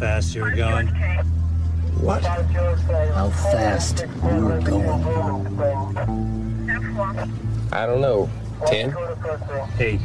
fast 0.00 0.34
you 0.34 0.40
were 0.40 0.50
going? 0.50 0.86
What? 2.00 2.24
How 2.24 3.28
fast 3.28 4.00
you 4.00 4.40
were 4.46 4.58
going? 4.62 5.60
I 7.70 7.84
don't 7.84 8.00
know. 8.00 8.30
Ten? 8.66 8.96
Eight. 9.78 10.00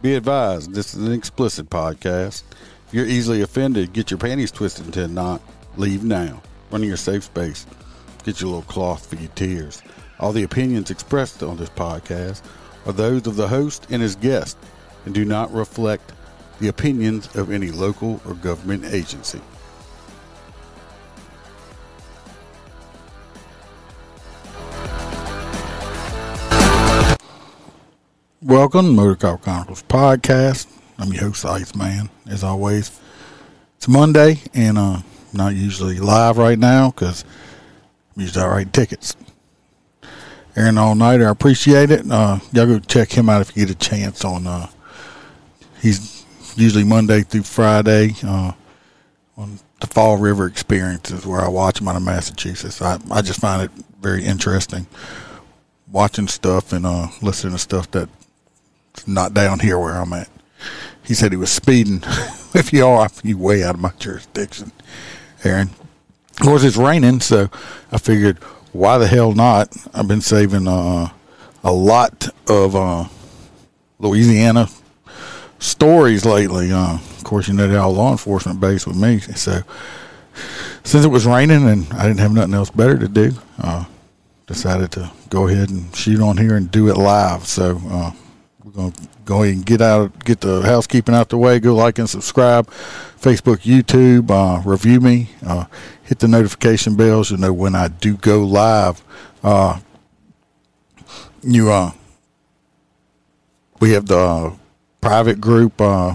Be 0.00 0.14
advised, 0.14 0.72
this 0.72 0.94
is 0.94 1.06
an 1.06 1.12
explicit 1.12 1.68
podcast. 1.68 2.42
If 2.86 2.94
you're 2.94 3.04
easily 3.04 3.42
offended, 3.42 3.92
get 3.92 4.10
your 4.10 4.16
panties 4.16 4.50
twisted 4.50 4.86
into 4.86 5.04
a 5.04 5.08
knot. 5.08 5.42
Leave 5.76 6.04
now. 6.04 6.40
Run 6.70 6.80
in 6.80 6.88
your 6.88 6.96
safe 6.96 7.24
space. 7.24 7.66
Get 8.24 8.40
your 8.40 8.48
little 8.48 8.62
cloth 8.62 9.10
for 9.10 9.16
your 9.16 9.30
tears. 9.34 9.82
All 10.18 10.32
the 10.32 10.44
opinions 10.44 10.90
expressed 10.90 11.42
on 11.42 11.58
this 11.58 11.68
podcast 11.68 12.40
are 12.88 12.92
those 12.94 13.26
of 13.26 13.36
the 13.36 13.48
host 13.48 13.86
and 13.90 14.00
his 14.00 14.16
guest 14.16 14.56
and 15.04 15.14
do 15.14 15.22
not 15.22 15.52
reflect 15.52 16.10
the 16.58 16.68
opinions 16.68 17.36
of 17.36 17.52
any 17.52 17.70
local 17.70 18.18
or 18.26 18.32
government 18.32 18.82
agency. 18.86 19.42
Welcome, 28.42 28.96
Motor 28.96 29.16
Cop 29.16 29.42
Chronicles 29.42 29.82
podcast. 29.82 30.66
I'm 30.98 31.12
your 31.12 31.24
host, 31.24 31.44
Iceman, 31.44 32.08
as 32.26 32.42
always. 32.42 32.98
It's 33.76 33.86
Monday, 33.86 34.40
and 34.54 34.78
uh, 34.78 34.80
I'm 34.80 35.04
not 35.34 35.54
usually 35.54 35.98
live 35.98 36.38
right 36.38 36.58
now 36.58 36.90
because 36.90 37.22
I'm 38.16 38.22
usually 38.22 38.42
out 38.42 38.50
writing 38.50 38.72
tickets. 38.72 39.14
Aaron 40.58 40.76
All 40.76 40.96
Nighter, 40.96 41.28
I 41.28 41.30
appreciate 41.30 41.92
it. 41.92 42.10
Uh, 42.10 42.40
y'all 42.52 42.66
go 42.66 42.80
check 42.80 43.12
him 43.12 43.28
out 43.28 43.40
if 43.40 43.56
you 43.56 43.64
get 43.64 43.72
a 43.72 43.78
chance 43.78 44.24
on. 44.24 44.44
Uh, 44.44 44.66
he's 45.80 46.24
usually 46.56 46.82
Monday 46.82 47.20
through 47.20 47.44
Friday 47.44 48.14
uh, 48.24 48.50
on 49.36 49.60
the 49.80 49.86
Fall 49.86 50.16
River 50.16 50.46
Experiences, 50.46 51.24
where 51.24 51.40
I 51.40 51.48
watch 51.48 51.80
him 51.80 51.86
out 51.86 51.94
of 51.94 52.02
Massachusetts. 52.02 52.82
I, 52.82 52.98
I 53.08 53.22
just 53.22 53.40
find 53.40 53.62
it 53.62 53.70
very 54.00 54.24
interesting 54.24 54.88
watching 55.92 56.26
stuff 56.26 56.72
and 56.72 56.84
uh, 56.84 57.06
listening 57.22 57.52
to 57.52 57.58
stuff 57.60 57.88
that's 57.92 59.06
not 59.06 59.34
down 59.34 59.60
here 59.60 59.78
where 59.78 59.94
I'm 59.94 60.12
at. 60.12 60.28
He 61.04 61.14
said 61.14 61.30
he 61.30 61.38
was 61.38 61.52
speeding. 61.52 62.02
if 62.54 62.72
you 62.72 62.84
are, 62.84 63.08
you 63.22 63.38
way 63.38 63.62
out 63.62 63.76
of 63.76 63.80
my 63.80 63.92
jurisdiction, 64.00 64.72
Aaron. 65.44 65.70
Of 66.32 66.38
course, 66.40 66.64
it's 66.64 66.76
raining, 66.76 67.20
so 67.20 67.48
I 67.92 67.98
figured, 67.98 68.38
why 68.72 68.98
the 68.98 69.06
hell 69.06 69.32
not? 69.32 69.74
I've 69.94 70.08
been 70.08 70.20
saving 70.20 70.68
uh, 70.68 71.10
a 71.64 71.72
lot 71.72 72.28
of 72.48 72.76
uh, 72.76 73.04
Louisiana 73.98 74.68
stories 75.58 76.24
lately. 76.24 76.72
Uh, 76.72 76.94
of 76.94 77.24
course, 77.24 77.48
you 77.48 77.54
know 77.54 77.68
they're 77.68 77.80
all 77.80 77.92
law 77.92 78.12
enforcement 78.12 78.60
based 78.60 78.86
with 78.86 78.96
me. 78.96 79.18
So 79.20 79.62
since 80.84 81.04
it 81.04 81.08
was 81.08 81.26
raining 81.26 81.68
and 81.68 81.92
I 81.92 82.06
didn't 82.06 82.20
have 82.20 82.32
nothing 82.32 82.54
else 82.54 82.70
better 82.70 82.98
to 82.98 83.08
do, 83.08 83.32
uh, 83.62 83.84
decided 84.46 84.90
to 84.92 85.10
go 85.28 85.48
ahead 85.48 85.70
and 85.70 85.94
shoot 85.94 86.20
on 86.20 86.36
here 86.36 86.56
and 86.56 86.70
do 86.70 86.88
it 86.88 86.96
live. 86.96 87.46
So 87.46 87.80
uh, 87.90 88.12
we're 88.64 88.90
to 88.92 89.08
go 89.28 89.42
ahead 89.42 89.56
and 89.56 89.66
get 89.66 89.82
out, 89.82 90.24
get 90.24 90.40
the 90.40 90.62
housekeeping 90.62 91.14
out 91.14 91.28
the 91.28 91.36
way. 91.36 91.60
Go 91.60 91.74
like 91.74 91.98
and 91.98 92.08
subscribe, 92.08 92.66
Facebook, 93.20 93.58
YouTube, 93.58 94.30
uh, 94.30 94.62
review 94.66 95.00
me, 95.00 95.28
uh, 95.46 95.66
hit 96.02 96.20
the 96.20 96.28
notification 96.28 96.96
bells. 96.96 97.30
You 97.30 97.36
know 97.36 97.52
when 97.52 97.74
I 97.74 97.88
do 97.88 98.16
go 98.16 98.42
live. 98.42 99.04
Uh, 99.44 99.80
you 101.42 101.70
uh, 101.70 101.92
we 103.80 103.92
have 103.92 104.06
the 104.06 104.56
private 105.02 105.42
group 105.42 105.78
uh, 105.78 106.14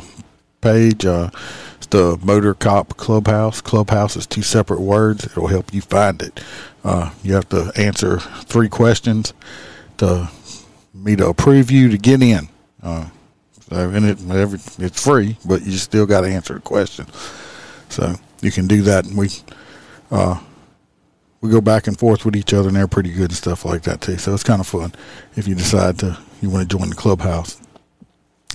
page. 0.61 1.05
Uh, 1.05 1.29
it's 1.77 1.85
the 1.87 2.17
Motor 2.23 2.55
Cop 2.55 2.97
Clubhouse. 2.97 3.61
Clubhouse 3.61 4.15
is 4.15 4.25
two 4.25 4.41
separate 4.41 4.81
words. 4.81 5.25
It'll 5.25 5.47
help 5.47 5.71
you 5.71 5.81
find 5.81 6.19
it. 6.19 6.43
Uh, 6.83 7.11
you 7.21 7.35
have 7.35 7.47
to 7.49 7.71
answer 7.75 8.17
three 8.19 8.69
questions 8.69 9.33
to 9.97 10.31
me 10.95 11.15
to 11.15 11.27
approve 11.27 11.69
you 11.69 11.89
to 11.89 11.97
get 11.99 12.23
in. 12.23 12.49
Uh, 12.83 13.07
so 13.69 13.89
and 13.89 14.05
it 14.05 14.19
every, 14.29 14.59
it's 14.77 15.03
free, 15.03 15.37
but 15.45 15.63
you 15.63 15.71
still 15.73 16.05
got 16.05 16.21
to 16.21 16.27
answer 16.27 16.53
the 16.53 16.59
question. 16.59 17.07
So 17.89 18.15
you 18.41 18.51
can 18.51 18.67
do 18.67 18.81
that, 18.83 19.05
and 19.05 19.17
we 19.17 19.29
uh, 20.11 20.39
we 21.41 21.49
go 21.49 21.61
back 21.61 21.87
and 21.87 21.97
forth 21.97 22.25
with 22.25 22.35
each 22.35 22.53
other, 22.53 22.67
and 22.67 22.77
they're 22.77 22.87
pretty 22.87 23.11
good 23.11 23.31
and 23.31 23.33
stuff 23.33 23.65
like 23.65 23.83
that 23.83 24.01
too. 24.01 24.17
So 24.17 24.33
it's 24.33 24.43
kind 24.43 24.59
of 24.59 24.67
fun 24.67 24.93
if 25.35 25.47
you 25.47 25.55
decide 25.55 25.99
to 25.99 26.17
you 26.41 26.49
want 26.49 26.69
to 26.69 26.77
join 26.77 26.89
the 26.89 26.95
clubhouse. 26.95 27.59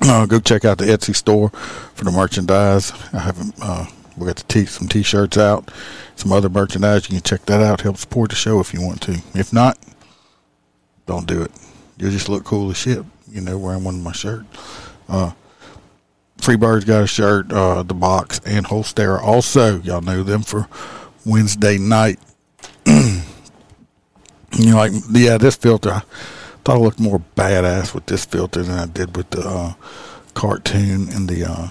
Uh, 0.03 0.27
go 0.27 0.39
check 0.39 0.65
out 0.65 0.79
the 0.79 0.85
Etsy 0.85 1.17
store 1.17 1.49
for 1.49 2.05
the 2.05 2.13
merchandise. 2.13 2.93
I 3.13 3.19
haven't. 3.19 3.55
Uh, 3.61 3.87
we 4.17 4.27
got 4.27 4.37
the 4.37 4.45
t- 4.45 4.67
some 4.67 4.89
t-shirts 4.89 5.39
out, 5.39 5.71
some 6.17 6.33
other 6.33 6.49
merchandise. 6.49 7.09
You 7.09 7.17
can 7.17 7.23
check 7.23 7.47
that 7.47 7.63
out. 7.63 7.81
Help 7.81 7.97
support 7.97 8.31
the 8.31 8.37
show 8.37 8.61
if 8.61 8.75
you 8.75 8.81
want 8.83 9.01
to. 9.03 9.21
If 9.35 9.53
not, 9.53 9.79
don't 11.07 11.27
do 11.27 11.43
it. 11.43 11.53
You'll 11.97 12.11
just 12.11 12.29
look 12.29 12.45
cool 12.45 12.71
as 12.71 12.77
shit. 12.77 13.05
You 13.31 13.41
know, 13.41 13.59
wearing 13.59 13.85
one 13.85 13.97
of 13.97 14.03
my 14.03 14.13
shirts. 14.13 14.47
Uh, 15.09 15.33
Freebird's 16.39 16.85
got 16.85 17.03
a 17.03 17.07
shirt, 17.07 17.53
uh, 17.53 17.83
the 17.83 17.95
box, 17.95 18.41
and 18.47 18.65
Holstera. 18.67 19.21
Also, 19.21 19.81
y'all 19.81 20.01
know 20.01 20.23
them 20.23 20.43
for 20.43 20.69
Wednesday 21.27 21.79
night. 21.79 22.19
you 22.87 23.23
know, 24.53 24.77
like 24.77 24.93
yeah, 25.11 25.37
this 25.37 25.57
filter. 25.57 25.91
I 25.91 26.03
thought 26.65 26.77
I 26.77 26.79
looked 26.79 27.01
more 27.01 27.23
badass 27.37 27.95
with 27.95 28.07
this 28.07 28.25
filter 28.25 28.63
than 28.63 28.79
I 28.79 28.87
did 28.87 29.17
with 29.17 29.31
the 29.31 29.47
uh, 29.47 29.75
cartoon 30.35 31.09
and 31.11 31.29
the 31.29 31.45
uh, 31.51 31.69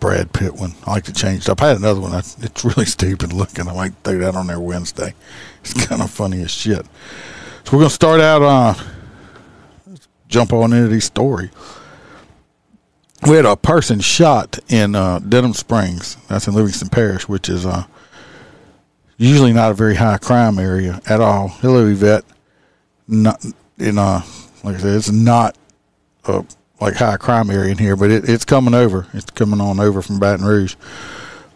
Brad 0.00 0.32
Pitt 0.32 0.54
one. 0.54 0.74
I 0.86 0.92
like 0.92 1.04
to 1.04 1.12
change 1.12 1.42
it 1.42 1.48
up. 1.48 1.62
I 1.62 1.68
had 1.68 1.76
another 1.78 2.00
one. 2.00 2.14
It's 2.14 2.64
really 2.64 2.86
stupid 2.86 3.32
looking. 3.32 3.68
I 3.68 3.74
might 3.74 3.94
throw 4.04 4.18
that 4.18 4.36
on 4.36 4.46
there 4.46 4.60
Wednesday. 4.60 5.14
It's 5.60 5.86
kind 5.86 6.02
of 6.02 6.10
funny 6.10 6.42
as 6.42 6.50
shit. 6.50 6.86
So 7.64 7.72
we're 7.72 7.80
gonna 7.80 7.90
start 7.90 8.20
out. 8.20 8.42
Uh, 8.42 8.74
jump 10.32 10.52
on 10.52 10.72
into 10.72 10.88
the 10.88 11.00
story. 11.00 11.50
We 13.24 13.36
had 13.36 13.44
a 13.44 13.56
person 13.56 14.00
shot 14.00 14.58
in 14.68 14.96
uh, 14.96 15.20
Denham 15.20 15.54
Springs. 15.54 16.16
That's 16.28 16.48
in 16.48 16.54
Livingston 16.54 16.88
Parish, 16.88 17.28
which 17.28 17.48
is 17.48 17.64
uh, 17.64 17.84
usually 19.16 19.52
not 19.52 19.70
a 19.70 19.74
very 19.74 19.94
high 19.94 20.18
crime 20.18 20.58
area 20.58 21.00
at 21.06 21.20
all. 21.20 21.48
Hello, 21.48 21.86
Yvette. 21.86 22.24
Not 23.06 23.44
in 23.78 23.98
uh, 23.98 24.22
like 24.64 24.76
I 24.76 24.78
said, 24.78 24.96
it's 24.96 25.10
not 25.10 25.56
a 26.24 26.44
like 26.80 26.94
high 26.94 27.16
crime 27.16 27.50
area 27.50 27.70
in 27.70 27.78
here, 27.78 27.94
but 27.94 28.10
it, 28.10 28.28
it's 28.28 28.44
coming 28.44 28.74
over. 28.74 29.06
It's 29.12 29.30
coming 29.30 29.60
on 29.60 29.78
over 29.78 30.02
from 30.02 30.18
Baton 30.18 30.44
Rouge, 30.44 30.74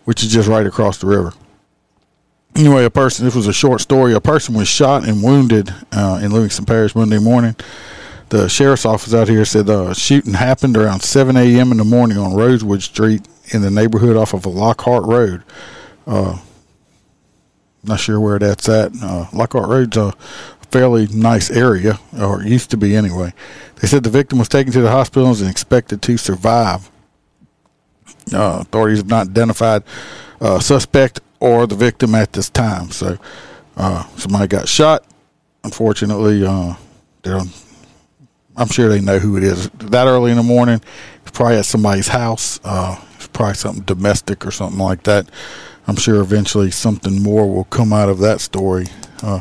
which 0.05 0.23
is 0.23 0.33
just 0.33 0.49
right 0.49 0.67
across 0.67 0.99
the 0.99 1.07
river. 1.07 1.33
Anyway, 2.55 2.85
a 2.85 2.91
person. 2.91 3.25
This 3.25 3.35
was 3.35 3.49
a 3.49 3.53
short 3.53 3.81
story. 3.81 4.15
A 4.15 4.21
person 4.21 4.55
was 4.55 4.69
shot 4.69 5.09
and 5.09 5.23
wounded 5.23 5.75
uh, 5.93 6.21
in 6.23 6.31
Livingston 6.31 6.65
Parish 6.65 6.95
Monday 6.95 7.19
morning 7.19 7.57
the 8.29 8.49
sheriff's 8.49 8.85
office 8.85 9.15
out 9.15 9.29
here 9.29 9.45
said 9.45 9.67
the 9.67 9.95
shooting 9.95 10.35
happened 10.35 10.77
around 10.77 11.01
7 11.01 11.37
a.m. 11.37 11.71
in 11.71 11.79
the 11.79 11.85
morning 11.85 12.19
on 12.19 12.35
Rosewood 12.35 12.83
Street 12.83 13.27
in 13.53 13.63
the 13.63 13.71
neighborhood 13.71 14.17
off 14.17 14.35
of 14.35 14.47
Lockhart 14.47 15.05
Road. 15.05 15.43
Uh, 16.07 16.39
not 17.85 18.01
sure 18.01 18.19
where 18.19 18.39
that's 18.39 18.69
at. 18.69 18.93
Uh, 19.01 19.27
Lockhart 19.33 19.69
Road's 19.69 19.97
a 19.97 20.13
fairly 20.71 21.07
nice 21.09 21.51
area, 21.51 21.99
or 22.19 22.43
used 22.43 22.71
to 22.71 22.77
be 22.77 22.97
anyway. 22.97 23.33
They 23.77 23.87
said 23.87 24.03
the 24.03 24.11
victim 24.11 24.39
was 24.39 24.49
taken 24.49 24.73
to 24.73 24.81
the 24.81 24.91
hospital 24.91 25.29
and 25.29 25.49
expected 25.49 26.03
to 26.03 26.17
survive. 26.17 26.91
Uh, 28.33 28.59
authorities 28.61 28.99
have 28.99 29.09
not 29.09 29.29
identified 29.29 29.85
uh, 30.41 30.59
suspect 30.59 31.21
or 31.39 31.67
the 31.67 31.77
victim 31.77 32.15
at 32.15 32.33
this 32.33 32.51
time. 32.51 32.91
So 32.91 33.19
uh, 33.77 34.05
somebody 34.17 34.49
got 34.49 34.69
shot. 34.69 35.05
Unfortunately, 35.63 36.45
uh, 36.45 36.75
they're 37.23 37.41
I'm 38.57 38.69
sure 38.69 38.89
they 38.89 39.01
know 39.01 39.19
who 39.19 39.37
it 39.37 39.45
is. 39.45 39.69
That 39.71 40.07
early 40.07 40.31
in 40.31 40.37
the 40.37 40.43
morning, 40.43 40.81
it's 41.23 41.31
probably 41.31 41.57
at 41.59 41.67
somebody's 41.67 42.09
house. 42.09 42.59
Uh, 42.65 43.01
it's 43.17 43.27
probably 43.29 43.55
something 43.55 43.85
domestic 43.85 44.47
or 44.47 44.51
something 44.51 44.79
like 44.79 45.03
that. 45.05 45.29
I'm 45.87 45.97
sure 45.97 46.21
eventually 46.21 46.71
something 46.71 47.23
more 47.23 47.53
will 47.53 47.65
come 47.65 47.93
out 47.93 48.09
of 48.09 48.19
that 48.19 48.41
story. 48.41 48.87
Uh, 49.23 49.41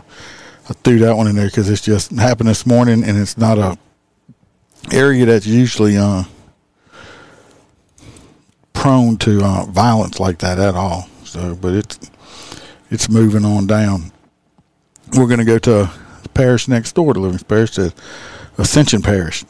I 0.70 0.74
threw 0.74 1.00
that 1.00 1.16
one 1.16 1.28
in 1.28 1.36
there 1.36 1.48
because 1.48 1.70
it's 1.70 1.82
just 1.82 2.12
happened 2.12 2.50
this 2.50 2.66
morning, 2.66 3.04
and 3.04 3.18
it's 3.18 3.38
not 3.38 3.58
a 3.58 3.78
area 4.92 5.26
that's 5.26 5.48
usually 5.48 5.98
uh, 5.98 6.24
prone 8.74 9.18
to 9.18 9.44
uh, 9.44 9.66
violence 9.66 10.20
like 10.20 10.40
that 10.40 10.60
at 10.60 10.76
all. 10.76 11.08
So, 11.24 11.56
but 11.56 11.74
it's 11.74 12.12
it's 12.92 13.10
moving 13.10 13.46
on 13.46 13.66
down. 13.66 14.12
We're 15.14 15.28
going 15.28 15.40
to 15.40 15.46
go 15.46 15.58
to 15.60 15.90
the 16.24 16.30
parish 16.30 16.68
next 16.68 16.94
door 16.94 17.14
to 17.14 17.20
Livingston 17.20 17.48
Parish. 17.48 17.72
To, 17.72 17.94
Ascension 18.58 19.02
Parish. 19.02 19.46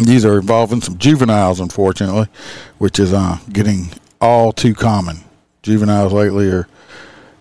These 0.00 0.24
are 0.24 0.38
involving 0.38 0.80
some 0.80 0.98
juveniles, 0.98 1.60
unfortunately, 1.60 2.28
which 2.78 2.98
is 2.98 3.12
uh, 3.12 3.38
getting 3.52 3.88
all 4.20 4.52
too 4.52 4.74
common. 4.74 5.20
Juveniles 5.62 6.12
lately 6.12 6.48
are 6.48 6.68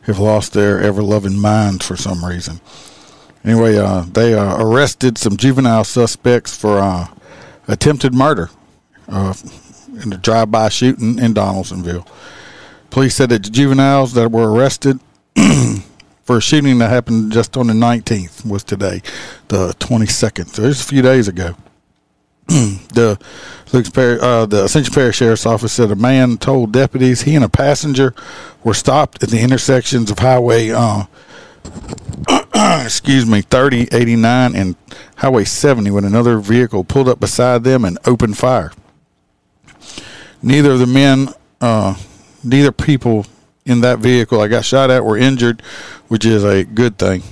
have 0.03 0.19
lost 0.19 0.53
their 0.53 0.79
ever 0.81 1.01
loving 1.01 1.37
minds 1.39 1.85
for 1.85 1.97
some 1.97 2.23
reason. 2.23 2.61
Anyway, 3.43 3.75
uh, 3.77 4.05
they 4.11 4.33
uh, 4.33 4.57
arrested 4.61 5.17
some 5.17 5.35
juvenile 5.35 5.83
suspects 5.83 6.55
for 6.55 6.79
uh, 6.79 7.07
attempted 7.67 8.13
murder 8.13 8.49
uh, 9.07 9.33
in 10.03 10.13
a 10.13 10.17
drive-by 10.17 10.69
shooting 10.69 11.19
in 11.19 11.33
Donaldsonville. 11.33 12.07
Police 12.89 13.15
said 13.15 13.29
that 13.29 13.43
the 13.43 13.49
juveniles 13.49 14.13
that 14.13 14.31
were 14.31 14.51
arrested 14.51 14.99
for 16.25 16.38
a 16.38 16.42
shooting 16.42 16.80
that 16.80 16.89
happened 16.89 17.31
just 17.31 17.56
on 17.56 17.68
the 17.68 17.74
19th 17.74 18.45
was 18.45 18.63
today, 18.63 19.01
the 19.48 19.74
22nd. 19.80 20.48
So 20.48 20.63
it's 20.63 20.81
a 20.81 20.86
few 20.86 21.04
days 21.04 21.27
ago. 21.27 21.56
the 22.48 23.19
Luke's 23.72 23.89
Par- 23.89 24.19
uh, 24.22 24.45
the 24.45 24.66
Ascension 24.66 24.94
Parish 24.94 25.18
Sheriff's 25.18 25.45
Office 25.45 25.74
said 25.74 25.92
a 25.92 25.95
man 25.95 26.38
told 26.38 26.72
deputies 26.72 27.22
he 27.22 27.36
and 27.36 27.45
a 27.45 27.50
passenger 27.50 28.13
were 28.63 28.74
stopped 28.74 29.24
at 29.24 29.30
the 29.30 29.39
intersections 29.39 30.12
of 30.12 30.19
Highway, 30.19 30.69
uh, 30.69 31.06
excuse 32.83 33.25
me, 33.25 33.42
30, 33.42 33.89
89, 33.92 34.56
and 34.56 34.75
Highway 35.18 35.44
70 35.44 35.89
when 35.92 36.06
another 36.06 36.39
vehicle 36.39 36.83
pulled 36.83 37.07
up 37.07 37.19
beside 37.19 37.63
them 37.63 37.86
and 37.86 37.98
opened 38.06 38.38
fire. 38.38 38.72
Neither 40.44 40.72
of 40.72 40.80
the 40.80 40.88
men, 40.88 41.30
uh, 41.62 41.95
neither 42.44 42.72
people 42.72 43.25
in 43.66 43.81
that 43.81 44.00
vehicle 44.00 44.39
I 44.39 44.48
got 44.48 44.63
shot 44.63 44.92
at 44.92 45.04
were 45.04 45.18
injured, 45.18 45.62
which 46.07 46.25
is 46.25 46.43
a 46.43 46.63
good 46.63 46.97
thing. 46.97 47.23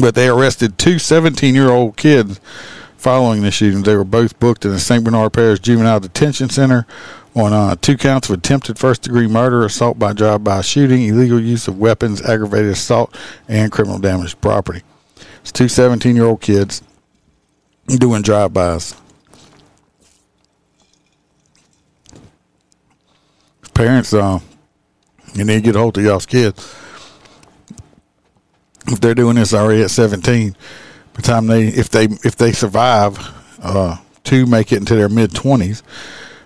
But 0.00 0.14
they 0.14 0.28
arrested 0.28 0.78
two 0.78 0.98
17 0.98 1.54
year 1.54 1.70
old 1.70 1.96
kids 1.96 2.40
following 2.96 3.42
the 3.42 3.50
shooting. 3.50 3.82
They 3.82 3.96
were 3.96 4.04
both 4.04 4.38
booked 4.38 4.64
in 4.64 4.70
the 4.70 4.80
St. 4.80 5.04
Bernard 5.04 5.32
Parish 5.34 5.60
Juvenile 5.60 6.00
Detention 6.00 6.48
Center 6.48 6.86
on 7.34 7.52
uh, 7.52 7.76
two 7.76 7.96
counts 7.96 8.30
of 8.30 8.38
attempted 8.38 8.78
first 8.78 9.02
degree 9.02 9.26
murder, 9.26 9.64
assault 9.64 9.98
by 9.98 10.12
drive 10.12 10.44
by 10.44 10.60
shooting, 10.62 11.02
illegal 11.02 11.40
use 11.40 11.68
of 11.68 11.78
weapons, 11.78 12.22
aggravated 12.22 12.70
assault, 12.70 13.14
and 13.48 13.72
criminal 13.72 13.98
damage 13.98 14.30
to 14.30 14.36
property. 14.38 14.82
It's 15.42 15.52
two 15.52 15.68
17 15.68 16.16
year 16.16 16.24
old 16.24 16.40
kids 16.40 16.82
doing 17.86 18.22
drive 18.22 18.54
bys. 18.54 18.94
Parents, 23.74 24.14
uh, 24.14 24.38
you 25.34 25.44
need 25.44 25.56
to 25.56 25.60
get 25.60 25.76
a 25.76 25.80
hold 25.80 25.98
of 25.98 26.04
y'all's 26.04 26.26
kids. 26.26 26.83
If 28.86 29.00
they're 29.00 29.14
doing 29.14 29.36
this 29.36 29.54
already 29.54 29.82
at 29.82 29.90
17, 29.90 30.52
by 30.52 30.56
the 31.14 31.22
time 31.22 31.46
they, 31.46 31.68
if 31.68 31.88
they, 31.88 32.04
if 32.04 32.36
they 32.36 32.52
survive, 32.52 33.18
uh, 33.62 33.96
to 34.24 34.46
make 34.46 34.72
it 34.72 34.78
into 34.78 34.94
their 34.94 35.08
mid 35.08 35.30
20s, 35.30 35.82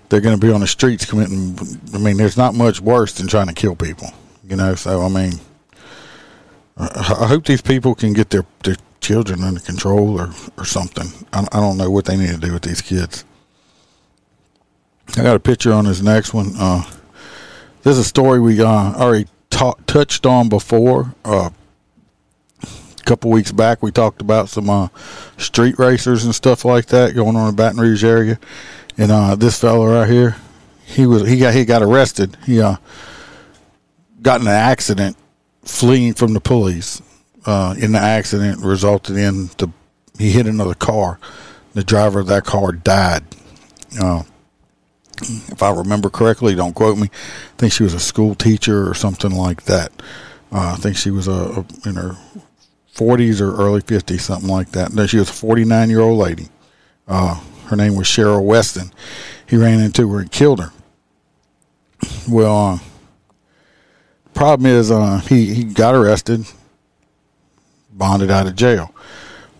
they're 0.08 0.20
going 0.20 0.38
to 0.38 0.46
be 0.46 0.52
on 0.52 0.60
the 0.60 0.66
streets 0.66 1.04
committing. 1.04 1.58
I 1.94 1.98
mean, 1.98 2.16
there's 2.16 2.36
not 2.36 2.54
much 2.54 2.80
worse 2.80 3.14
than 3.14 3.28
trying 3.28 3.48
to 3.48 3.54
kill 3.54 3.76
people, 3.76 4.10
you 4.44 4.56
know. 4.56 4.74
So 4.74 5.02
I 5.02 5.08
mean, 5.08 5.32
I 6.76 7.26
hope 7.26 7.44
these 7.44 7.62
people 7.62 7.94
can 7.94 8.12
get 8.12 8.30
their 8.30 8.44
their 8.62 8.76
children 9.00 9.42
under 9.42 9.60
control 9.60 10.18
or 10.18 10.30
or 10.56 10.64
something. 10.64 11.08
I, 11.32 11.46
I 11.52 11.60
don't 11.60 11.76
know 11.76 11.90
what 11.90 12.06
they 12.06 12.16
need 12.16 12.30
to 12.30 12.38
do 12.38 12.52
with 12.52 12.62
these 12.62 12.80
kids. 12.80 13.24
I 15.16 15.22
got 15.22 15.36
a 15.36 15.40
picture 15.40 15.72
on 15.72 15.86
this 15.86 16.02
next 16.02 16.34
one. 16.34 16.52
Uh, 16.58 16.84
this 17.82 17.92
is 17.92 17.98
a 17.98 18.04
story 18.04 18.40
we 18.40 18.60
uh, 18.60 18.66
already 18.66 19.26
ta- 19.50 19.74
touched 19.86 20.26
on 20.26 20.48
before. 20.48 21.14
Uh, 21.24 21.50
couple 23.08 23.30
weeks 23.30 23.52
back, 23.52 23.82
we 23.82 23.90
talked 23.90 24.20
about 24.20 24.50
some 24.50 24.68
uh, 24.68 24.88
street 25.38 25.78
racers 25.78 26.26
and 26.26 26.34
stuff 26.34 26.64
like 26.64 26.86
that 26.86 27.14
going 27.14 27.36
on 27.36 27.48
in 27.48 27.56
Baton 27.56 27.80
Rouge 27.80 28.04
area. 28.04 28.38
And 28.98 29.10
uh, 29.10 29.34
this 29.34 29.58
fellow 29.58 29.86
right 29.86 30.08
here, 30.08 30.36
he 30.84 31.06
was 31.06 31.26
he 31.26 31.38
got 31.38 31.54
he 31.54 31.64
got 31.64 31.82
arrested. 31.82 32.36
He 32.44 32.60
uh, 32.60 32.76
got 34.20 34.42
in 34.42 34.46
an 34.46 34.52
accident 34.52 35.16
fleeing 35.62 36.14
from 36.14 36.34
the 36.34 36.40
police. 36.40 37.00
Uh, 37.46 37.74
in 37.78 37.92
the 37.92 37.98
accident 37.98 38.62
resulted 38.62 39.16
in 39.16 39.46
the 39.56 39.70
he 40.18 40.30
hit 40.32 40.46
another 40.46 40.74
car. 40.74 41.18
The 41.72 41.84
driver 41.84 42.20
of 42.20 42.26
that 42.26 42.44
car 42.44 42.72
died. 42.72 43.24
Uh, 43.98 44.24
if 45.22 45.62
I 45.62 45.70
remember 45.70 46.10
correctly, 46.10 46.54
don't 46.54 46.74
quote 46.74 46.98
me. 46.98 47.08
I 47.10 47.56
think 47.56 47.72
she 47.72 47.84
was 47.84 47.94
a 47.94 48.00
school 48.00 48.34
teacher 48.34 48.88
or 48.88 48.94
something 48.94 49.30
like 49.30 49.62
that. 49.62 49.92
Uh, 50.52 50.74
I 50.74 50.76
think 50.76 50.96
she 50.96 51.10
was 51.10 51.26
a, 51.26 51.32
a 51.32 51.88
in 51.88 51.94
her 51.94 52.16
40s 52.98 53.40
or 53.40 53.54
early 53.54 53.80
50s, 53.80 54.20
something 54.20 54.50
like 54.50 54.70
that. 54.70 54.92
No, 54.92 55.06
she 55.06 55.18
was 55.18 55.30
a 55.30 55.32
49 55.32 55.88
year 55.88 56.00
old 56.00 56.18
lady. 56.18 56.48
Uh, 57.06 57.40
her 57.66 57.76
name 57.76 57.94
was 57.94 58.06
Cheryl 58.06 58.44
Weston. 58.44 58.92
He 59.46 59.56
ran 59.56 59.80
into 59.80 60.10
her 60.10 60.20
and 60.20 60.32
killed 60.32 60.60
her. 60.60 60.72
Well, 62.28 62.56
uh, 62.56 62.78
problem 64.34 64.66
is, 64.66 64.90
uh, 64.90 65.18
he 65.18 65.54
he 65.54 65.64
got 65.64 65.94
arrested, 65.94 66.44
bonded 67.92 68.30
out 68.30 68.46
of 68.46 68.56
jail. 68.56 68.94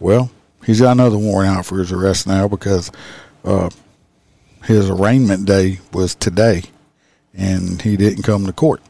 Well, 0.01 0.31
he's 0.65 0.81
got 0.81 0.93
another 0.93 1.19
warrant 1.19 1.57
out 1.57 1.67
for 1.67 1.79
his 1.79 1.93
arrest 1.93 2.27
now 2.27 2.49
because 2.49 2.91
uh, 3.45 3.71
his 4.65 4.91
arraignment 4.91 5.47
day 5.47 5.81
was 5.93 6.15
today, 6.15 6.63
and 7.35 7.81
he 7.83 7.97
didn't 7.97 8.23
come 8.23 8.47
to 8.47 8.53
court. 8.53 8.83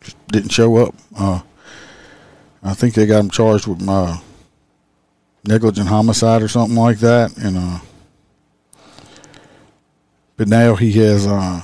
Just 0.00 0.16
didn't 0.28 0.50
show 0.50 0.76
up. 0.76 0.94
I 2.62 2.74
think 2.74 2.94
they 2.94 3.06
got 3.06 3.20
him 3.20 3.30
charged 3.30 3.66
with 3.66 3.86
uh, 3.88 4.18
negligent 5.44 5.88
homicide 5.88 6.42
or 6.42 6.48
something 6.48 6.76
like 6.76 6.98
that, 6.98 7.36
and 7.38 7.56
uh, 7.56 7.78
but 10.36 10.48
now 10.48 10.74
he 10.74 10.92
has 10.92 11.26
uh, 11.26 11.62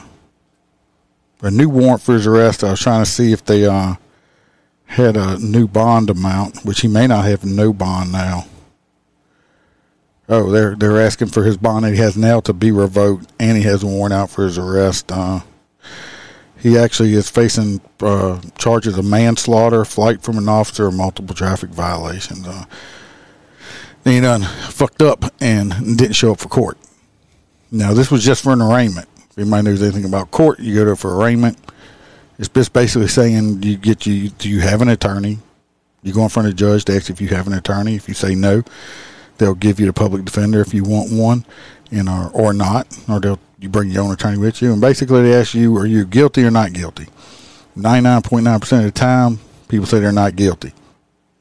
a 1.43 1.51
new 1.51 1.69
warrant 1.69 2.03
for 2.03 2.15
his 2.15 2.27
arrest. 2.27 2.65
I 2.65 2.71
was 2.71 2.81
trying 2.81 3.05
to 3.05 3.11
see 3.11 3.33
if 3.33 3.45
they 3.45 3.67
uh, 3.67 3.95
had 4.87 5.17
a 5.17 5.39
new 5.39 5.67
bond 5.67 6.11
amount, 6.11 6.65
which 6.65 6.81
he 6.81 6.89
may 6.89 7.07
not 7.07 7.25
have 7.25 7.45
no 7.45 7.73
bond 7.73 8.13
now. 8.13 8.47
Oh, 10.29 10.51
they're 10.51 10.75
they're 10.75 11.01
asking 11.01 11.29
for 11.29 11.45
his 11.45 11.57
bond 11.57 11.85
that 11.85 11.93
he 11.93 11.99
has 11.99 12.17
now 12.17 12.41
to 12.41 12.53
be 12.53 12.73
revoked, 12.73 13.31
and 13.39 13.57
he 13.57 13.65
has 13.65 13.83
a 13.83 13.87
warrant 13.87 14.15
out 14.15 14.31
for 14.31 14.45
his 14.45 14.57
arrest. 14.57 15.13
Uh, 15.13 15.41
he 16.65 16.79
actually 16.79 17.13
is 17.13 17.29
facing 17.29 17.79
uh, 18.01 18.41
charges 18.57 18.97
of 18.97 19.05
manslaughter, 19.05 19.85
flight 19.85 20.23
from 20.23 20.39
an 20.39 20.49
officer, 20.49 20.91
multiple 20.91 21.35
traffic 21.35 21.69
violations. 21.69 22.49
Uh, 22.49 22.65
he 24.03 24.19
done 24.19 24.41
fucked 24.71 25.03
up 25.03 25.27
and 25.43 25.99
didn't 25.99 26.15
show 26.15 26.33
up 26.33 26.41
for 26.41 26.49
court. 26.49 26.79
Now, 27.71 27.93
this 27.93 28.11
was 28.11 28.25
just 28.25 28.43
for 28.43 28.55
an 28.55 28.63
arraignment. 28.63 29.07
If 29.29 29.37
anybody 29.37 29.63
knows 29.63 29.83
anything 29.83 30.07
about 30.07 30.31
court, 30.31 30.59
you 30.59 30.75
go 30.75 30.87
there 30.87 30.97
for 30.97 31.15
arraignment. 31.15 31.59
It's 32.39 32.49
just 32.49 32.73
basically 32.73 33.09
saying 33.09 33.63
you 33.63 33.77
get 33.77 34.07
you. 34.07 34.31
Do 34.31 34.49
you 34.49 34.61
have 34.61 34.81
an 34.81 34.89
attorney? 34.89 35.41
You 36.03 36.15
go 36.15 36.23
in 36.23 36.31
front 36.31 36.49
of 36.49 36.55
the 36.55 36.59
judge 36.59 36.87
to 36.87 36.97
ask 36.97 37.11
if 37.11 37.21
you 37.21 37.29
have 37.29 37.47
an 37.47 37.53
attorney. 37.53 37.95
If 37.95 38.09
you 38.09 38.15
say 38.15 38.35
no, 38.35 38.63
they'll 39.39 39.55
give 39.55 39.81
you 39.81 39.87
the 39.87 39.93
public 39.93 40.25
defender 40.25 40.61
if 40.61 40.75
you 40.75 40.85
want 40.85 41.13
one, 41.13 41.45
and 41.91 42.09
or, 42.09 42.31
or 42.33 42.53
not, 42.53 42.87
or 43.09 43.21
they'll 43.21 43.41
you 43.59 43.69
bring 43.69 43.91
your 43.91 44.03
own 44.03 44.13
attorney 44.13 44.39
with 44.39 44.61
you. 44.61 44.73
And 44.73 44.81
basically, 44.81 45.23
they 45.23 45.35
ask 45.35 45.55
you, 45.55 45.77
are 45.79 45.87
you 45.87 46.05
guilty 46.05 46.45
or 46.45 46.51
not 46.51 46.73
guilty? 46.73 47.07
Ninety 47.77 48.03
nine 48.03 48.23
point 48.23 48.45
nine 48.45 48.61
percent 48.61 48.85
of 48.85 48.93
the 48.93 48.99
time, 48.99 49.41
people 49.69 49.87
say 49.87 50.01
they're 50.01 50.13
not 50.13 50.37
guilty. 50.37 50.73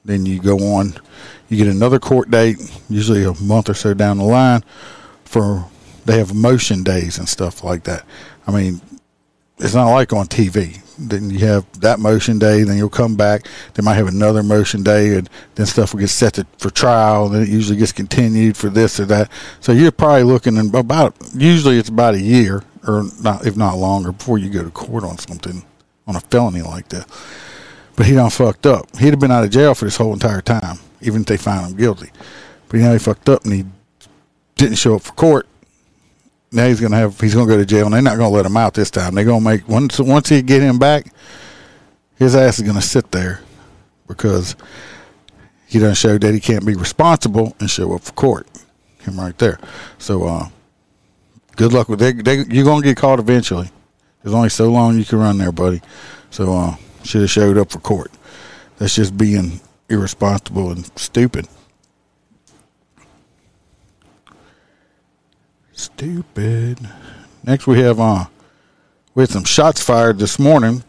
Then 0.06 0.26
you 0.26 0.42
go 0.42 0.58
on, 0.76 0.94
you 1.50 1.58
get 1.58 1.68
another 1.68 2.00
court 2.00 2.30
date, 2.32 2.58
usually 2.90 3.24
a 3.24 3.34
month 3.42 3.70
or 3.70 3.74
so 3.74 3.94
down 3.94 4.18
the 4.18 4.24
line, 4.26 4.64
for 5.24 5.66
they 6.06 6.18
have 6.18 6.34
motion 6.34 6.84
days 6.84 7.18
and 7.18 7.30
stuff 7.30 7.64
like 7.64 7.84
that. 7.84 8.06
I 8.46 8.52
mean, 8.52 8.82
it's 9.60 9.74
not 9.74 9.92
like 9.92 10.14
on 10.14 10.28
TV. 10.28 10.80
Then 10.98 11.30
you 11.30 11.40
have 11.40 11.66
that 11.82 12.00
motion 12.00 12.38
day, 12.38 12.64
then 12.64 12.78
you'll 12.78 12.90
come 12.90 13.16
back. 13.16 13.48
They 13.74 13.82
might 13.82 13.96
have 13.96 14.08
another 14.08 14.44
motion 14.44 14.84
day, 14.84 15.16
and 15.16 15.30
then 15.56 15.66
stuff 15.66 15.94
will 15.94 16.00
get 16.00 16.10
set 16.10 16.36
to, 16.36 16.46
for 16.58 16.70
trial. 16.70 17.26
And 17.26 17.36
then 17.36 17.42
it 17.44 17.50
usually 17.50 17.78
gets 17.78 17.92
continued 17.92 18.56
for 18.56 18.70
this 18.70 19.00
or 19.00 19.06
that. 19.06 19.32
So 19.60 19.72
you're 19.72 19.92
probably 19.92 20.24
looking 20.24 20.58
in 20.58 20.74
about 20.76 21.16
usually 21.34 21.78
it's 21.78 21.90
about 21.90 22.16
a 22.16 22.20
year 22.20 22.64
or 22.88 23.06
not, 23.22 23.46
if 23.46 23.58
not 23.58 23.78
longer, 23.78 24.12
before 24.12 24.38
you 24.38 24.50
go 24.50 24.64
to 24.64 24.70
court 24.70 25.04
on 25.04 25.18
something 25.18 25.64
on 26.06 26.16
a 26.16 26.20
felony 26.20 26.62
like 26.62 26.90
that. 26.90 27.08
But 27.96 28.06
he 28.06 28.14
done 28.14 28.30
fucked 28.30 28.66
up. 28.66 28.96
He'd 28.98 29.12
have 29.12 29.20
been 29.20 29.32
out 29.32 29.44
of 29.44 29.52
jail 29.52 29.76
for 29.76 29.86
this 29.86 29.98
whole 29.98 30.14
entire 30.14 30.42
time, 30.42 30.80
even 31.02 31.22
if 31.22 31.28
they 31.28 31.38
found 31.38 31.72
him 31.72 31.78
guilty. 31.78 32.12
But 32.70 32.78
you 32.78 32.84
know 32.84 32.94
he 32.94 33.00
fucked 33.00 33.30
up 33.30 33.44
and 33.46 33.54
he 33.54 33.66
didn't 34.56 34.78
show 34.78 34.96
up 34.96 35.04
for 35.04 35.14
court 35.14 35.48
now 36.54 36.68
he's 36.68 36.80
gonna 36.80 36.98
have 36.98 37.20
he's 37.20 37.34
gonna 37.34 37.48
go 37.48 37.58
to 37.58 37.66
jail 37.66 37.86
and 37.86 37.94
they're 37.94 38.02
not 38.02 38.18
gonna 38.18 38.30
let 38.30 38.46
him 38.46 38.58
out 38.58 38.74
this 38.74 38.92
time. 38.92 39.16
They're 39.16 39.26
gonna 39.26 39.44
make 39.44 39.68
once 39.68 40.00
once 40.00 40.30
he 40.30 40.42
get 40.42 40.62
him 40.62 40.80
back, 40.80 41.12
his 42.16 42.36
ass 42.36 42.60
is 42.60 42.68
gonna 42.68 42.82
sit 42.82 43.12
there 43.12 43.42
because 44.08 44.56
he 45.68 45.80
doesn't 45.80 45.96
show 45.96 46.18
that 46.18 46.34
he 46.34 46.40
can't 46.40 46.66
be 46.66 46.76
responsible 46.76 47.56
and 47.60 47.70
show 47.70 47.94
up 47.94 48.02
for 48.02 48.14
court. 48.14 48.48
Him 49.00 49.20
right 49.20 49.38
there. 49.38 49.60
So 49.98 50.26
uh, 50.26 50.50
good 51.56 51.74
luck 51.74 51.90
with 51.90 52.00
that. 52.00 52.24
They, 52.24 52.44
you're 52.56 52.66
gonna 52.66 52.84
get 52.84 52.98
caught 52.98 53.20
eventually. 53.20 53.70
There's 54.22 54.34
only 54.34 54.50
so 54.50 54.72
long 54.72 54.98
you 54.98 55.04
can 55.04 55.20
run 55.20 55.38
there, 55.38 55.52
buddy. 55.52 55.82
So 56.30 56.54
uh, 56.54 56.76
should 57.04 57.22
have 57.22 57.30
showed 57.30 57.58
up 57.58 57.72
for 57.72 57.80
court. 57.80 58.12
That's 58.78 58.96
just 58.96 59.18
being 59.18 59.60
irresponsible 59.90 60.72
and 60.72 60.86
stupid. 60.98 61.48
Stupid. 65.84 66.80
Next, 67.44 67.68
we 67.68 67.82
have 67.82 68.00
uh, 68.00 68.28
we 69.14 69.24
had 69.24 69.30
some 69.30 69.44
shots 69.44 69.84
fired 69.84 70.18
this 70.18 70.40
morning 70.40 70.86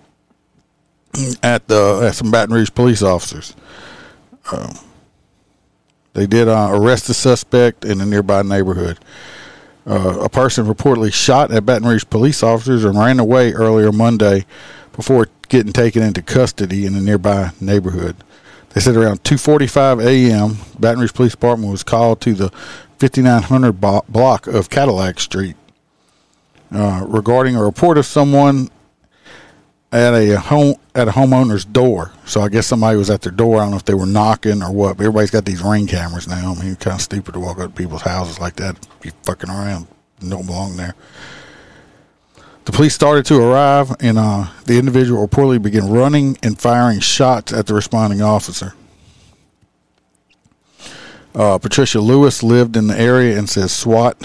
at 1.42 1.66
the 1.66 2.06
at 2.06 2.14
some 2.14 2.30
Baton 2.30 2.54
Rouge 2.54 2.70
police 2.72 3.02
officers. 3.02 3.56
Uh, 4.52 4.72
they 6.12 6.28
did 6.28 6.46
uh, 6.46 6.68
arrest 6.70 7.08
the 7.08 7.14
suspect 7.14 7.84
in 7.84 8.00
a 8.00 8.06
nearby 8.06 8.42
neighborhood. 8.42 9.00
Uh, 9.84 10.20
a 10.20 10.28
person 10.28 10.64
reportedly 10.64 11.12
shot 11.12 11.50
at 11.50 11.66
Baton 11.66 11.88
Rouge 11.88 12.04
police 12.08 12.44
officers 12.44 12.84
and 12.84 12.96
ran 12.96 13.18
away 13.18 13.52
earlier 13.52 13.90
Monday 13.90 14.46
before 14.92 15.26
getting 15.48 15.72
taken 15.72 16.04
into 16.04 16.22
custody 16.22 16.86
in 16.86 16.94
a 16.94 17.00
nearby 17.00 17.50
neighborhood. 17.60 18.14
They 18.70 18.80
said 18.80 18.94
around 18.94 19.24
2:45 19.24 20.04
a.m., 20.04 20.58
Baton 20.78 21.00
Rouge 21.00 21.12
Police 21.12 21.32
Department 21.32 21.72
was 21.72 21.82
called 21.82 22.20
to 22.20 22.34
the 22.34 22.52
5900 23.04 23.72
block 24.08 24.46
of 24.46 24.70
Cadillac 24.70 25.20
Street 25.20 25.56
uh, 26.72 27.04
regarding 27.06 27.54
a 27.54 27.62
report 27.62 27.98
of 27.98 28.06
someone 28.06 28.70
at 29.92 30.14
a 30.14 30.40
home 30.40 30.76
at 30.94 31.06
a 31.06 31.10
homeowner's 31.10 31.66
door. 31.66 32.12
So 32.24 32.40
I 32.40 32.48
guess 32.48 32.66
somebody 32.66 32.96
was 32.96 33.10
at 33.10 33.20
their 33.20 33.30
door. 33.30 33.58
I 33.58 33.64
don't 33.64 33.72
know 33.72 33.76
if 33.76 33.84
they 33.84 33.92
were 33.92 34.06
knocking 34.06 34.62
or 34.62 34.72
what. 34.72 34.96
But 34.96 35.02
everybody's 35.02 35.30
got 35.30 35.44
these 35.44 35.60
ring 35.60 35.86
cameras 35.86 36.26
now. 36.26 36.54
I 36.54 36.62
mean, 36.62 36.72
it's 36.72 36.82
kind 36.82 36.94
of 36.94 37.02
stupid 37.02 37.34
to 37.34 37.40
walk 37.40 37.58
up 37.58 37.74
to 37.74 37.76
people's 37.76 38.00
houses 38.00 38.40
like 38.40 38.56
that. 38.56 38.78
Be 39.02 39.10
fucking 39.24 39.50
around. 39.50 39.86
Don't 40.26 40.46
belong 40.46 40.78
there. 40.78 40.94
The 42.64 42.72
police 42.72 42.94
started 42.94 43.26
to 43.26 43.38
arrive, 43.38 43.94
and 44.00 44.16
uh, 44.16 44.46
the 44.64 44.78
individual 44.78 45.28
reportedly 45.28 45.60
began 45.60 45.90
running 45.90 46.38
and 46.42 46.58
firing 46.58 47.00
shots 47.00 47.52
at 47.52 47.66
the 47.66 47.74
responding 47.74 48.22
officer. 48.22 48.72
Uh, 51.34 51.58
Patricia 51.58 52.00
Lewis 52.00 52.42
lived 52.42 52.76
in 52.76 52.86
the 52.86 52.98
area 52.98 53.38
and 53.38 53.48
says 53.48 53.72
SWAT 53.72 54.16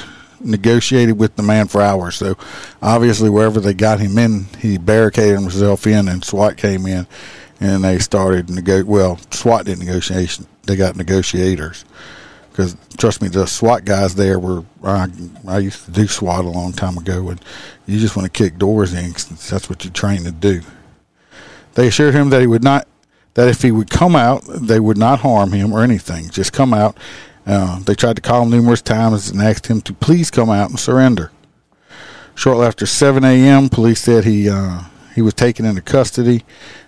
negotiated 0.42 1.18
with 1.18 1.36
the 1.36 1.44
man 1.44 1.68
for 1.68 1.82
hours. 1.82 2.16
So 2.16 2.38
obviously, 2.82 3.30
wherever 3.30 3.60
they 3.60 3.74
got 3.74 4.00
him 4.00 4.18
in, 4.18 4.46
he 4.60 4.78
barricaded 4.78 5.39
himself 5.39 5.88
in, 5.88 6.08
and 6.08 6.24
SWAT 6.24 6.58
came 6.58 6.86
in, 6.86 7.08
and 7.60 7.84
they 7.84 8.00
started 8.00 8.50
nego. 8.50 8.84
Well, 8.84 9.20
SWAT 9.32 9.66
did 9.66 9.80
negotiation. 9.80 10.46
They 10.63 10.75
got 10.75 10.96
negotiators 10.96 11.84
because 12.60 12.75
trust 12.98 13.22
me, 13.22 13.30
the 13.30 13.46
SWAT 13.46 13.86
guys 13.86 14.16
there 14.16 14.38
were. 14.38 14.66
I, 14.84 15.08
I 15.48 15.60
used 15.60 15.86
to 15.86 15.92
do 15.92 16.08
SWAT 16.08 16.44
a 16.44 16.50
long 16.50 16.74
time 16.74 16.98
ago, 16.98 17.30
and 17.30 17.39
you 17.86 18.00
just 18.00 18.18
want 18.18 18.25
to 18.25 18.38
kick 18.38 18.58
doors 18.58 18.94
in. 18.94 19.12
that's 19.13 19.70
what 19.70 19.86
you're 19.86 19.94
trained 19.94 20.25
to 20.25 20.32
do. 20.32 20.62
They 21.75 21.88
assured 21.88 22.16
him 22.16 22.32
that 22.32 22.42
he 22.42 22.48
would 22.48 22.63
not. 22.63 22.86
That 23.39 23.48
if 23.48 23.62
he 23.62 23.72
would 23.72 23.89
come 23.89 24.17
out, 24.17 24.43
they 24.46 24.81
would 24.81 24.98
not 24.98 25.22
harm 25.22 25.53
him 25.53 25.72
or 25.72 25.81
anything. 25.81 26.29
Just 26.29 26.51
come 26.51 26.74
out 26.74 26.98
uh, 27.50 27.79
they 27.79 27.96
tried 27.96 28.15
to 28.15 28.22
call 28.22 28.43
him 28.43 28.51
numerous 28.51 28.81
times 28.81 29.29
and 29.29 29.41
asked 29.41 29.65
him 29.65 29.81
to 29.81 29.91
please 29.91 30.29
come 30.29 30.51
out 30.51 30.69
and 30.69 30.79
surrender. 30.79 31.31
Shortly 32.36 32.67
after 32.67 32.86
7 32.86 33.24
a.m., 33.24 33.69
police 33.69 34.01
said 34.01 34.24
he 34.24 34.48
uh, 34.48 34.84
he 35.15 35.24
was 35.24 35.34
taken 35.34 35.65
into 35.65 35.81
custody 35.81 36.46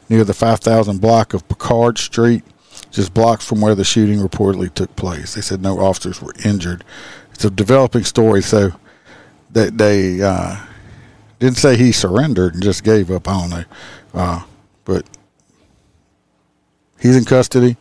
near 0.07 0.23
the 0.23 0.35
5000 0.35 1.01
block 1.01 1.33
of 1.33 1.47
Picard 1.47 1.97
Street, 1.97 2.43
just 2.91 3.11
blocks 3.11 3.43
from 3.43 3.59
where 3.59 3.73
the 3.73 3.83
shooting 3.83 4.19
reportedly 4.19 4.71
took 4.71 4.95
place. 4.95 5.33
They 5.33 5.41
said 5.41 5.63
no 5.63 5.79
officers 5.79 6.21
were 6.21 6.33
injured. 6.45 6.83
It's 7.33 7.43
a 7.43 7.49
developing 7.49 8.03
story, 8.03 8.43
so 8.43 8.71
that 9.51 9.79
they 9.79 10.21
uh, 10.21 10.63
didn't 11.39 11.57
say 11.57 11.75
he 11.75 11.91
surrendered 11.91 12.53
and 12.53 12.61
just 12.61 12.83
gave 12.83 13.09
up. 13.09 13.27
I 13.27 13.41
don't 13.41 13.49
know, 13.49 13.63
uh, 14.13 14.43
but 14.85 15.05
he's 17.01 17.15
in 17.15 17.25
custody. 17.25 17.77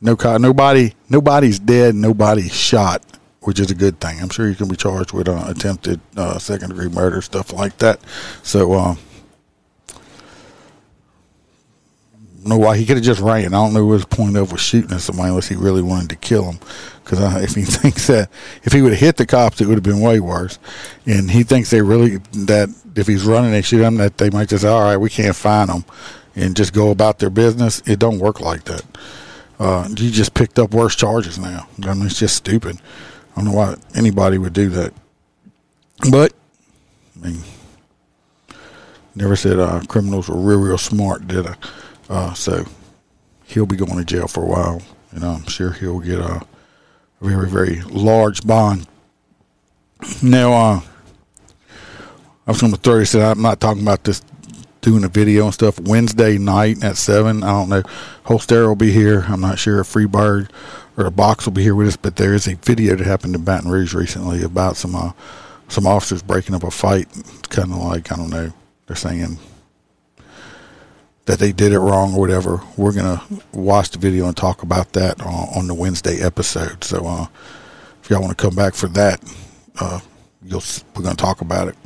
No, 0.00 0.16
nobody, 0.38 0.94
nobody's 1.08 1.58
dead. 1.58 1.94
Nobody's 1.94 2.54
shot, 2.54 3.02
which 3.40 3.58
is 3.58 3.70
a 3.70 3.74
good 3.74 4.00
thing. 4.00 4.20
I'm 4.20 4.28
sure 4.28 4.48
you 4.48 4.54
can 4.54 4.68
be 4.68 4.76
charged 4.76 5.12
with 5.12 5.28
uh, 5.28 5.44
attempted 5.46 6.00
uh, 6.16 6.38
second 6.38 6.70
degree 6.70 6.88
murder, 6.88 7.22
stuff 7.22 7.52
like 7.52 7.78
that. 7.78 8.00
So, 8.42 8.74
um, 8.74 8.98
know 12.46 12.58
why 12.58 12.76
he 12.76 12.84
could 12.84 12.96
have 12.96 13.04
just 13.04 13.20
ran. 13.20 13.46
I 13.46 13.50
don't 13.50 13.72
know 13.72 13.84
what 13.84 13.94
his 13.94 14.04
point 14.04 14.36
of 14.36 14.52
was 14.52 14.60
shooting 14.60 14.92
at 14.92 15.00
somebody 15.00 15.30
unless 15.30 15.48
he 15.48 15.56
really 15.56 15.82
wanted 15.82 16.10
to 16.10 16.16
kill 16.16 16.44
him. 16.50 16.58
Because 17.02 17.42
if 17.42 17.54
he 17.54 17.62
thinks 17.64 18.06
that 18.08 18.30
if 18.62 18.72
he 18.72 18.82
would 18.82 18.92
have 18.92 19.00
hit 19.00 19.16
the 19.16 19.26
cops, 19.26 19.60
it 19.60 19.66
would 19.66 19.76
have 19.76 19.82
been 19.82 20.00
way 20.00 20.20
worse. 20.20 20.58
And 21.06 21.30
he 21.30 21.42
thinks 21.42 21.70
they 21.70 21.82
really 21.82 22.18
that 22.32 22.68
if 22.96 23.06
he's 23.06 23.24
running, 23.24 23.50
they 23.50 23.62
shoot 23.62 23.82
him. 23.82 23.96
That 23.96 24.18
they 24.18 24.30
might 24.30 24.48
just 24.48 24.64
all 24.64 24.82
right, 24.82 24.96
we 24.96 25.10
can't 25.10 25.36
find 25.36 25.70
him, 25.70 25.84
and 26.34 26.56
just 26.56 26.72
go 26.72 26.90
about 26.90 27.18
their 27.18 27.30
business. 27.30 27.82
It 27.86 27.98
don't 27.98 28.18
work 28.18 28.40
like 28.40 28.64
that. 28.64 28.84
Uh, 29.58 29.88
you 29.90 30.10
just 30.10 30.34
picked 30.34 30.58
up 30.58 30.72
worse 30.72 30.96
charges 30.96 31.38
now. 31.38 31.68
I 31.82 31.94
mean, 31.94 32.06
it's 32.06 32.18
just 32.18 32.36
stupid. 32.36 32.80
I 33.32 33.36
don't 33.36 33.46
know 33.46 33.56
why 33.56 33.76
anybody 33.94 34.38
would 34.38 34.52
do 34.52 34.68
that. 34.70 34.92
But, 36.10 36.32
I 37.16 37.26
mean, 37.26 37.42
never 39.14 39.36
said 39.36 39.58
uh, 39.58 39.80
criminals 39.88 40.28
were 40.28 40.36
real, 40.36 40.60
real 40.60 40.78
smart, 40.78 41.28
did 41.28 41.46
I? 41.46 41.56
Uh, 42.08 42.34
so, 42.34 42.64
he'll 43.44 43.66
be 43.66 43.76
going 43.76 43.96
to 43.96 44.04
jail 44.04 44.26
for 44.26 44.42
a 44.42 44.46
while. 44.46 44.82
You 45.12 45.20
know, 45.20 45.30
I'm 45.30 45.46
sure 45.46 45.70
he'll 45.70 46.00
get 46.00 46.18
a 46.18 46.42
very, 47.20 47.48
very 47.48 47.80
large 47.82 48.44
bond. 48.44 48.88
Now, 50.22 50.52
uh, 50.52 50.80
I 52.46 52.50
was 52.50 52.60
going 52.60 52.72
to 52.72 52.78
throw 52.78 52.98
this. 52.98 53.14
I'm 53.14 53.40
not 53.40 53.60
talking 53.60 53.82
about 53.82 54.04
this 54.04 54.20
doing 54.84 55.02
a 55.02 55.08
video 55.08 55.46
and 55.46 55.54
stuff 55.54 55.80
Wednesday 55.80 56.36
night 56.36 56.84
at 56.84 56.98
seven. 56.98 57.42
I 57.42 57.52
don't 57.52 57.70
know. 57.70 57.82
Holster 58.24 58.68
will 58.68 58.76
be 58.76 58.92
here. 58.92 59.24
I'm 59.26 59.40
not 59.40 59.58
sure 59.58 59.80
if 59.80 59.92
Freebird 59.92 60.50
or 60.98 61.06
a 61.06 61.10
box 61.10 61.46
will 61.46 61.54
be 61.54 61.62
here 61.62 61.74
with 61.74 61.88
us, 61.88 61.96
but 61.96 62.16
there 62.16 62.34
is 62.34 62.46
a 62.46 62.54
video 62.56 62.94
that 62.94 63.06
happened 63.06 63.34
in 63.34 63.44
Baton 63.44 63.70
Rouge 63.70 63.94
recently 63.94 64.42
about 64.42 64.76
some 64.76 64.94
uh, 64.94 65.12
some 65.68 65.86
officers 65.86 66.22
breaking 66.22 66.54
up 66.54 66.62
a 66.62 66.70
fight. 66.70 67.08
It's 67.16 67.48
kind 67.48 67.72
of 67.72 67.78
like 67.78 68.12
I 68.12 68.16
don't 68.16 68.28
know. 68.28 68.52
They're 68.86 68.94
saying 68.94 69.38
that 71.24 71.38
they 71.38 71.52
did 71.52 71.72
it 71.72 71.78
wrong 71.78 72.14
or 72.14 72.20
whatever. 72.20 72.60
We're 72.76 72.92
gonna 72.92 73.22
watch 73.52 73.90
the 73.90 73.98
video 73.98 74.26
and 74.26 74.36
talk 74.36 74.62
about 74.62 74.92
that 74.92 75.22
on, 75.22 75.48
on 75.56 75.66
the 75.66 75.74
Wednesday 75.74 76.22
episode. 76.22 76.84
So 76.84 77.06
uh, 77.06 77.26
if 78.02 78.10
y'all 78.10 78.20
want 78.20 78.36
to 78.36 78.42
come 78.42 78.54
back 78.54 78.74
for 78.74 78.88
that, 78.88 79.24
uh, 79.80 80.00
you'll 80.44 80.62
we're 80.94 81.02
gonna 81.02 81.14
talk 81.14 81.40
about 81.40 81.68
it. 81.68 81.76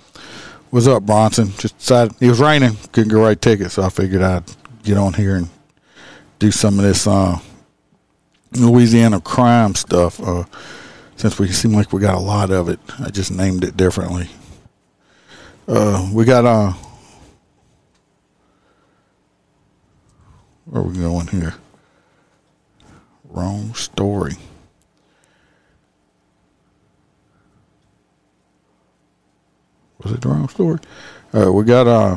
What's 0.70 0.86
up, 0.86 1.04
Bronson? 1.04 1.48
Just 1.56 1.78
decided 1.78 2.14
it 2.20 2.28
was 2.28 2.40
raining, 2.40 2.76
couldn't 2.92 3.08
get 3.08 3.14
right 3.14 3.40
ticket, 3.40 3.70
so 3.70 3.82
I 3.82 3.88
figured 3.88 4.20
I'd 4.20 4.44
get 4.82 4.98
on 4.98 5.14
here 5.14 5.36
and 5.36 5.48
do 6.38 6.50
some 6.50 6.78
of 6.78 6.84
this 6.84 7.06
uh, 7.06 7.38
Louisiana 8.52 9.18
crime 9.18 9.74
stuff. 9.74 10.20
Uh, 10.20 10.44
since 11.16 11.38
we 11.38 11.48
seem 11.48 11.72
like 11.72 11.90
we 11.94 12.02
got 12.02 12.16
a 12.16 12.20
lot 12.20 12.50
of 12.50 12.68
it, 12.68 12.80
I 13.00 13.08
just 13.08 13.30
named 13.30 13.64
it 13.64 13.78
differently. 13.78 14.28
Uh, 15.66 16.10
we 16.12 16.26
got 16.26 16.44
uh, 16.44 16.74
where 20.66 20.82
are 20.82 20.86
we 20.86 20.98
going 20.98 21.28
here? 21.28 21.54
Wrong 23.24 23.72
story. 23.72 24.34
Was 30.02 30.12
it 30.12 30.20
the 30.20 30.28
wrong 30.28 30.48
story? 30.48 30.78
We 31.32 31.64
got 31.64 31.86
uh 31.86 32.16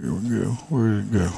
here 0.00 0.14
we 0.14 0.28
go. 0.28 0.50
Where 0.68 0.88
did 0.88 1.06
it 1.06 1.12
go? 1.12 1.30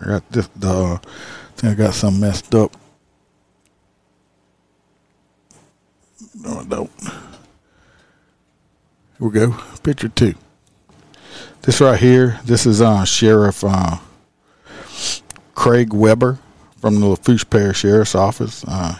I 0.00 0.04
got 0.04 0.30
this 0.30 0.48
the 0.56 0.68
uh, 0.68 0.94
I 0.94 0.98
think 1.56 1.72
I 1.72 1.74
got 1.74 1.94
some 1.94 2.20
messed 2.20 2.54
up. 2.54 2.76
No, 6.34 6.60
I 6.60 6.64
don't. 6.64 6.90
Here 7.00 7.12
we 9.18 9.30
go. 9.30 9.56
Picture 9.82 10.08
two. 10.08 10.34
This 11.62 11.80
right 11.80 11.98
here, 11.98 12.40
this 12.44 12.66
is 12.66 12.80
uh 12.80 13.04
Sheriff 13.04 13.64
uh 13.64 13.96
Craig 15.54 15.90
Webre 15.90 16.38
from 16.80 17.00
the 17.00 17.06
Lafourche 17.06 17.48
Parish 17.48 17.78
Sheriff's 17.78 18.14
Office. 18.14 18.64
Uh, 18.66 18.96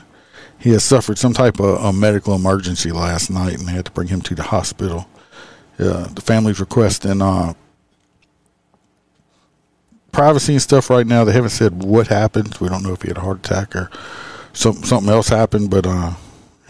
he 0.59 0.71
has 0.71 0.85
suffered 0.85 1.19
some 1.19 1.33
type 1.33 1.59
of 1.59 1.83
a 1.83 1.93
medical 1.93 2.35
emergency 2.35 2.93
last 2.93 3.31
night, 3.31 3.59
and 3.59 3.67
they 3.67 3.73
had 3.73 3.87
to 3.87 3.91
bring 3.91 4.09
him 4.09 4.21
to 4.23 4.35
the 4.35 4.43
hospital. 4.43 5.09
Uh, 5.79 6.07
the 6.09 6.21
family's 6.21 6.61
requesting 6.61 7.23
uh, 7.23 7.55
privacy 10.13 10.53
and 10.53 10.63
stuff 10.63 10.91
right 10.91 11.07
now. 11.07 11.25
They 11.25 11.33
haven't 11.33 11.51
said 11.51 11.83
what 11.83 12.09
happened. 12.09 12.59
We 12.61 12.69
don't 12.69 12.83
know 12.83 12.93
if 12.93 13.01
he 13.03 13.09
had 13.09 13.17
a 13.17 13.23
heart 13.23 13.39
attack 13.39 13.75
or 13.75 13.91
some, 14.53 14.75
something 14.83 15.11
else 15.11 15.29
happened, 15.29 15.71
but 15.71 15.87
uh, 15.87 16.13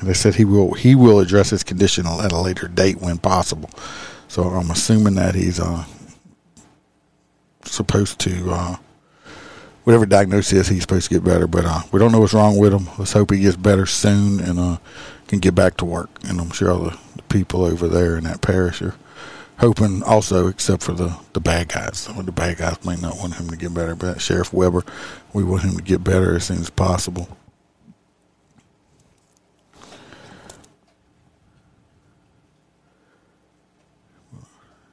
they 0.02 0.14
said 0.14 0.36
he 0.36 0.44
will 0.44 0.74
he 0.74 0.94
will 0.94 1.18
address 1.18 1.50
his 1.50 1.64
condition 1.64 2.06
at 2.06 2.30
a 2.30 2.38
later 2.38 2.68
date 2.68 3.00
when 3.00 3.18
possible. 3.18 3.70
So 4.28 4.44
I'm 4.44 4.70
assuming 4.70 5.16
that 5.16 5.34
he's 5.34 5.58
uh, 5.58 5.84
supposed 7.64 8.20
to 8.20 8.50
uh, 8.52 8.76
whatever 9.90 10.06
diagnosis 10.06 10.68
he's 10.68 10.82
supposed 10.82 11.08
to 11.08 11.14
get 11.16 11.24
better. 11.24 11.48
But 11.48 11.64
uh, 11.64 11.82
we 11.90 11.98
don't 11.98 12.12
know 12.12 12.20
what's 12.20 12.32
wrong 12.32 12.56
with 12.56 12.72
him. 12.72 12.88
Let's 12.96 13.12
hope 13.12 13.32
he 13.32 13.40
gets 13.40 13.56
better 13.56 13.86
soon 13.86 14.38
and 14.38 14.56
uh, 14.60 14.76
can 15.26 15.40
get 15.40 15.56
back 15.56 15.76
to 15.78 15.84
work. 15.84 16.10
And 16.22 16.40
I'm 16.40 16.50
sure 16.50 16.70
all 16.70 16.78
the, 16.78 16.98
the, 17.16 17.22
people 17.22 17.64
over 17.64 17.88
there 17.88 18.16
in 18.16 18.22
that 18.22 18.40
parish 18.40 18.80
are 18.82 18.94
hoping 19.58 20.04
also, 20.04 20.46
except 20.46 20.84
for 20.84 20.92
the, 20.92 21.18
the 21.32 21.40
bad 21.40 21.70
guys. 21.70 21.98
Some 21.98 22.20
of 22.20 22.26
the 22.26 22.30
bad 22.30 22.58
guys 22.58 22.84
may 22.84 22.94
not 22.94 23.16
want 23.16 23.34
him 23.34 23.48
to 23.48 23.56
get 23.56 23.74
better, 23.74 23.96
but 23.96 24.20
Sheriff 24.20 24.52
Webre, 24.52 24.86
we 25.32 25.42
want 25.42 25.62
him 25.62 25.76
to 25.76 25.82
get 25.82 26.04
better 26.04 26.36
as 26.36 26.44
soon 26.44 26.58
as 26.58 26.70
possible. 26.70 27.36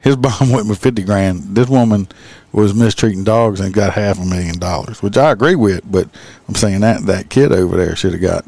his 0.00 0.16
bond 0.16 0.52
went 0.52 0.68
with 0.68 0.78
fifty 0.78 1.02
grand. 1.02 1.56
This 1.56 1.68
woman 1.68 2.08
was 2.52 2.74
mistreating 2.74 3.24
dogs 3.24 3.60
and 3.60 3.74
got 3.74 3.92
half 3.92 4.18
a 4.18 4.24
million 4.24 4.58
dollars, 4.58 5.02
which 5.02 5.16
I 5.16 5.30
agree 5.30 5.56
with. 5.56 5.90
But 5.90 6.08
I'm 6.48 6.54
saying 6.54 6.80
that 6.80 7.04
that 7.06 7.28
kid 7.28 7.52
over 7.52 7.76
there 7.76 7.94
should 7.96 8.12
have 8.12 8.22
got 8.22 8.44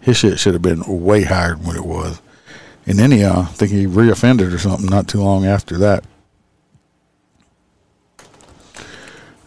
his 0.00 0.16
shit 0.16 0.38
should 0.38 0.54
have 0.54 0.62
been 0.62 0.82
way 0.86 1.24
higher 1.24 1.54
than 1.54 1.66
what 1.66 1.76
it 1.76 1.84
was. 1.84 2.20
And 2.86 2.98
then 2.98 3.10
he, 3.10 3.22
uh, 3.22 3.42
I 3.42 3.44
think 3.44 3.70
he 3.70 3.86
reoffended 3.86 4.52
or 4.52 4.58
something 4.58 4.88
not 4.88 5.08
too 5.08 5.20
long 5.20 5.46
after 5.46 5.76
that. 5.78 6.04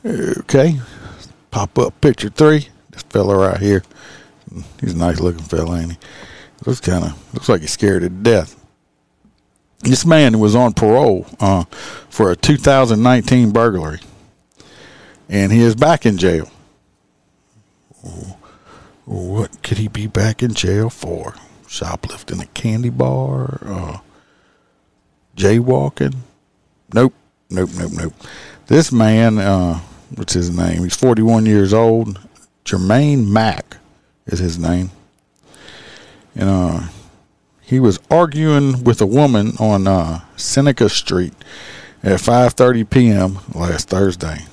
Okay, 0.06 0.82
pop 1.50 1.80
up 1.80 2.02
picture 2.02 2.28
three. 2.28 2.68
This 2.92 3.04
fella 3.04 3.38
right 3.38 3.60
here. 3.60 3.84
He's 4.82 4.94
a 4.94 4.98
nice 4.98 5.22
looking 5.22 5.44
fella, 5.44 5.80
ain't 5.80 5.94
he? 5.94 5.98
Looks 6.66 6.82
kind 6.82 7.06
of 7.06 7.34
looks 7.34 7.48
like 7.48 7.62
he's 7.62 7.72
scared 7.72 8.02
to 8.02 8.10
death. 8.10 8.60
This 9.80 10.06
man 10.06 10.40
was 10.40 10.56
on 10.56 10.74
parole 10.74 11.26
uh, 11.40 11.64
for 12.10 12.32
a 12.32 12.36
2019 12.36 13.52
burglary, 13.52 14.02
and 15.30 15.54
he 15.54 15.62
is 15.62 15.74
back 15.74 16.06
in 16.06 16.18
jail. 16.18 16.52
What 19.06 19.64
could 19.64 19.78
he 19.78 19.88
be 19.88 20.08
back 20.08 20.44
in 20.44 20.54
jail 20.54 20.90
for? 20.90 21.34
Shoplifting 21.70 22.42
a 22.42 22.46
candy 22.48 22.90
bar? 22.90 23.60
Uh, 23.66 23.98
jaywalking? 25.38 26.16
Nope, 26.94 27.14
nope, 27.50 27.70
nope, 27.78 27.92
nope. 27.94 28.14
This 28.68 28.92
man, 28.92 29.38
uh, 29.38 29.80
what's 30.16 30.34
his 30.34 30.56
name? 30.56 30.84
He's 30.84 30.96
41 30.96 31.46
years 31.46 31.74
old. 31.74 32.20
Jermaine 32.66 33.28
Mack 33.28 33.78
is 34.26 34.40
his 34.40 34.58
name. 34.58 34.92
And 36.36 36.50
uh, 36.50 36.82
he 37.62 37.80
was 37.80 38.00
arguing 38.10 38.84
with 38.84 39.02
a 39.02 39.06
woman 39.06 39.54
on 39.60 39.88
uh, 39.88 40.22
Seneca 40.36 40.90
Street 40.90 41.34
at 42.02 42.20
5:30 42.20 42.90
p.m. 42.90 43.40
last 43.54 43.90
Thursday. 43.90 44.46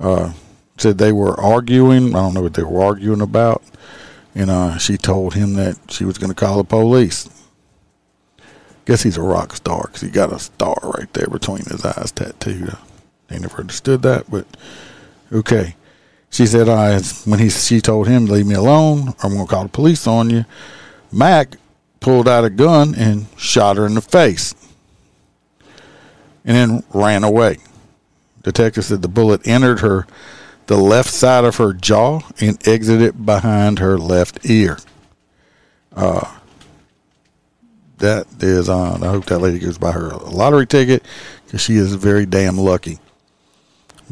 Uh, 0.00 0.32
said 0.78 0.98
they 0.98 1.12
were 1.12 1.38
arguing. 1.38 2.14
I 2.14 2.20
don't 2.20 2.34
know 2.34 2.42
what 2.42 2.54
they 2.54 2.62
were 2.62 2.82
arguing 2.82 3.20
about. 3.20 3.62
And 4.34 4.50
uh, 4.50 4.78
she 4.78 4.96
told 4.96 5.34
him 5.34 5.54
that 5.54 5.78
she 5.90 6.04
was 6.04 6.18
going 6.18 6.30
to 6.30 6.34
call 6.34 6.58
the 6.58 6.64
police. 6.64 7.28
Guess 8.84 9.02
he's 9.02 9.16
a 9.16 9.22
rock 9.22 9.54
star 9.54 9.82
because 9.86 10.00
he 10.00 10.08
got 10.08 10.32
a 10.32 10.38
star 10.38 10.76
right 10.82 11.12
there 11.12 11.28
between 11.28 11.64
his 11.64 11.84
eyes 11.84 12.10
tattooed. 12.10 12.76
I 13.34 13.38
never 13.38 13.60
understood 13.60 14.02
that, 14.02 14.30
but 14.30 14.46
okay. 15.32 15.76
She 16.30 16.46
said, 16.46 16.68
"I 16.68 16.98
when 17.26 17.38
he 17.40 17.50
she 17.50 17.80
told 17.80 18.08
him 18.08 18.24
leave 18.24 18.46
me 18.46 18.54
alone, 18.54 19.08
or 19.08 19.14
I'm 19.22 19.34
going 19.34 19.46
to 19.46 19.50
call 19.52 19.62
the 19.64 19.68
police 19.68 20.06
on 20.06 20.30
you." 20.30 20.46
Mack 21.12 21.56
pulled 22.00 22.26
out 22.26 22.44
a 22.44 22.50
gun 22.50 22.94
and 22.94 23.26
shot 23.36 23.76
her 23.76 23.84
in 23.84 23.94
the 23.94 24.00
face, 24.00 24.54
and 26.44 26.56
then 26.56 26.84
ran 26.94 27.22
away. 27.22 27.58
Detective 28.42 28.84
said 28.86 29.02
the 29.02 29.08
bullet 29.08 29.46
entered 29.46 29.80
her 29.80 30.06
the 30.68 30.76
left 30.76 31.10
side 31.10 31.44
of 31.44 31.56
her 31.56 31.74
jaw 31.74 32.20
and 32.40 32.66
exited 32.66 33.26
behind 33.26 33.78
her 33.78 33.98
left 33.98 34.48
ear. 34.48 34.78
Uh, 35.94 36.38
that 37.98 38.26
is 38.40 38.70
on. 38.70 39.04
I 39.04 39.08
hope 39.08 39.26
that 39.26 39.38
lady 39.38 39.58
goes 39.58 39.76
by 39.76 39.92
her 39.92 40.08
lottery 40.10 40.66
ticket 40.66 41.04
because 41.44 41.60
she 41.60 41.76
is 41.76 41.94
very 41.94 42.24
damn 42.24 42.56
lucky 42.56 42.98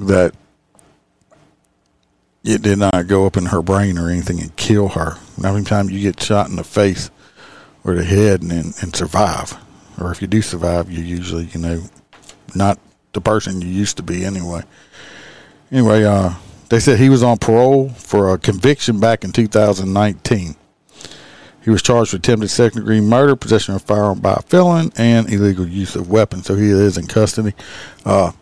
that 0.06 0.34
it 2.42 2.62
did 2.62 2.78
not 2.78 3.06
go 3.06 3.26
up 3.26 3.36
in 3.36 3.46
her 3.46 3.62
brain 3.62 3.98
or 3.98 4.08
anything 4.08 4.40
and 4.40 4.54
kill 4.56 4.88
her. 4.88 5.16
Every 5.44 5.62
time 5.62 5.90
you 5.90 6.00
get 6.00 6.22
shot 6.22 6.48
in 6.48 6.56
the 6.56 6.64
face 6.64 7.10
or 7.84 7.94
the 7.94 8.04
head 8.04 8.42
and, 8.42 8.74
and 8.80 8.96
survive, 8.96 9.56
or 10.00 10.10
if 10.10 10.22
you 10.22 10.28
do 10.28 10.42
survive, 10.42 10.90
you're 10.90 11.04
usually, 11.04 11.44
you 11.46 11.60
know, 11.60 11.82
not 12.54 12.78
the 13.12 13.20
person 13.20 13.60
you 13.60 13.68
used 13.68 13.96
to 13.98 14.02
be 14.02 14.24
anyway. 14.24 14.62
Anyway, 15.70 16.04
uh, 16.04 16.34
they 16.68 16.80
said 16.80 16.98
he 16.98 17.08
was 17.08 17.22
on 17.22 17.38
parole 17.38 17.90
for 17.90 18.32
a 18.32 18.38
conviction 18.38 19.00
back 19.00 19.24
in 19.24 19.32
2019. 19.32 20.56
He 21.62 21.70
was 21.70 21.82
charged 21.82 22.12
with 22.12 22.22
attempted 22.22 22.48
second 22.48 22.80
degree 22.80 23.00
murder, 23.00 23.36
possession 23.36 23.74
of 23.74 23.82
firearm 23.82 24.20
by 24.20 24.34
a 24.34 24.42
felon, 24.42 24.92
and 24.96 25.30
illegal 25.30 25.66
use 25.66 25.94
of 25.94 26.10
weapons. 26.10 26.46
So 26.46 26.54
he 26.54 26.70
is 26.70 26.96
in 26.96 27.06
custody. 27.06 27.54
Uh, 28.04 28.32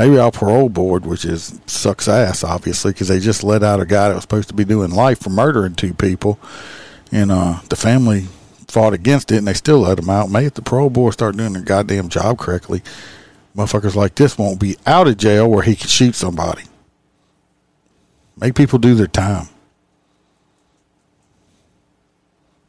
maybe 0.00 0.18
our 0.18 0.30
parole 0.30 0.70
board, 0.70 1.04
which 1.04 1.26
is 1.26 1.60
sucks 1.66 2.08
ass, 2.08 2.42
obviously, 2.42 2.90
because 2.90 3.08
they 3.08 3.20
just 3.20 3.44
let 3.44 3.62
out 3.62 3.80
a 3.80 3.84
guy 3.84 4.08
that 4.08 4.14
was 4.14 4.22
supposed 4.22 4.48
to 4.48 4.54
be 4.54 4.64
doing 4.64 4.90
life 4.90 5.20
for 5.20 5.28
murdering 5.28 5.74
two 5.74 5.92
people, 5.92 6.38
and 7.12 7.30
uh, 7.30 7.60
the 7.68 7.76
family 7.76 8.22
fought 8.66 8.94
against 8.94 9.30
it, 9.30 9.36
and 9.36 9.46
they 9.46 9.52
still 9.52 9.80
let 9.80 9.98
him 9.98 10.08
out. 10.08 10.30
Maybe 10.30 10.46
if 10.46 10.54
the 10.54 10.62
parole 10.62 10.88
board 10.88 11.12
start 11.12 11.36
doing 11.36 11.52
their 11.52 11.62
goddamn 11.62 12.08
job 12.08 12.38
correctly, 12.38 12.82
motherfuckers 13.54 13.94
like 13.94 14.14
this 14.14 14.38
won't 14.38 14.58
be 14.58 14.78
out 14.86 15.06
of 15.06 15.18
jail 15.18 15.50
where 15.50 15.62
he 15.62 15.76
can 15.76 15.88
shoot 15.88 16.14
somebody. 16.14 16.62
Make 18.38 18.54
people 18.54 18.78
do 18.78 18.94
their 18.94 19.06
time. 19.06 19.48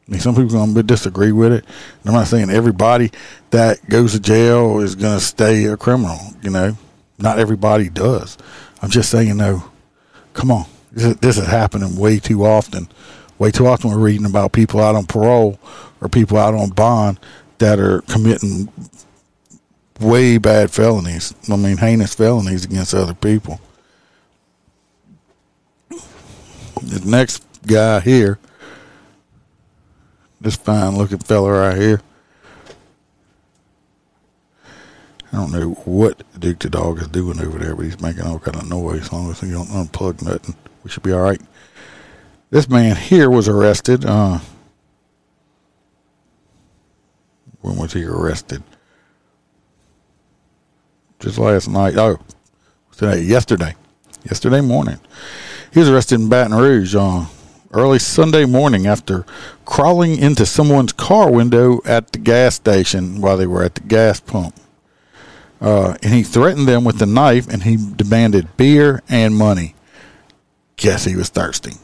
I 0.06 0.10
mean, 0.10 0.20
some 0.20 0.34
people 0.34 0.54
are 0.54 0.66
going 0.66 0.74
to 0.74 0.82
disagree 0.82 1.32
with 1.32 1.52
it. 1.52 1.64
I'm 2.04 2.12
not 2.12 2.26
saying 2.26 2.50
everybody 2.50 3.10
that 3.52 3.88
goes 3.88 4.12
to 4.12 4.20
jail 4.20 4.80
is 4.80 4.96
going 4.96 5.18
to 5.18 5.24
stay 5.24 5.64
a 5.64 5.78
criminal. 5.78 6.18
You 6.42 6.50
know, 6.50 6.76
not 7.18 7.38
everybody 7.38 7.88
does. 7.88 8.38
I'm 8.80 8.90
just 8.90 9.10
saying, 9.10 9.36
though, 9.36 9.64
come 10.34 10.50
on. 10.50 10.66
This, 10.90 11.16
this 11.16 11.38
is 11.38 11.46
happening 11.46 11.96
way 11.96 12.18
too 12.18 12.44
often. 12.44 12.88
Way 13.38 13.50
too 13.50 13.66
often 13.66 13.90
we're 13.90 13.98
reading 13.98 14.26
about 14.26 14.52
people 14.52 14.80
out 14.80 14.94
on 14.94 15.06
parole 15.06 15.58
or 16.00 16.08
people 16.08 16.36
out 16.36 16.54
on 16.54 16.70
bond 16.70 17.18
that 17.58 17.78
are 17.78 18.02
committing 18.02 18.68
way 20.00 20.38
bad 20.38 20.70
felonies. 20.70 21.34
I 21.50 21.56
mean, 21.56 21.76
heinous 21.76 22.14
felonies 22.14 22.64
against 22.64 22.94
other 22.94 23.14
people. 23.14 23.60
The 26.82 27.02
next 27.04 27.44
guy 27.66 28.00
here, 28.00 28.38
this 30.40 30.56
fine 30.56 30.96
looking 30.96 31.18
fella 31.18 31.52
right 31.52 31.76
here. 31.76 32.00
I 35.32 35.36
don't 35.36 35.52
know 35.52 35.70
what 35.86 36.22
Duke 36.38 36.58
the 36.58 36.68
dog 36.68 37.00
is 37.00 37.08
doing 37.08 37.40
over 37.40 37.58
there, 37.58 37.74
but 37.74 37.86
he's 37.86 38.00
making 38.00 38.22
all 38.22 38.38
kind 38.38 38.56
of 38.56 38.68
noise. 38.68 39.02
As 39.02 39.12
long 39.12 39.30
as 39.30 39.40
he 39.40 39.50
don't 39.50 39.68
unplug 39.68 40.22
nothing, 40.22 40.54
we 40.84 40.90
should 40.90 41.02
be 41.02 41.12
all 41.12 41.22
right. 41.22 41.40
This 42.50 42.68
man 42.68 42.96
here 42.96 43.30
was 43.30 43.48
arrested. 43.48 44.04
Uh, 44.04 44.40
when 47.62 47.76
was 47.76 47.94
he 47.94 48.04
arrested? 48.04 48.62
Just 51.18 51.38
last 51.38 51.66
night. 51.66 51.96
Oh, 51.96 52.18
today, 52.94 53.22
yesterday, 53.22 53.74
yesterday 54.24 54.60
morning. 54.60 54.98
He 55.72 55.78
was 55.80 55.88
arrested 55.88 56.16
in 56.16 56.28
Baton 56.28 56.54
Rouge 56.54 56.94
uh, 56.94 57.24
early 57.72 57.98
Sunday 57.98 58.44
morning 58.44 58.86
after 58.86 59.24
crawling 59.64 60.18
into 60.18 60.44
someone's 60.44 60.92
car 60.92 61.32
window 61.32 61.80
at 61.86 62.12
the 62.12 62.18
gas 62.18 62.56
station 62.56 63.22
while 63.22 63.38
they 63.38 63.46
were 63.46 63.62
at 63.62 63.76
the 63.76 63.80
gas 63.80 64.20
pump. 64.20 64.54
Uh, 65.62 65.96
and 66.02 66.12
he 66.12 66.24
threatened 66.24 66.66
them 66.66 66.82
with 66.82 67.00
a 67.00 67.06
knife 67.06 67.48
and 67.48 67.62
he 67.62 67.76
demanded 67.76 68.56
beer 68.56 69.00
and 69.08 69.36
money. 69.36 69.76
Guess 70.76 71.04
he 71.04 71.14
was 71.14 71.28
thirsty. 71.28 71.74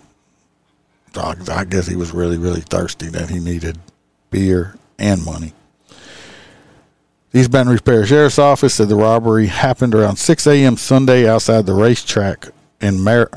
I 1.16 1.64
guess 1.64 1.86
he 1.86 1.96
was 1.96 2.12
really, 2.12 2.38
really 2.38 2.60
thirsty 2.60 3.08
that 3.10 3.30
he 3.30 3.38
needed 3.38 3.78
beer 4.30 4.76
and 4.98 5.24
money. 5.24 5.52
The 7.30 7.40
East 7.40 7.50
Baton 7.52 7.68
Rouge 7.68 7.84
Parish 7.84 8.08
Sheriff's 8.08 8.38
Office 8.38 8.74
said 8.74 8.88
the 8.88 8.96
robbery 8.96 9.46
happened 9.46 9.94
around 9.94 10.16
6 10.16 10.46
a.m. 10.46 10.76
Sunday 10.76 11.28
outside 11.28 11.66
the 11.66 11.72
RaceTrac 11.72 12.50
in 12.80 13.00
Mar- 13.00 13.30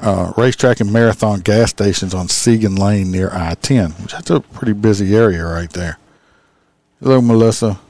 uh, 0.00 0.32
RaceTrac 0.34 0.80
and 0.80 0.92
marathon 0.92 1.40
gas 1.40 1.70
stations 1.70 2.14
on 2.14 2.26
Siegen 2.26 2.78
Lane 2.78 3.10
near 3.10 3.30
I-10, 3.30 4.00
which 4.02 4.12
that's 4.12 4.30
a 4.30 4.40
pretty 4.40 4.74
busy 4.74 5.16
area 5.16 5.44
right 5.44 5.70
there. 5.70 5.98
Hello, 7.00 7.20
Melissa. 7.20 7.80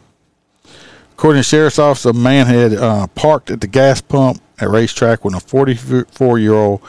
According 1.22 1.38
to 1.38 1.48
Sheriff's 1.48 1.78
Office, 1.78 2.04
a 2.04 2.12
man 2.12 2.46
had 2.46 2.74
uh, 2.74 3.06
parked 3.06 3.52
at 3.52 3.60
the 3.60 3.68
gas 3.68 4.00
pump 4.00 4.42
at 4.58 4.66
RaceTrac 4.66 5.18
when 5.22 5.34
a 5.34 5.38
44-year-old 5.38 6.82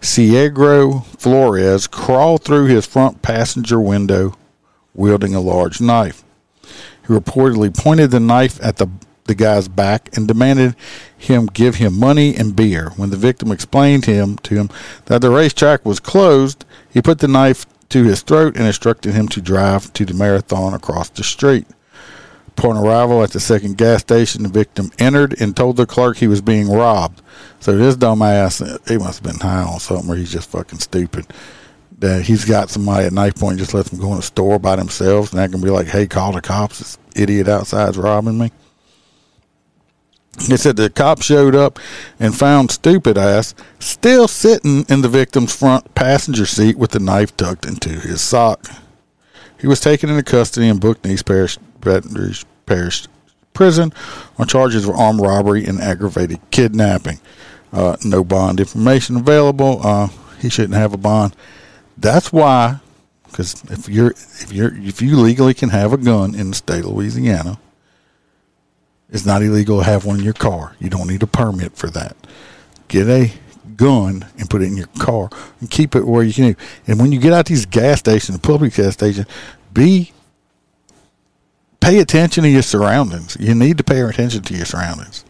Ciegro 0.00 1.00
Flores 1.18 1.88
crawled 1.88 2.44
through 2.44 2.66
his 2.66 2.86
front 2.86 3.20
passenger 3.20 3.80
window 3.80 4.36
wielding 4.94 5.34
a 5.34 5.40
large 5.40 5.80
knife. 5.80 6.22
He 6.62 7.08
reportedly 7.08 7.76
pointed 7.76 8.12
the 8.12 8.20
knife 8.20 8.62
at 8.62 8.76
the, 8.76 8.86
the 9.24 9.34
guy's 9.34 9.66
back 9.66 10.16
and 10.16 10.28
demanded 10.28 10.76
him 11.18 11.46
give 11.46 11.74
him 11.74 11.98
money 11.98 12.36
and 12.36 12.54
beer. 12.54 12.90
When 12.90 13.10
the 13.10 13.16
victim 13.16 13.50
explained 13.50 14.04
him, 14.04 14.38
to 14.44 14.54
him 14.54 14.70
that 15.06 15.20
the 15.20 15.30
RaceTrac 15.30 15.84
was 15.84 15.98
closed, 15.98 16.64
he 16.88 17.02
put 17.02 17.18
the 17.18 17.26
knife 17.26 17.66
to 17.88 18.04
his 18.04 18.22
throat 18.22 18.54
and 18.56 18.68
instructed 18.68 19.14
him 19.14 19.26
to 19.30 19.40
drive 19.40 19.92
to 19.94 20.04
the 20.04 20.14
marathon 20.14 20.74
across 20.74 21.08
the 21.08 21.24
street. 21.24 21.66
Upon 22.60 22.76
arrival 22.76 23.22
at 23.22 23.30
the 23.30 23.40
second 23.40 23.78
gas 23.78 24.02
station, 24.02 24.42
the 24.42 24.50
victim 24.50 24.90
entered 24.98 25.40
and 25.40 25.56
told 25.56 25.78
the 25.78 25.86
clerk 25.86 26.18
he 26.18 26.28
was 26.28 26.42
being 26.42 26.70
robbed. 26.70 27.22
So 27.58 27.74
this 27.74 27.96
dumbass, 27.96 28.86
he 28.86 28.98
must 28.98 29.24
have 29.24 29.32
been 29.32 29.40
high 29.40 29.62
on 29.62 29.80
something, 29.80 30.10
or 30.10 30.14
he's 30.14 30.30
just 30.30 30.50
fucking 30.50 30.80
stupid. 30.80 31.24
That 32.00 32.20
he's 32.20 32.44
got 32.44 32.68
somebody 32.68 33.06
at 33.06 33.14
knife 33.14 33.36
point, 33.36 33.60
just 33.60 33.72
lets 33.72 33.88
them 33.88 33.98
go 33.98 34.10
in 34.10 34.16
the 34.16 34.22
store 34.22 34.58
by 34.58 34.76
themselves, 34.76 35.30
and 35.30 35.38
that 35.38 35.50
can 35.50 35.62
be 35.62 35.70
like, 35.70 35.86
"Hey, 35.86 36.06
call 36.06 36.32
the 36.32 36.42
cops! 36.42 36.80
This 36.80 36.98
idiot 37.16 37.48
outside's 37.48 37.96
robbing 37.96 38.36
me." 38.36 38.52
He 40.40 40.58
said 40.58 40.76
the 40.76 40.90
cop 40.90 41.22
showed 41.22 41.54
up 41.54 41.78
and 42.18 42.36
found 42.36 42.70
stupid 42.70 43.16
ass 43.16 43.54
still 43.78 44.28
sitting 44.28 44.84
in 44.90 45.00
the 45.00 45.08
victim's 45.08 45.56
front 45.56 45.94
passenger 45.94 46.44
seat 46.44 46.76
with 46.76 46.90
the 46.90 47.00
knife 47.00 47.34
tucked 47.38 47.64
into 47.64 47.88
his 47.88 48.20
sock. 48.20 48.66
He 49.58 49.66
was 49.66 49.80
taken 49.80 50.10
into 50.10 50.22
custody 50.22 50.68
and 50.68 50.78
booked 50.78 51.06
in 51.06 51.12
East 51.12 51.24
Parish, 51.24 51.56
Parish 52.70 53.08
Prison 53.52 53.92
on 54.38 54.46
charges 54.46 54.86
of 54.86 54.94
armed 54.94 55.20
robbery 55.20 55.64
and 55.64 55.80
aggravated 55.80 56.38
kidnapping. 56.52 57.18
Uh, 57.72 57.96
no 58.04 58.22
bond 58.22 58.60
information 58.60 59.16
available. 59.16 59.80
Uh, 59.84 60.08
he 60.38 60.48
shouldn't 60.48 60.74
have 60.74 60.94
a 60.94 60.96
bond. 60.96 61.34
That's 61.98 62.32
why, 62.32 62.78
because 63.26 63.62
if 63.70 63.88
you're 63.88 64.12
if 64.12 64.52
you're 64.52 64.72
if 64.76 65.02
you 65.02 65.16
legally 65.16 65.52
can 65.52 65.70
have 65.70 65.92
a 65.92 65.96
gun 65.96 66.36
in 66.36 66.50
the 66.50 66.56
state 66.56 66.84
of 66.84 66.92
Louisiana, 66.92 67.58
it's 69.10 69.26
not 69.26 69.42
illegal 69.42 69.80
to 69.80 69.84
have 69.84 70.04
one 70.04 70.18
in 70.18 70.24
your 70.24 70.32
car. 70.32 70.76
You 70.78 70.90
don't 70.90 71.08
need 71.08 71.24
a 71.24 71.26
permit 71.26 71.76
for 71.76 71.90
that. 71.90 72.16
Get 72.86 73.08
a 73.08 73.32
gun 73.76 74.26
and 74.38 74.48
put 74.48 74.62
it 74.62 74.66
in 74.66 74.76
your 74.76 74.88
car 75.00 75.28
and 75.58 75.68
keep 75.68 75.96
it 75.96 76.06
where 76.06 76.22
you 76.22 76.32
can. 76.32 76.56
And 76.86 77.00
when 77.00 77.10
you 77.10 77.18
get 77.18 77.32
out 77.32 77.46
these 77.46 77.66
gas 77.66 77.98
stations, 77.98 78.38
public 78.38 78.74
gas 78.74 78.92
stations, 78.92 79.26
be 79.72 80.12
pay 81.80 81.98
attention 81.98 82.44
to 82.44 82.50
your 82.50 82.62
surroundings. 82.62 83.36
You 83.40 83.54
need 83.54 83.78
to 83.78 83.84
pay 83.84 84.00
attention 84.00 84.42
to 84.42 84.54
your 84.54 84.66
surroundings. 84.66 85.24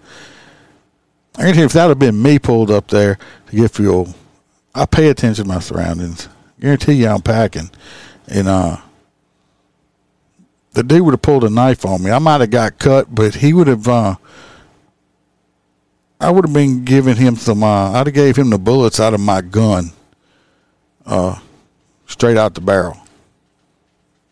I 1.37 1.43
guarantee 1.43 1.63
if 1.63 1.73
that 1.73 1.89
had 1.89 1.99
been 1.99 2.21
me 2.21 2.39
pulled 2.39 2.71
up 2.71 2.89
there 2.89 3.19
to 3.47 3.57
get 3.57 3.71
fuel, 3.71 4.15
I 4.75 4.87
pay 4.87 5.09
attention 5.09 5.45
to 5.45 5.49
my 5.49 5.61
surroundings. 5.61 6.29
Guarantee 6.61 6.95
you 6.95 7.09
I'm 7.09 7.23
packing. 7.23 7.71
And 8.29 8.49
uh 8.49 8.79
the 10.73 10.83
dude 10.83 11.03
would 11.03 11.15
have 11.15 11.23
pulled 11.23 11.45
a 11.45 11.51
knife 11.51 11.85
on 11.85 12.03
me. 12.03 12.11
I 12.11 12.19
might 12.19 12.41
have 12.41 12.51
got 12.51 12.79
cut, 12.79 13.13
but 13.13 13.37
he 13.37 13.53
would 13.53 13.67
have 13.67 13.89
uh 13.89 14.17
I 16.21 16.31
would 16.31 16.45
have 16.45 16.55
been 16.55 16.85
giving 16.85 17.17
him 17.17 17.37
some 17.37 17.63
uh 17.63 17.93
I'd 17.93 18.07
have 18.07 18.15
gave 18.15 18.37
him 18.37 18.51
the 18.51 18.59
bullets 18.59 19.01
out 19.01 19.15
of 19.15 19.21
my 19.21 19.41
gun. 19.41 19.93
Uh 21.07 21.39
straight 22.07 22.37
out 22.37 22.55
the 22.55 22.61
barrel. 22.61 22.99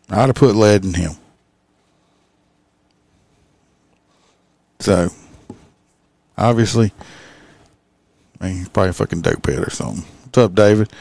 I'd 0.09 0.27
have 0.27 0.35
put 0.35 0.55
lead 0.55 0.83
in 0.83 0.93
him. 0.93 1.13
So, 4.79 5.09
obviously, 6.37 6.93
I 8.39 8.47
mean, 8.47 8.57
he's 8.57 8.69
probably 8.69 8.91
a 8.91 8.93
fucking 8.93 9.21
dope 9.21 9.45
head 9.45 9.59
or 9.59 9.69
something. 9.69 10.05
What's 10.23 10.37
up, 10.37 10.55
David? 10.55 10.91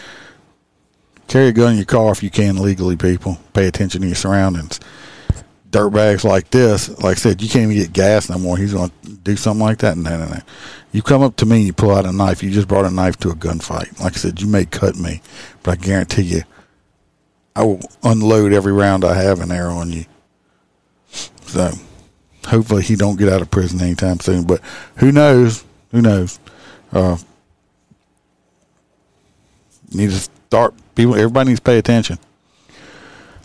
Carry 1.28 1.48
a 1.48 1.52
gun 1.52 1.72
in 1.72 1.76
your 1.76 1.86
car 1.86 2.10
if 2.10 2.22
you 2.22 2.30
can 2.30 2.56
legally, 2.56 2.96
people. 2.96 3.38
Pay 3.52 3.68
attention 3.68 4.00
to 4.00 4.06
your 4.06 4.16
surroundings. 4.16 4.80
Dirtbags 5.70 6.24
like 6.24 6.50
this, 6.50 6.88
like 7.02 7.18
I 7.18 7.20
said, 7.20 7.42
you 7.42 7.48
can't 7.48 7.70
even 7.70 7.76
get 7.76 7.92
gas 7.92 8.30
no 8.30 8.38
more. 8.38 8.56
He's 8.56 8.72
going 8.72 8.90
to 9.02 9.10
do 9.18 9.36
something 9.36 9.64
like 9.64 9.78
that. 9.78 9.98
No, 9.98 10.18
no, 10.18 10.26
no. 10.26 10.40
You 10.92 11.02
come 11.02 11.22
up 11.22 11.36
to 11.36 11.46
me 11.46 11.58
and 11.58 11.66
you 11.66 11.74
pull 11.74 11.94
out 11.94 12.06
a 12.06 12.12
knife. 12.12 12.42
You 12.42 12.50
just 12.50 12.68
brought 12.68 12.86
a 12.86 12.90
knife 12.90 13.18
to 13.18 13.28
a 13.28 13.34
gunfight. 13.34 14.00
Like 14.00 14.14
I 14.14 14.16
said, 14.16 14.40
you 14.40 14.46
may 14.46 14.64
cut 14.64 14.96
me, 14.96 15.20
but 15.62 15.72
I 15.72 15.76
guarantee 15.76 16.22
you, 16.22 16.42
I 17.54 17.64
will 17.64 17.80
unload 18.02 18.54
every 18.54 18.72
round 18.72 19.04
I 19.04 19.14
have 19.14 19.40
in 19.40 19.50
there 19.50 19.68
on 19.68 19.92
you. 19.92 20.06
So, 21.42 21.72
hopefully 22.48 22.82
he 22.82 22.96
don't 22.96 23.18
get 23.18 23.28
out 23.28 23.42
of 23.42 23.50
prison 23.50 23.80
anytime 23.80 24.20
soon. 24.20 24.44
But 24.44 24.60
who 24.96 25.12
knows? 25.12 25.64
Who 25.92 26.02
knows? 26.02 26.38
Uh, 26.92 27.16
need 29.92 30.10
to 30.10 30.16
start. 30.16 30.74
People, 30.94 31.14
everybody 31.14 31.50
needs 31.50 31.60
to 31.60 31.64
pay 31.64 31.78
attention. 31.78 32.18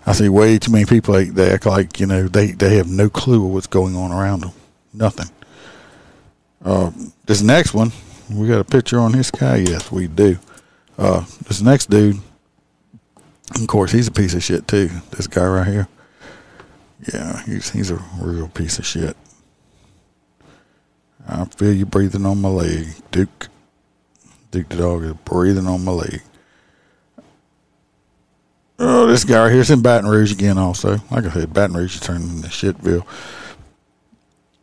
I 0.05 0.13
see 0.13 0.27
way 0.27 0.57
too 0.59 0.71
many 0.71 0.85
people. 0.85 1.13
They 1.13 1.51
act 1.51 1.65
like 1.65 1.99
you 1.99 2.05
know 2.05 2.27
they 2.27 2.51
they 2.51 2.75
have 2.77 2.89
no 2.89 3.09
clue 3.09 3.41
what's 3.41 3.67
going 3.67 3.95
on 3.95 4.11
around 4.11 4.41
them. 4.41 4.51
Nothing. 4.93 5.29
Uh, 6.63 6.91
this 7.25 7.41
next 7.41 7.73
one, 7.73 7.91
we 8.29 8.47
got 8.47 8.59
a 8.59 8.65
picture 8.65 8.99
on 8.99 9.11
this 9.11 9.31
guy. 9.31 9.57
Yes, 9.57 9.91
we 9.91 10.07
do. 10.07 10.37
Uh, 10.97 11.25
this 11.47 11.61
next 11.61 11.89
dude, 11.89 12.17
of 13.55 13.67
course, 13.67 13.91
he's 13.91 14.07
a 14.07 14.11
piece 14.11 14.33
of 14.33 14.43
shit 14.43 14.67
too. 14.67 14.89
This 15.11 15.27
guy 15.27 15.45
right 15.45 15.67
here. 15.67 15.87
Yeah, 17.11 17.43
he's 17.43 17.69
he's 17.71 17.91
a 17.91 18.03
real 18.19 18.47
piece 18.47 18.79
of 18.79 18.85
shit. 18.85 19.17
I 21.27 21.45
feel 21.45 21.73
you 21.73 21.85
breathing 21.85 22.25
on 22.25 22.41
my 22.41 22.49
leg, 22.49 22.87
Duke. 23.11 23.47
Duke 24.51 24.69
the 24.69 24.77
dog 24.77 25.03
is 25.03 25.13
breathing 25.25 25.67
on 25.67 25.83
my 25.83 25.91
leg. 25.91 26.21
Oh, 28.79 29.07
this 29.07 29.23
guy 29.23 29.43
right 29.43 29.51
here's 29.51 29.69
in 29.71 29.81
Baton 29.81 30.09
Rouge 30.09 30.31
again. 30.31 30.57
Also, 30.57 30.97
like 31.09 31.25
I 31.25 31.29
said, 31.29 31.53
Baton 31.53 31.75
Rouge 31.75 31.95
is 31.95 32.01
turning 32.01 32.29
into 32.29 32.49
shitville. 32.49 33.05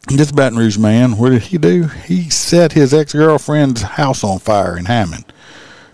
This 0.08 0.32
Baton 0.32 0.58
Rouge 0.58 0.78
man, 0.78 1.16
what 1.16 1.30
did 1.30 1.42
he 1.42 1.58
do? 1.58 1.84
He 1.84 2.30
set 2.30 2.72
his 2.72 2.92
ex 2.92 3.12
girlfriend's 3.12 3.82
house 3.82 4.24
on 4.24 4.38
fire 4.38 4.76
in 4.76 4.86
Hammond. 4.86 5.32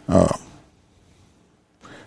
Uh, 0.09 0.37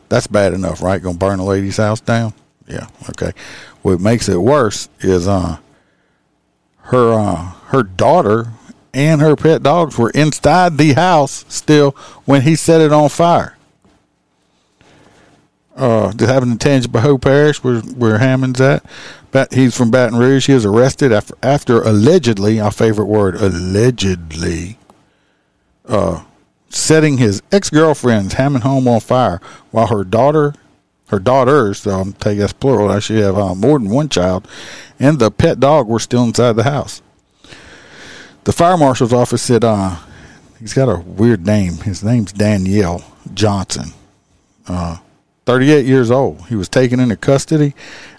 that's 0.08 0.28
bad 0.28 0.54
enough, 0.54 0.82
right? 0.82 1.02
Gonna 1.02 1.18
burn 1.18 1.40
a 1.40 1.46
lady's 1.46 1.78
house 1.78 2.02
down? 2.02 2.34
Yeah, 2.68 2.88
okay. 3.10 3.32
What 3.82 4.00
makes 4.00 4.28
it 4.28 4.38
worse 4.38 4.90
is 5.00 5.28
uh 5.28 5.58
her 6.84 7.14
uh 7.14 7.52
her 7.68 7.84
daughter 7.84 8.54
and 8.94 9.22
her 9.22 9.36
pet 9.36 9.64
dogs 9.64 9.98
were 9.98 10.10
inside 10.12 10.78
the 10.78 10.94
house 10.94 11.46
still 11.48 11.92
when 12.26 12.42
he 12.42 12.56
set 12.56 12.82
it 12.82 12.92
on 12.92 13.10
fire. 13.10 13.56
Uh, 15.76 16.12
this 16.12 16.30
happened 16.30 16.52
in 16.52 16.58
Tangipahoa 16.58 17.22
Parish, 17.22 17.64
where 17.64 17.80
where 17.80 18.18
Hammond's 18.18 18.60
at. 18.60 18.84
But 19.32 19.54
he's 19.54 19.78
from 19.78 19.92
Baton 19.92 20.20
Rouge. 20.20 20.48
He 20.48 20.54
was 20.54 20.66
arrested 20.66 21.14
after 21.14 21.36
after 21.42 21.82
allegedly, 21.82 22.60
our 22.60 22.72
favorite 22.72 23.06
word, 23.06 23.36
allegedly, 23.36 24.78
uh, 25.88 26.24
setting 26.70 27.18
his 27.18 27.42
ex 27.52 27.70
girlfriend's 27.70 28.34
Hammond 28.34 28.66
home 28.66 28.90
on 28.90 29.00
fire 29.00 29.40
while 29.72 29.88
her 29.88 30.04
daughter 30.04 30.54
her 31.10 31.20
daughters, 31.20 31.80
so 31.80 31.92
I'm 31.92 32.14
take 32.14 32.40
that's 32.40 32.54
plural. 32.54 32.90
I 32.90 33.00
should 33.00 33.18
have 33.18 33.38
uh, 33.38 33.56
more 33.56 33.80
than 33.80 33.90
one 33.90 34.10
child, 34.10 34.48
and 35.00 35.20
the 35.20 35.32
pet 35.32 35.60
dog 35.60 35.88
were 35.88 36.00
still 36.00 36.24
inside 36.24 36.54
the 36.54 36.64
house. 36.64 37.02
the 38.44 38.54
fire 38.54 38.78
marshal's 38.78 39.14
office 39.14 39.42
said 39.42 39.64
uh, 39.64 39.98
he's 40.60 40.74
got 40.74 40.90
a 40.90 41.00
weird 41.00 41.46
name. 41.46 41.74
His 41.78 42.04
name's 42.04 42.32
Danielle 42.32 43.04
Johnson. 43.34 43.94
Uh, 44.68 44.98
38 45.46 45.86
years 45.86 46.12
old. 46.12 46.46
He 46.48 46.56
was 46.56 46.70
taken 46.70 47.00
into 47.00 47.18
custody 47.18 47.74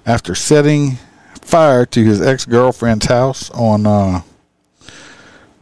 after 0.05 0.35
setting 0.35 0.99
fire 1.41 1.87
to 1.87 2.05
his 2.05 2.21
ex 2.21 2.45
girlfriend's 2.45 3.07
house 3.07 3.51
on 3.51 3.87
uh, 3.87 4.23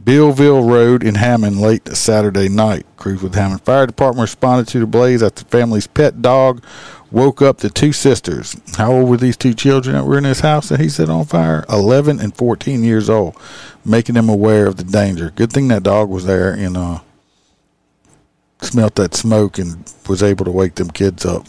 Billville 0.02 0.66
Road 0.66 1.02
in 1.02 1.16
Hammond 1.16 1.60
late 1.60 1.86
Saturday 1.94 2.48
night. 2.48 2.86
Crews 2.96 3.22
with 3.22 3.34
Hammond 3.34 3.60
Fire 3.60 3.86
Department 3.86 4.22
responded 4.22 4.66
to 4.68 4.80
the 4.80 4.86
blaze 4.86 5.22
after 5.22 5.44
the 5.44 5.50
family's 5.50 5.86
pet 5.86 6.22
dog 6.22 6.64
woke 7.10 7.42
up 7.42 7.58
the 7.58 7.70
two 7.70 7.92
sisters. 7.92 8.56
How 8.76 8.92
old 8.92 9.08
were 9.08 9.16
these 9.16 9.36
two 9.36 9.54
children 9.54 9.96
that 9.96 10.04
were 10.04 10.18
in 10.18 10.24
his 10.24 10.40
house 10.40 10.68
that 10.68 10.80
he 10.80 10.88
set 10.88 11.08
on 11.08 11.24
fire? 11.24 11.64
11 11.68 12.20
and 12.20 12.36
14 12.36 12.82
years 12.82 13.08
old, 13.08 13.36
making 13.84 14.14
them 14.14 14.28
aware 14.28 14.66
of 14.66 14.76
the 14.76 14.84
danger. 14.84 15.30
Good 15.30 15.52
thing 15.52 15.68
that 15.68 15.82
dog 15.82 16.08
was 16.08 16.26
there 16.26 16.52
and 16.52 16.76
uh, 16.76 17.00
smelt 18.60 18.94
that 18.96 19.14
smoke 19.14 19.58
and 19.58 19.92
was 20.08 20.22
able 20.22 20.44
to 20.44 20.50
wake 20.50 20.74
them 20.74 20.90
kids 20.90 21.24
up. 21.24 21.46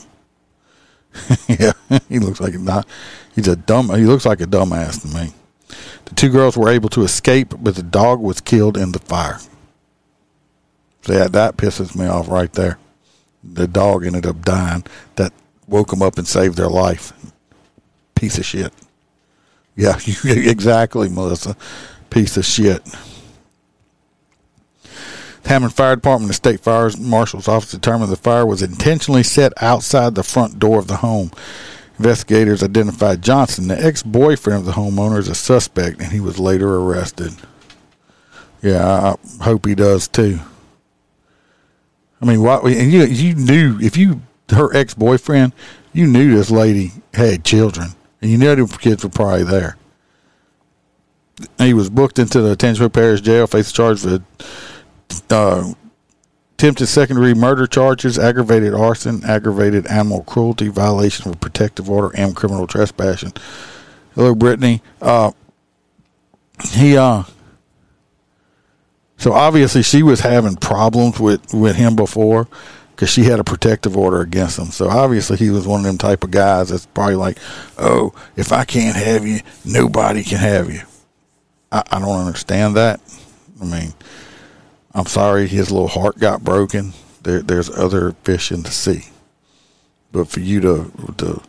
yeah, 1.48 1.74
he 2.08 2.20
looks 2.20 2.40
like 2.40 2.54
not. 2.54 2.88
He's 3.34 3.48
a 3.48 3.56
dumb. 3.56 3.90
He 3.96 4.06
looks 4.06 4.26
like 4.26 4.42
a 4.42 4.46
dumbass 4.46 5.02
to 5.02 5.08
me. 5.08 5.34
The 6.06 6.16
two 6.16 6.30
girls 6.30 6.58
were 6.58 6.70
able 6.70 6.90
to 6.90 7.04
escape, 7.04 7.54
but 7.60 7.76
the 7.76 7.84
dog 7.84 8.20
was 8.20 8.42
killed 8.42 8.78
in 8.78 8.92
the 8.92 9.00
fire. 9.00 9.40
See, 11.02 11.14
yeah, 11.14 11.28
that 11.28 11.58
pisses 11.58 11.96
me 11.96 12.08
off 12.08 12.28
right 12.28 12.52
there. 12.54 12.78
The 13.44 13.68
dog 13.68 14.06
ended 14.06 14.26
up 14.26 14.44
dying. 14.44 14.84
That 15.16 15.34
woke 15.70 15.90
them 15.90 16.02
up 16.02 16.18
and 16.18 16.28
saved 16.28 16.58
their 16.58 16.70
life. 16.70 17.14
Piece 18.16 18.38
of 18.38 18.46
shit. 18.46 18.74
Yeah, 19.76 19.98
exactly, 20.26 21.10
Melissa. 21.10 21.56
Piece 22.10 22.38
of 22.38 22.46
shit. 22.46 22.84
The 25.44 25.50
Hammond 25.50 25.74
Fire 25.74 25.96
Department 25.96 26.24
and 26.24 26.30
the 26.30 26.34
State 26.34 26.60
Fire 26.60 26.90
Marshal's 27.00 27.48
Office 27.48 27.72
determined 27.72 28.12
the 28.12 28.18
fire 28.18 28.46
was 28.46 28.62
intentionally 28.62 29.24
set 29.24 29.54
outside 29.62 30.16
the 30.16 30.24
front 30.24 30.60
door 30.60 30.80
of 30.80 30.88
the 30.88 30.98
home. 30.98 31.32
Investigators 31.98 32.64
identified 32.64 33.22
Johnson, 33.22 33.68
the 33.68 33.82
ex 33.82 34.04
boyfriend 34.04 34.60
of 34.60 34.66
the 34.66 34.74
homeowner, 34.74 35.18
as 35.18 35.28
a 35.28 35.36
suspect, 35.36 36.02
and 36.02 36.12
he 36.12 36.20
was 36.20 36.40
later 36.40 36.76
arrested. 36.76 37.34
Yeah, 38.62 39.16
I 39.40 39.44
hope 39.44 39.66
he 39.66 39.76
does 39.76 40.08
too. 40.08 40.40
I 42.22 42.26
mean, 42.26 42.42
what? 42.42 42.64
And 42.66 42.92
you 42.92 43.04
you 43.06 43.36
knew 43.36 43.78
if 43.82 43.96
you 43.96 44.22
her 44.52 44.76
ex 44.76 44.94
boyfriend, 44.94 45.54
you 45.94 46.08
knew 46.08 46.36
this 46.36 46.52
lady 46.52 46.92
had 47.14 47.44
children, 47.44 47.90
and 48.22 48.32
you 48.32 48.38
knew 48.38 48.56
the 48.56 48.78
kids 48.80 49.04
were 49.04 49.10
probably 49.10 49.44
there. 49.44 49.78
He 51.58 51.74
was 51.74 51.90
booked 51.90 52.20
into 52.20 52.42
the 52.42 52.56
Tangipahoa 52.56 52.92
Parish 52.92 53.22
Jail, 53.22 53.48
faced 53.48 53.76
charge 53.76 54.04
with 54.04 54.24
uh, 55.30 55.74
attempted 56.56 56.88
second 56.88 57.16
degree 57.16 57.34
murder 57.34 57.66
charges, 57.66 58.20
aggravated 58.20 58.74
arson, 58.74 59.24
aggravated 59.24 59.88
animal 59.88 60.24
cruelty, 60.24 60.68
violation 60.68 61.28
of 61.28 61.36
a 61.36 61.40
protective 61.40 61.90
order, 61.90 62.14
and 62.16 62.36
criminal 62.36 62.68
trespassing. 62.68 63.34
Hello, 64.16 64.36
Brittany. 64.36 64.82
Uh, 65.02 65.32
he 66.72 66.98
uh, 66.98 67.24
so 69.18 69.34
obviously 69.34 69.84
she 69.84 70.04
was 70.04 70.22
having 70.22 70.56
problems 70.56 71.20
with 71.20 71.54
with 71.54 71.76
him 71.76 71.96
before 71.96 72.48
because 73.00 73.10
she 73.10 73.24
had 73.24 73.40
a 73.40 73.46
protective 73.46 73.96
order 73.96 74.20
against 74.20 74.60
him. 74.60 74.66
So 74.66 74.90
obviously 74.90 75.38
he 75.38 75.52
was 75.52 75.66
one 75.66 75.80
of 75.80 75.86
them 75.86 75.98
type 75.98 76.26
of 76.26 76.32
guys 76.32 76.68
that's 76.68 76.86
probably 76.86 77.16
like, 77.16 77.38
oh, 77.78 78.14
if 78.36 78.52
I 78.52 78.66
can't 78.66 78.98
have 78.98 79.26
you, 79.26 79.40
nobody 79.64 80.22
can 80.22 80.40
have 80.40 80.70
you. 80.70 80.82
I, 81.72 81.82
I 81.92 82.00
don't 82.00 82.20
understand 82.20 82.76
that. 82.76 83.00
I 83.62 83.64
mean, 83.64 83.94
I'm 84.94 85.06
sorry 85.06 85.48
his 85.48 85.72
little 85.72 85.88
heart 85.88 86.20
got 86.20 86.44
broken. 86.44 86.92
There, 87.24 87.42
there's 87.42 87.70
other 87.70 88.12
fish 88.26 88.52
in 88.52 88.64
the 88.64 88.70
sea. 88.70 89.06
But 90.12 90.28
for 90.28 90.42
you 90.42 90.60
to, 90.60 90.92
to 91.20 91.42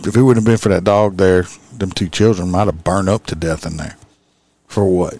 if 0.00 0.14
it 0.14 0.20
wouldn't 0.20 0.44
have 0.46 0.52
been 0.52 0.58
for 0.58 0.68
that 0.68 0.84
dog 0.84 1.16
there, 1.16 1.46
them 1.72 1.92
two 1.92 2.10
children 2.10 2.50
might 2.50 2.66
have 2.66 2.84
burned 2.84 3.08
up 3.08 3.24
to 3.28 3.34
death 3.34 3.64
in 3.64 3.78
there. 3.78 3.96
For 4.66 4.84
what? 4.84 5.16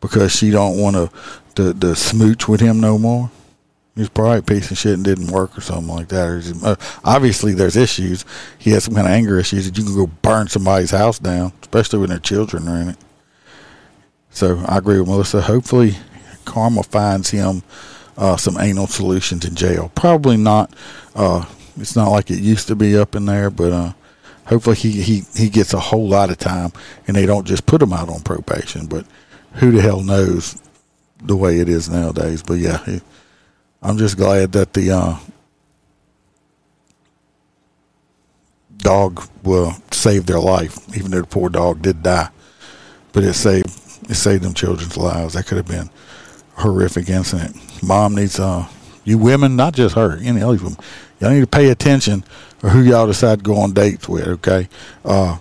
Because 0.00 0.30
she 0.30 0.52
don't 0.52 0.78
want 0.78 0.94
to, 0.94 1.10
to, 1.56 1.74
to 1.74 1.96
smooch 1.96 2.46
with 2.46 2.60
him 2.60 2.78
no 2.78 2.98
more. 2.98 3.32
He's 3.98 4.08
probably 4.08 4.38
a 4.38 4.42
piece 4.42 4.70
of 4.70 4.78
shit 4.78 4.94
and 4.94 5.04
didn't 5.04 5.32
work 5.32 5.58
or 5.58 5.60
something 5.60 5.92
like 5.92 6.06
that. 6.08 6.28
Or 6.28 6.40
just, 6.40 6.64
uh, 6.64 6.76
obviously, 7.02 7.52
there's 7.52 7.74
issues. 7.74 8.24
He 8.56 8.70
has 8.70 8.84
some 8.84 8.94
kind 8.94 9.08
of 9.08 9.12
anger 9.12 9.40
issues 9.40 9.66
that 9.66 9.76
you 9.76 9.82
can 9.82 9.92
go 9.96 10.06
burn 10.06 10.46
somebody's 10.46 10.92
house 10.92 11.18
down, 11.18 11.52
especially 11.62 11.98
when 11.98 12.10
their 12.10 12.20
children 12.20 12.68
are 12.68 12.80
in 12.80 12.90
it. 12.90 12.96
So 14.30 14.62
I 14.68 14.78
agree 14.78 15.00
with 15.00 15.08
Melissa. 15.08 15.40
Hopefully, 15.40 15.96
Karma 16.44 16.84
finds 16.84 17.30
him 17.30 17.64
uh, 18.16 18.36
some 18.36 18.56
anal 18.56 18.86
solutions 18.86 19.44
in 19.44 19.56
jail. 19.56 19.90
Probably 19.96 20.36
not. 20.36 20.72
Uh, 21.16 21.44
it's 21.76 21.96
not 21.96 22.10
like 22.10 22.30
it 22.30 22.38
used 22.38 22.68
to 22.68 22.76
be 22.76 22.96
up 22.96 23.16
in 23.16 23.26
there, 23.26 23.50
but 23.50 23.72
uh, 23.72 23.92
hopefully 24.46 24.76
he, 24.76 25.02
he, 25.02 25.22
he 25.34 25.48
gets 25.48 25.74
a 25.74 25.80
whole 25.80 26.08
lot 26.08 26.30
of 26.30 26.38
time 26.38 26.70
and 27.08 27.16
they 27.16 27.26
don't 27.26 27.48
just 27.48 27.66
put 27.66 27.82
him 27.82 27.92
out 27.92 28.08
on 28.08 28.20
probation. 28.20 28.86
But 28.86 29.06
who 29.54 29.72
the 29.72 29.82
hell 29.82 30.02
knows 30.02 30.62
the 31.20 31.36
way 31.36 31.58
it 31.58 31.68
is 31.68 31.88
nowadays? 31.88 32.44
But 32.44 32.54
yeah, 32.54 33.00
I'm 33.82 33.98
just 33.98 34.16
glad 34.16 34.52
that 34.52 34.72
the 34.72 34.90
uh, 34.90 35.16
dog 38.78 39.22
will 39.42 39.72
save 39.92 40.26
their 40.26 40.40
life, 40.40 40.78
even 40.96 41.10
though 41.10 41.20
the 41.20 41.26
poor 41.26 41.48
dog 41.48 41.82
did 41.82 42.02
die. 42.02 42.30
But 43.12 43.24
it 43.24 43.34
saved 43.34 43.68
it 44.10 44.14
saved 44.14 44.42
them 44.42 44.54
children's 44.54 44.96
lives. 44.96 45.34
That 45.34 45.46
could 45.46 45.56
have 45.58 45.66
been 45.66 45.90
a 46.56 46.60
horrific 46.60 47.08
incident. 47.08 47.56
Mom 47.82 48.14
needs 48.14 48.40
uh 48.40 48.66
you 49.04 49.18
women, 49.18 49.56
not 49.56 49.74
just 49.74 49.94
her, 49.94 50.18
any 50.18 50.42
other 50.42 50.58
women, 50.58 50.76
y'all 51.18 51.30
need 51.30 51.40
to 51.40 51.46
pay 51.46 51.70
attention 51.70 52.24
to 52.60 52.68
who 52.68 52.82
y'all 52.82 53.06
decide 53.06 53.38
to 53.38 53.42
go 53.42 53.56
on 53.56 53.72
dates 53.72 54.08
with. 54.08 54.26
Okay, 54.26 54.68
uh, 55.04 55.38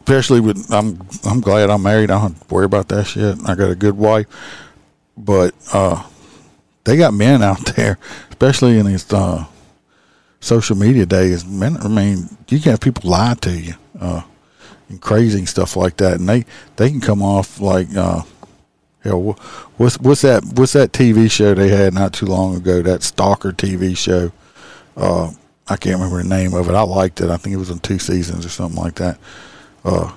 especially 0.00 0.40
with 0.40 0.70
I'm 0.70 1.00
I'm 1.24 1.40
glad 1.40 1.70
I'm 1.70 1.82
married. 1.82 2.10
I 2.10 2.20
don't 2.20 2.50
worry 2.50 2.66
about 2.66 2.88
that 2.88 3.04
shit. 3.06 3.38
I 3.46 3.54
got 3.54 3.70
a 3.70 3.74
good 3.74 3.96
wife, 3.96 4.26
but 5.16 5.54
uh, 5.72 6.02
they 6.84 6.96
got 6.96 7.14
men 7.14 7.42
out 7.42 7.64
there, 7.76 7.98
especially 8.30 8.78
in 8.78 8.86
these 8.86 9.10
uh, 9.12 9.44
social 10.40 10.76
media 10.76 11.06
days. 11.06 11.44
Men, 11.44 11.76
I 11.78 11.88
mean, 11.88 12.28
you 12.48 12.60
can 12.60 12.72
have 12.72 12.80
people 12.80 13.10
lie 13.10 13.34
to 13.42 13.50
you. 13.50 13.74
Uh, 13.98 14.22
and 14.92 15.00
crazy 15.00 15.44
stuff 15.46 15.74
like 15.74 15.96
that, 15.96 16.20
and 16.20 16.28
they 16.28 16.44
they 16.76 16.90
can 16.90 17.00
come 17.00 17.22
off 17.22 17.60
like 17.60 17.88
uh, 17.96 18.22
hell. 19.02 19.38
What's 19.76 19.98
what's 19.98 20.22
that? 20.22 20.44
What's 20.54 20.74
that 20.74 20.92
TV 20.92 21.30
show 21.30 21.54
they 21.54 21.68
had 21.68 21.94
not 21.94 22.12
too 22.12 22.26
long 22.26 22.56
ago? 22.56 22.82
That 22.82 23.02
stalker 23.02 23.52
TV 23.52 23.96
show. 23.96 24.30
Uh, 24.96 25.32
I 25.68 25.76
can't 25.76 25.96
remember 25.96 26.22
the 26.22 26.28
name 26.28 26.54
of 26.54 26.68
it. 26.68 26.74
I 26.74 26.82
liked 26.82 27.20
it. 27.20 27.30
I 27.30 27.38
think 27.38 27.54
it 27.54 27.58
was 27.58 27.70
in 27.70 27.78
two 27.78 27.98
seasons 27.98 28.44
or 28.44 28.50
something 28.50 28.80
like 28.80 28.96
that. 28.96 29.18
Uh, 29.84 30.12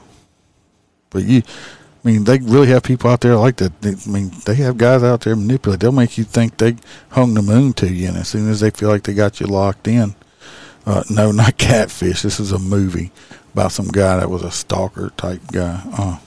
but 1.10 1.24
you, 1.24 1.42
I 2.06 2.10
mean, 2.10 2.24
they 2.24 2.38
really 2.38 2.68
have 2.68 2.84
people 2.84 3.10
out 3.10 3.22
there 3.22 3.36
like 3.36 3.58
that. 3.58 3.74
I 3.84 4.10
mean, 4.10 4.32
they 4.46 4.54
have 4.56 4.78
guys 4.78 5.02
out 5.02 5.22
there 5.22 5.36
manipulate. 5.36 5.80
They'll 5.80 5.92
make 5.92 6.20
you 6.20 6.24
think 6.24 6.58
they 6.58 6.76
hung 7.10 7.34
the 7.34 7.42
moon 7.42 7.74
to 7.74 7.92
you, 7.92 8.10
and 8.10 8.18
as 8.18 8.28
soon 8.28 8.48
as 8.48 8.60
they 8.60 8.70
feel 8.70 8.90
like 8.90 9.04
they 9.04 9.16
got 9.16 9.40
you 9.40 9.48
locked 9.48 9.88
in, 9.88 10.14
uh, 10.86 11.04
no, 11.10 11.32
not 11.34 11.58
catfish. 11.58 12.22
This 12.22 12.40
is 12.40 12.52
a 12.52 12.60
movie 12.60 13.12
about 13.54 13.72
some 13.72 13.88
guy 13.88 14.18
that 14.18 14.30
was 14.30 14.44
a 14.44 14.52
stalker 14.52 15.14
type 15.18 15.42
guy. 15.52 15.82
Uh, 15.98 16.20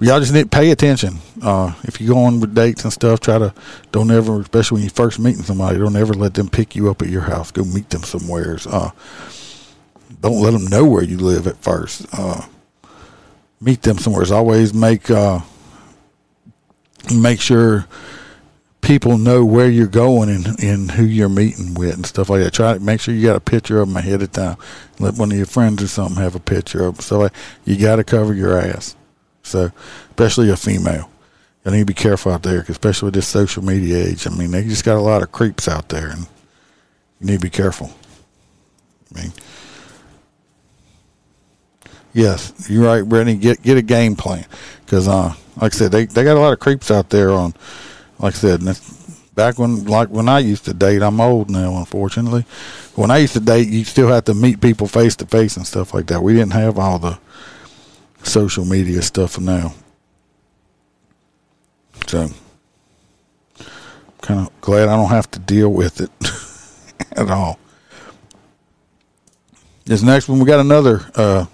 y'all 0.00 0.18
just 0.18 0.32
need 0.32 0.50
to 0.50 0.56
pay 0.58 0.72
attention. 0.72 1.18
Uh, 1.40 1.74
if 1.84 2.00
you 2.00 2.08
go 2.08 2.18
on 2.18 2.40
with 2.40 2.56
dates 2.56 2.82
and 2.82 2.92
stuff, 2.92 3.20
try 3.20 3.38
to 3.38 3.54
don't 3.92 4.10
ever, 4.10 4.40
especially 4.40 4.76
when 4.76 4.84
you 4.84 4.90
first 4.90 5.20
meeting 5.20 5.44
somebody, 5.44 5.78
don't 5.78 5.94
ever 5.94 6.14
let 6.14 6.34
them 6.34 6.48
pick 6.48 6.74
you 6.74 6.90
up 6.90 7.02
at 7.02 7.08
your 7.08 7.22
house. 7.22 7.52
Go 7.52 7.62
meet 7.62 7.90
them 7.90 8.02
somewheres. 8.02 8.66
Uh, 8.66 8.90
don't 10.20 10.42
let 10.42 10.50
them 10.50 10.66
know 10.66 10.84
where 10.84 11.04
you 11.04 11.18
live 11.18 11.46
at 11.46 11.58
first. 11.58 12.04
Uh, 12.12 12.44
meet 13.60 13.82
them 13.82 13.98
somewhere. 13.98 14.24
somewheres. 14.24 14.30
Always 14.30 14.74
make 14.74 15.10
uh, 15.10 15.40
make 17.14 17.40
sure 17.40 17.86
people 18.80 19.18
know 19.18 19.44
where 19.44 19.68
you're 19.68 19.86
going 19.86 20.30
and, 20.30 20.62
and 20.62 20.90
who 20.90 21.04
you're 21.04 21.28
meeting 21.28 21.74
with 21.74 21.94
and 21.94 22.06
stuff 22.06 22.30
like 22.30 22.42
that. 22.42 22.52
Try 22.52 22.74
to 22.74 22.80
make 22.80 23.00
sure 23.00 23.14
you 23.14 23.26
got 23.26 23.36
a 23.36 23.40
picture 23.40 23.80
of 23.80 23.88
them 23.88 23.96
ahead 23.96 24.22
of 24.22 24.32
time. 24.32 24.56
Let 24.98 25.14
one 25.14 25.30
of 25.30 25.36
your 25.36 25.46
friends 25.46 25.82
or 25.82 25.88
something 25.88 26.22
have 26.22 26.34
a 26.34 26.40
picture 26.40 26.84
of 26.84 26.96
them. 26.96 27.02
So 27.02 27.18
like, 27.18 27.32
you 27.64 27.76
got 27.76 27.96
to 27.96 28.04
cover 28.04 28.32
your 28.32 28.58
ass. 28.58 28.96
So, 29.42 29.70
especially 30.10 30.50
a 30.50 30.56
female. 30.56 31.10
You 31.64 31.72
need 31.72 31.80
to 31.80 31.84
be 31.86 31.94
careful 31.94 32.32
out 32.32 32.42
there, 32.42 32.64
especially 32.68 33.08
with 33.08 33.14
this 33.14 33.28
social 33.28 33.62
media 33.64 34.06
age. 34.06 34.26
I 34.26 34.30
mean, 34.30 34.50
they 34.50 34.64
just 34.64 34.84
got 34.84 34.96
a 34.96 35.00
lot 35.00 35.22
of 35.22 35.32
creeps 35.32 35.68
out 35.68 35.88
there, 35.90 36.08
and 36.08 36.20
you 37.20 37.26
need 37.26 37.40
to 37.40 37.40
be 37.40 37.50
careful. 37.50 37.92
I 39.14 39.20
mean, 39.20 39.32
yes, 42.18 42.68
you're 42.68 42.84
right, 42.84 43.02
Brittany. 43.02 43.36
Get 43.36 43.62
get 43.62 43.76
a 43.76 43.82
game 43.82 44.16
plan 44.16 44.44
because, 44.84 45.08
uh, 45.08 45.34
like 45.60 45.74
I 45.74 45.76
said, 45.76 45.92
they 45.92 46.06
they 46.06 46.24
got 46.24 46.36
a 46.36 46.40
lot 46.40 46.52
of 46.52 46.58
creeps 46.58 46.90
out 46.90 47.10
there 47.10 47.30
on 47.30 47.54
like 48.18 48.34
I 48.34 48.36
said, 48.36 48.60
back 49.34 49.58
when 49.58 49.84
like 49.84 50.08
when 50.08 50.28
I 50.28 50.40
used 50.40 50.64
to 50.64 50.74
date, 50.74 51.02
I'm 51.02 51.20
old 51.20 51.50
now, 51.50 51.76
unfortunately. 51.76 52.44
When 52.96 53.10
I 53.10 53.18
used 53.18 53.34
to 53.34 53.40
date, 53.40 53.68
you 53.68 53.84
still 53.84 54.08
have 54.08 54.24
to 54.24 54.34
meet 54.34 54.60
people 54.60 54.88
face 54.88 55.14
to 55.16 55.26
face 55.26 55.56
and 55.56 55.66
stuff 55.66 55.94
like 55.94 56.08
that. 56.08 56.22
We 56.22 56.32
didn't 56.32 56.52
have 56.52 56.78
all 56.78 56.98
the 56.98 57.18
social 58.24 58.64
media 58.64 59.02
stuff 59.02 59.38
now. 59.38 59.74
So, 62.08 62.28
kind 64.20 64.40
of 64.40 64.60
glad 64.60 64.88
I 64.88 64.96
don't 64.96 65.10
have 65.10 65.30
to 65.32 65.38
deal 65.38 65.68
with 65.68 66.00
it 66.00 66.10
at 67.12 67.30
all. 67.30 67.58
This 69.84 70.02
next 70.02 70.28
one, 70.28 70.40
we 70.40 70.44
got 70.44 70.60
another 70.60 71.08
uh, 71.14 71.46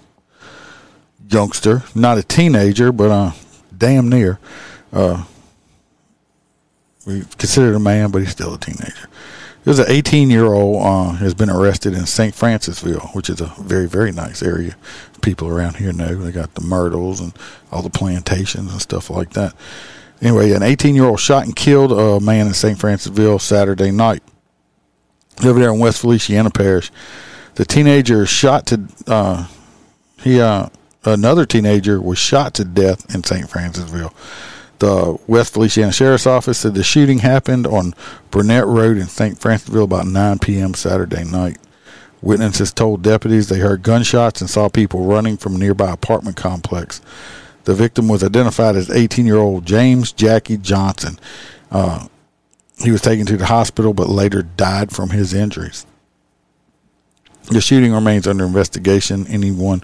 youngster, 1.29 1.83
not 1.93 2.17
a 2.17 2.23
teenager, 2.23 2.91
but 2.91 3.11
uh, 3.11 3.31
damn 3.77 4.09
near. 4.09 4.39
Uh, 4.91 5.25
we 7.05 7.23
considered 7.37 7.75
a 7.75 7.79
man, 7.79 8.11
but 8.11 8.19
he's 8.19 8.31
still 8.31 8.53
a 8.53 8.59
teenager. 8.59 9.07
There's 9.63 9.79
an 9.79 9.87
18 9.89 10.29
year 10.29 10.45
old 10.45 10.83
uh, 10.85 11.11
has 11.13 11.33
been 11.33 11.49
arrested 11.49 11.93
in 11.93 12.05
St. 12.05 12.35
Francisville, 12.35 13.13
which 13.15 13.29
is 13.29 13.41
a 13.41 13.51
very 13.59 13.87
very 13.87 14.11
nice 14.11 14.43
area. 14.43 14.75
People 15.21 15.47
around 15.47 15.77
here 15.77 15.91
know 15.91 16.13
they 16.15 16.31
got 16.31 16.53
the 16.53 16.61
myrtles 16.61 17.19
and 17.19 17.33
all 17.71 17.81
the 17.81 17.89
plantations 17.89 18.71
and 18.71 18.81
stuff 18.81 19.09
like 19.09 19.31
that. 19.31 19.55
Anyway, 20.21 20.51
an 20.51 20.61
18 20.61 20.93
year 20.93 21.05
old 21.05 21.19
shot 21.19 21.45
and 21.45 21.55
killed 21.55 21.91
a 21.91 22.19
man 22.19 22.45
in 22.45 22.53
St. 22.53 22.77
Francisville 22.77 23.41
Saturday 23.41 23.91
night. 23.91 24.21
Over 25.43 25.59
there 25.59 25.71
in 25.73 25.79
West 25.79 25.99
Feliciana 25.99 26.51
Parish, 26.51 26.91
the 27.55 27.65
teenager 27.65 28.25
shot 28.25 28.67
to 28.67 28.81
uh, 29.07 29.47
he 30.21 30.39
uh, 30.39 30.69
another 31.05 31.45
teenager 31.45 32.01
was 32.01 32.17
shot 32.17 32.53
to 32.55 32.65
death 32.65 33.13
in 33.13 33.23
St. 33.23 33.47
Francisville. 33.47 34.13
The 34.79 35.17
West 35.27 35.53
Feliciana 35.53 35.91
Sheriff's 35.91 36.27
Office 36.27 36.57
said 36.59 36.73
the 36.73 36.83
shooting 36.83 37.19
happened 37.19 37.65
on 37.65 37.93
Burnett 38.31 38.65
Road 38.65 38.97
in 38.97 39.07
St. 39.07 39.39
Francisville 39.39 39.83
about 39.83 40.07
9 40.07 40.39
p.m. 40.39 40.73
Saturday 40.73 41.23
night. 41.23 41.57
Witnesses 42.21 42.73
told 42.73 43.01
deputies 43.01 43.47
they 43.47 43.59
heard 43.59 43.83
gunshots 43.83 44.41
and 44.41 44.49
saw 44.49 44.67
people 44.67 45.05
running 45.05 45.37
from 45.37 45.55
a 45.55 45.59
nearby 45.59 45.91
apartment 45.91 46.35
complex. 46.35 47.01
The 47.65 47.75
victim 47.75 48.07
was 48.07 48.23
identified 48.23 48.75
as 48.75 48.89
18 48.89 49.25
year 49.25 49.37
old 49.37 49.65
James 49.65 50.11
Jackie 50.11 50.57
Johnson. 50.57 51.19
Uh, 51.71 52.07
he 52.83 52.91
was 52.91 53.01
taken 53.01 53.25
to 53.27 53.37
the 53.37 53.45
hospital 53.45 53.93
but 53.93 54.09
later 54.09 54.43
died 54.43 54.91
from 54.91 55.11
his 55.11 55.33
injuries. 55.33 55.85
The 57.51 57.61
shooting 57.61 57.93
remains 57.93 58.27
under 58.27 58.43
investigation. 58.43 59.27
Anyone 59.27 59.81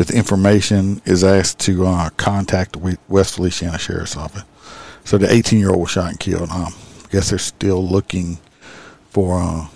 with 0.00 0.10
information 0.10 1.02
is 1.04 1.22
asked 1.22 1.58
to 1.58 1.84
uh, 1.84 2.08
contact 2.16 2.74
West 2.74 3.34
Feliciana 3.34 3.78
Sheriff's 3.78 4.16
Office. 4.16 4.44
So 5.04 5.18
the 5.18 5.30
18 5.30 5.58
year 5.58 5.68
old 5.68 5.80
was 5.80 5.90
shot 5.90 6.08
and 6.08 6.18
killed. 6.18 6.48
Um, 6.48 6.72
I 7.04 7.08
guess 7.12 7.28
they're 7.28 7.38
still 7.38 7.86
looking 7.86 8.38
for. 9.10 9.38
Uh, 9.38 9.66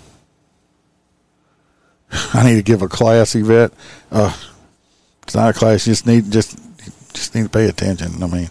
I 2.33 2.43
need 2.43 2.55
to 2.55 2.63
give 2.63 2.81
a 2.81 2.87
class, 2.87 3.35
Yvette. 3.35 3.71
Uh, 4.11 4.35
it's 5.21 5.35
not 5.35 5.55
a 5.55 5.59
class. 5.59 5.85
You 5.85 5.91
just 5.91 6.07
need 6.07 6.31
just 6.31 6.57
just 7.13 7.35
need 7.35 7.43
to 7.43 7.49
pay 7.49 7.69
attention. 7.69 8.23
I 8.23 8.25
mean, 8.25 8.49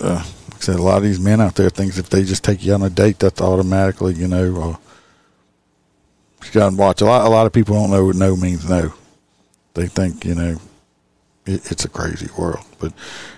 uh, 0.00 0.24
like 0.48 0.56
I 0.56 0.58
said, 0.58 0.80
a 0.80 0.82
lot 0.82 0.96
of 0.96 1.04
these 1.04 1.20
men 1.20 1.40
out 1.40 1.54
there 1.54 1.70
thinks 1.70 1.98
if 1.98 2.10
they 2.10 2.24
just 2.24 2.42
take 2.42 2.64
you 2.64 2.74
on 2.74 2.82
a 2.82 2.90
date, 2.90 3.20
that's 3.20 3.40
automatically, 3.40 4.14
you 4.14 4.26
know, 4.26 4.60
uh, 4.60 4.76
you 6.44 6.50
got 6.50 6.70
to 6.70 6.76
watch. 6.76 7.00
A 7.00 7.04
lot, 7.04 7.24
a 7.24 7.30
lot 7.30 7.46
of 7.46 7.52
people 7.52 7.76
don't 7.76 7.92
know 7.92 8.06
what 8.06 8.16
no 8.16 8.34
means 8.34 8.68
no. 8.68 8.92
They 9.78 9.86
think, 9.86 10.24
you 10.24 10.34
know, 10.34 10.56
it, 11.46 11.70
it's 11.70 11.84
a 11.84 11.88
crazy 11.88 12.28
world. 12.36 12.64
But 12.80 12.92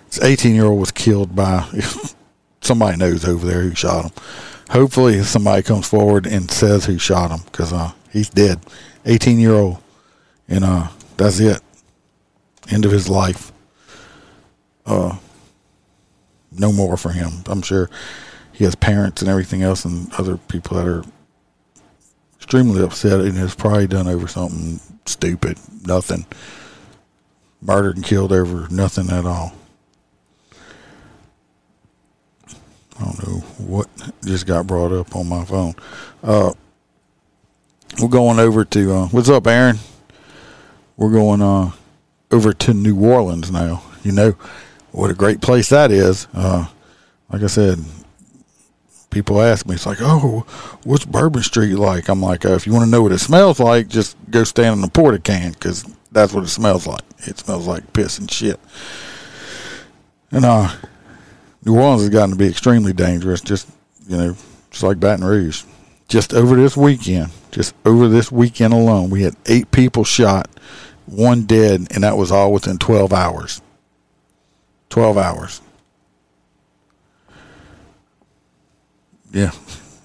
this 0.06 0.22
18 0.22 0.54
year 0.54 0.64
old 0.64 0.80
was 0.80 0.90
killed 0.90 1.36
by 1.36 1.68
somebody 2.62 2.96
knows 2.96 3.26
over 3.26 3.46
there 3.46 3.60
who 3.60 3.74
shot 3.74 4.06
him. 4.06 4.12
Hopefully, 4.70 5.22
somebody 5.22 5.62
comes 5.62 5.86
forward 5.86 6.26
and 6.26 6.50
says 6.50 6.86
who 6.86 6.96
shot 6.96 7.30
him 7.30 7.40
because 7.44 7.74
uh, 7.74 7.92
he's 8.10 8.30
dead. 8.30 8.60
18 9.04 9.38
year 9.38 9.52
old. 9.52 9.82
And 10.48 10.64
uh, 10.64 10.88
that's 11.18 11.40
it. 11.40 11.60
End 12.70 12.86
of 12.86 12.90
his 12.90 13.06
life. 13.06 13.52
Uh, 14.86 15.18
no 16.50 16.72
more 16.72 16.96
for 16.96 17.10
him. 17.12 17.44
I'm 17.46 17.60
sure 17.60 17.90
he 18.50 18.64
has 18.64 18.74
parents 18.74 19.20
and 19.20 19.30
everything 19.30 19.62
else 19.62 19.84
and 19.84 20.10
other 20.14 20.38
people 20.38 20.78
that 20.78 20.88
are 20.88 21.04
extremely 22.50 22.82
upset 22.82 23.20
and 23.20 23.36
has 23.36 23.54
probably 23.54 23.86
done 23.86 24.08
over 24.08 24.26
something 24.26 24.80
stupid, 25.06 25.56
nothing. 25.86 26.26
Murdered 27.62 27.94
and 27.94 28.04
killed 28.04 28.32
over 28.32 28.66
nothing 28.72 29.08
at 29.08 29.24
all. 29.24 29.52
I 32.98 33.04
don't 33.04 33.24
know 33.24 33.38
what 33.58 33.88
just 34.24 34.48
got 34.48 34.66
brought 34.66 34.90
up 34.90 35.14
on 35.14 35.28
my 35.28 35.44
phone. 35.44 35.74
Uh, 36.24 36.52
we're 38.02 38.08
going 38.08 38.40
over 38.40 38.64
to 38.64 38.94
uh, 38.94 39.06
what's 39.06 39.28
up, 39.28 39.46
Aaron? 39.46 39.78
We're 40.96 41.12
going 41.12 41.42
uh, 41.42 41.70
over 42.32 42.52
to 42.52 42.74
New 42.74 42.98
Orleans 42.98 43.52
now. 43.52 43.84
You 44.02 44.10
know 44.10 44.30
what 44.90 45.12
a 45.12 45.14
great 45.14 45.40
place 45.40 45.68
that 45.68 45.92
is. 45.92 46.26
Uh, 46.34 46.66
like 47.32 47.44
I 47.44 47.46
said, 47.46 47.78
people 49.10 49.40
ask 49.40 49.66
me, 49.66 49.74
it's 49.74 49.86
like, 49.86 49.98
oh, 50.00 50.46
what's 50.84 51.04
Bourbon 51.04 51.42
Street 51.42 51.74
like? 51.74 52.08
I'm 52.08 52.22
like, 52.22 52.44
uh, 52.44 52.54
if 52.54 52.66
you 52.66 52.72
want 52.72 52.84
to 52.84 52.90
know 52.90 53.02
what 53.02 53.12
it 53.12 53.18
smells 53.18 53.60
like, 53.60 53.88
just 53.88 54.16
go 54.30 54.44
stand 54.44 54.74
in 54.74 54.80
the 54.80 54.88
porta 54.88 55.18
can 55.18 55.52
because 55.52 55.84
that's 56.12 56.32
what 56.32 56.44
it 56.44 56.48
smells 56.48 56.86
like. 56.86 57.02
It 57.18 57.38
smells 57.38 57.66
like 57.66 57.92
piss 57.92 58.18
and 58.18 58.30
shit. 58.30 58.58
And 60.30 60.44
uh, 60.44 60.72
New 61.64 61.76
Orleans 61.76 62.02
has 62.02 62.10
gotten 62.10 62.30
to 62.30 62.36
be 62.36 62.48
extremely 62.48 62.92
dangerous. 62.92 63.40
Just 63.40 63.68
you 64.08 64.16
know, 64.16 64.36
just 64.70 64.82
like 64.82 65.00
Baton 65.00 65.24
Rouge. 65.24 65.64
Just 66.08 66.34
over 66.34 66.56
this 66.56 66.76
weekend, 66.76 67.30
just 67.52 67.74
over 67.84 68.08
this 68.08 68.32
weekend 68.32 68.74
alone, 68.74 69.10
we 69.10 69.22
had 69.22 69.36
eight 69.46 69.70
people 69.70 70.02
shot, 70.02 70.48
one 71.06 71.44
dead, 71.44 71.86
and 71.94 72.02
that 72.02 72.16
was 72.16 72.32
all 72.32 72.52
within 72.52 72.78
12 72.78 73.12
hours. 73.12 73.62
12 74.88 75.16
hours. 75.16 75.60
Yeah, 79.32 79.52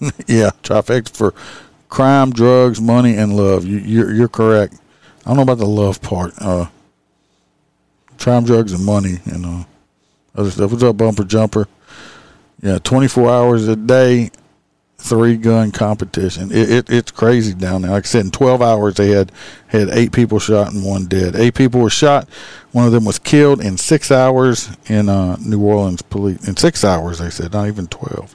yeah, 0.26 0.50
trifecta 0.62 1.16
for 1.16 1.34
crime, 1.88 2.32
drugs, 2.32 2.80
money, 2.80 3.16
and 3.16 3.36
love. 3.36 3.64
You, 3.64 3.78
you're 3.78 4.12
you're 4.12 4.28
correct. 4.28 4.74
I 5.24 5.30
don't 5.30 5.36
know 5.36 5.42
about 5.42 5.58
the 5.58 5.66
love 5.66 6.00
part. 6.00 6.34
Uh, 6.38 6.66
crime, 8.18 8.44
drugs, 8.44 8.72
and 8.72 8.84
money, 8.84 9.18
and 9.24 9.44
uh, 9.44 9.64
other 10.36 10.50
stuff. 10.50 10.70
What's 10.70 10.82
up, 10.82 10.96
bumper 10.96 11.24
jumper? 11.24 11.68
Yeah, 12.62 12.78
24 12.78 13.30
hours 13.30 13.68
a 13.68 13.76
day, 13.76 14.30
three 14.98 15.36
gun 15.36 15.72
competition. 15.72 16.50
It, 16.50 16.70
it, 16.70 16.90
it's 16.90 17.10
crazy 17.10 17.54
down 17.54 17.82
there. 17.82 17.90
Like 17.90 18.04
I 18.04 18.06
said, 18.06 18.24
in 18.24 18.30
12 18.30 18.62
hours 18.62 18.94
they 18.94 19.10
had 19.10 19.30
had 19.66 19.90
eight 19.90 20.12
people 20.12 20.38
shot 20.38 20.72
and 20.72 20.84
one 20.84 21.06
dead. 21.06 21.36
Eight 21.36 21.54
people 21.54 21.80
were 21.80 21.90
shot. 21.90 22.28
One 22.72 22.86
of 22.86 22.92
them 22.92 23.04
was 23.04 23.18
killed 23.18 23.60
in 23.60 23.76
six 23.76 24.10
hours 24.10 24.70
in 24.86 25.08
uh, 25.08 25.36
New 25.36 25.60
Orleans 25.62 26.02
police. 26.02 26.46
In 26.48 26.56
six 26.56 26.84
hours, 26.84 27.18
they 27.18 27.30
said, 27.30 27.52
not 27.52 27.68
even 27.68 27.86
12. 27.86 28.34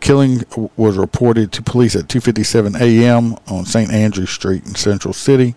Killing 0.00 0.44
was 0.76 0.96
reported 0.96 1.52
to 1.52 1.62
police 1.62 1.96
at 1.96 2.08
2:57 2.08 2.80
a.m. 2.80 3.36
on 3.48 3.66
St. 3.66 3.90
Andrew 3.92 4.26
Street 4.26 4.64
in 4.64 4.74
Central 4.74 5.14
City. 5.14 5.54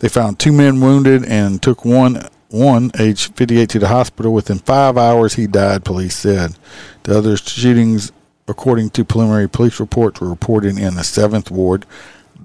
They 0.00 0.08
found 0.08 0.38
two 0.38 0.52
men 0.52 0.80
wounded 0.80 1.24
and 1.24 1.62
took 1.62 1.84
one 1.84 2.28
one 2.52 2.90
age 2.98 3.32
58 3.32 3.68
to 3.70 3.78
the 3.78 3.88
hospital. 3.88 4.32
Within 4.32 4.58
five 4.58 4.98
hours, 4.98 5.34
he 5.34 5.46
died. 5.46 5.84
Police 5.84 6.16
said 6.16 6.56
the 7.04 7.16
other 7.16 7.36
shootings, 7.36 8.12
according 8.46 8.90
to 8.90 9.04
preliminary 9.04 9.48
police 9.48 9.80
reports, 9.80 10.20
were 10.20 10.28
reported 10.28 10.78
in 10.78 10.94
the 10.94 11.04
seventh 11.04 11.50
ward. 11.50 11.86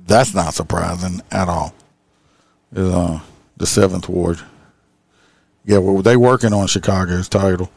That's 0.06 0.34
not 0.34 0.54
surprising 0.54 1.22
at 1.32 1.50
all. 1.50 1.74
Uh, 2.76 3.20
the 3.58 3.68
seventh 3.68 4.08
ward. 4.08 4.40
Yeah, 5.66 5.80
well, 5.80 6.02
they 6.02 6.16
working 6.16 6.54
on 6.54 6.68
Chicago's 6.68 7.28
title. 7.28 7.70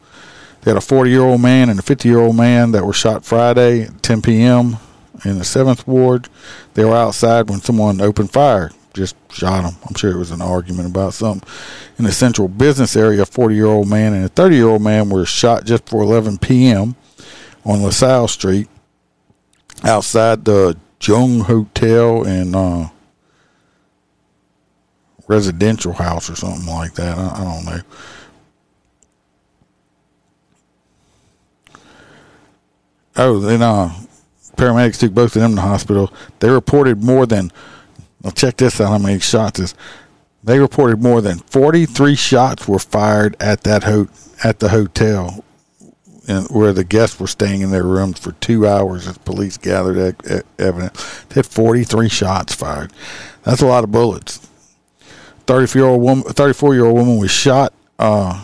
They 0.61 0.71
had 0.71 0.77
a 0.77 0.81
40 0.81 1.09
year 1.09 1.21
old 1.21 1.41
man 1.41 1.69
and 1.69 1.79
a 1.79 1.83
50 1.83 2.07
year 2.07 2.19
old 2.19 2.35
man 2.35 2.71
that 2.71 2.85
were 2.85 2.93
shot 2.93 3.25
Friday 3.25 3.83
at 3.83 4.03
10 4.03 4.21
p.m. 4.21 4.77
in 5.25 5.37
the 5.37 5.43
7th 5.43 5.87
Ward. 5.87 6.29
They 6.73 6.85
were 6.85 6.95
outside 6.95 7.49
when 7.49 7.61
someone 7.61 7.99
opened 7.99 8.31
fire, 8.31 8.71
just 8.93 9.15
shot 9.31 9.63
them. 9.63 9.75
I'm 9.87 9.95
sure 9.95 10.11
it 10.11 10.17
was 10.17 10.31
an 10.31 10.41
argument 10.41 10.89
about 10.89 11.13
something. 11.13 11.47
In 11.97 12.05
the 12.05 12.11
central 12.11 12.47
business 12.47 12.95
area, 12.95 13.23
a 13.23 13.25
40 13.25 13.55
year 13.55 13.65
old 13.65 13.87
man 13.87 14.13
and 14.13 14.25
a 14.25 14.29
30 14.29 14.55
year 14.55 14.67
old 14.67 14.81
man 14.81 15.09
were 15.09 15.25
shot 15.25 15.65
just 15.65 15.85
before 15.85 16.03
11 16.03 16.37
p.m. 16.37 16.95
on 17.65 17.81
LaSalle 17.81 18.27
Street 18.27 18.67
outside 19.83 20.45
the 20.45 20.77
Jung 21.01 21.39
Hotel 21.39 22.23
and 22.23 22.55
uh, 22.55 22.89
residential 25.27 25.93
house 25.93 26.29
or 26.29 26.35
something 26.35 26.67
like 26.67 26.93
that. 26.95 27.17
I, 27.17 27.33
I 27.33 27.43
don't 27.43 27.65
know. 27.65 27.81
Oh, 33.15 33.39
then 33.39 33.61
uh, 33.61 33.93
paramedics 34.55 34.99
took 34.99 35.13
both 35.13 35.35
of 35.35 35.41
them 35.41 35.51
to 35.51 35.55
the 35.55 35.61
hospital. 35.61 36.13
They 36.39 36.49
reported 36.49 37.03
more 37.03 37.25
than. 37.25 37.51
Now 38.23 38.29
check 38.31 38.57
this 38.57 38.79
out. 38.79 38.89
How 38.89 38.97
many 38.97 39.19
shots 39.19 39.59
is? 39.59 39.75
They 40.43 40.59
reported 40.59 41.01
more 41.01 41.21
than 41.21 41.39
43 41.39 42.15
shots 42.15 42.67
were 42.67 42.79
fired 42.79 43.35
at 43.39 43.63
that 43.63 43.83
ho- 43.83 44.07
at 44.43 44.59
the 44.59 44.69
hotel, 44.69 45.43
where 46.49 46.73
the 46.73 46.83
guests 46.83 47.19
were 47.19 47.27
staying 47.27 47.61
in 47.61 47.71
their 47.71 47.83
rooms 47.83 48.19
for 48.19 48.31
two 48.33 48.67
hours 48.67 49.07
as 49.07 49.17
police 49.19 49.57
gathered 49.57 50.15
evidence. 50.57 51.23
They 51.29 51.35
had 51.35 51.45
43 51.45 52.09
shots 52.09 52.55
fired. 52.55 52.91
That's 53.43 53.61
a 53.61 53.67
lot 53.67 53.83
of 53.83 53.91
bullets. 53.91 54.47
34 55.47 55.79
year 55.79 55.89
old 55.89 56.01
woman, 56.01 56.23
34 56.23 56.73
year 56.75 56.85
old 56.85 56.95
woman 56.95 57.17
was 57.17 57.31
shot 57.31 57.73
uh, 57.99 58.43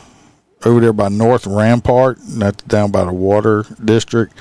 over 0.65 0.79
there 0.79 0.93
by 0.93 1.09
North 1.09 1.45
Rampart, 1.45 2.17
that's 2.21 2.63
down 2.63 2.91
by 2.91 3.03
the 3.03 3.13
water 3.13 3.65
district. 3.83 4.33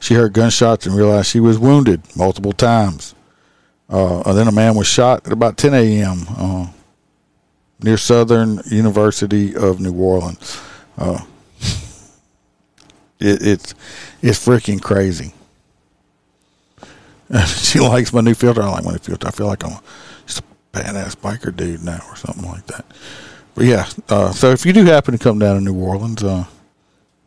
She 0.00 0.14
heard 0.14 0.32
gunshots 0.32 0.86
and 0.86 0.96
realized 0.96 1.28
she 1.28 1.40
was 1.40 1.58
wounded 1.58 2.02
multiple 2.16 2.52
times. 2.52 3.14
Uh, 3.88 4.22
and 4.22 4.36
then 4.36 4.48
a 4.48 4.52
man 4.52 4.74
was 4.74 4.86
shot 4.86 5.26
at 5.26 5.32
about 5.32 5.56
10 5.56 5.74
a.m. 5.74 6.26
Uh, 6.36 6.66
near 7.82 7.96
Southern 7.96 8.60
University 8.70 9.54
of 9.54 9.80
New 9.80 9.92
Orleans. 9.92 10.60
Uh, 10.96 11.20
it, 13.20 13.46
it's 13.46 13.74
it's 14.22 14.44
freaking 14.44 14.80
crazy. 14.80 15.34
she 17.46 17.80
likes 17.80 18.12
my 18.12 18.20
new 18.20 18.34
filter. 18.34 18.62
I 18.62 18.70
like 18.70 18.84
my 18.84 18.92
new 18.92 18.98
filter. 18.98 19.26
I 19.26 19.30
feel 19.30 19.46
like 19.46 19.64
I'm 19.64 19.78
just 20.26 20.40
a 20.40 20.42
badass 20.72 21.16
biker 21.16 21.54
dude 21.54 21.82
now, 21.82 22.00
or 22.08 22.16
something 22.16 22.44
like 22.44 22.66
that. 22.66 22.84
But 23.54 23.64
yeah, 23.64 23.88
uh, 24.08 24.32
so 24.32 24.50
if 24.50 24.64
you 24.64 24.72
do 24.72 24.84
happen 24.84 25.12
to 25.12 25.22
come 25.22 25.38
down 25.38 25.56
to 25.56 25.60
New 25.62 25.74
Orleans, 25.74 26.22
uh, 26.22 26.46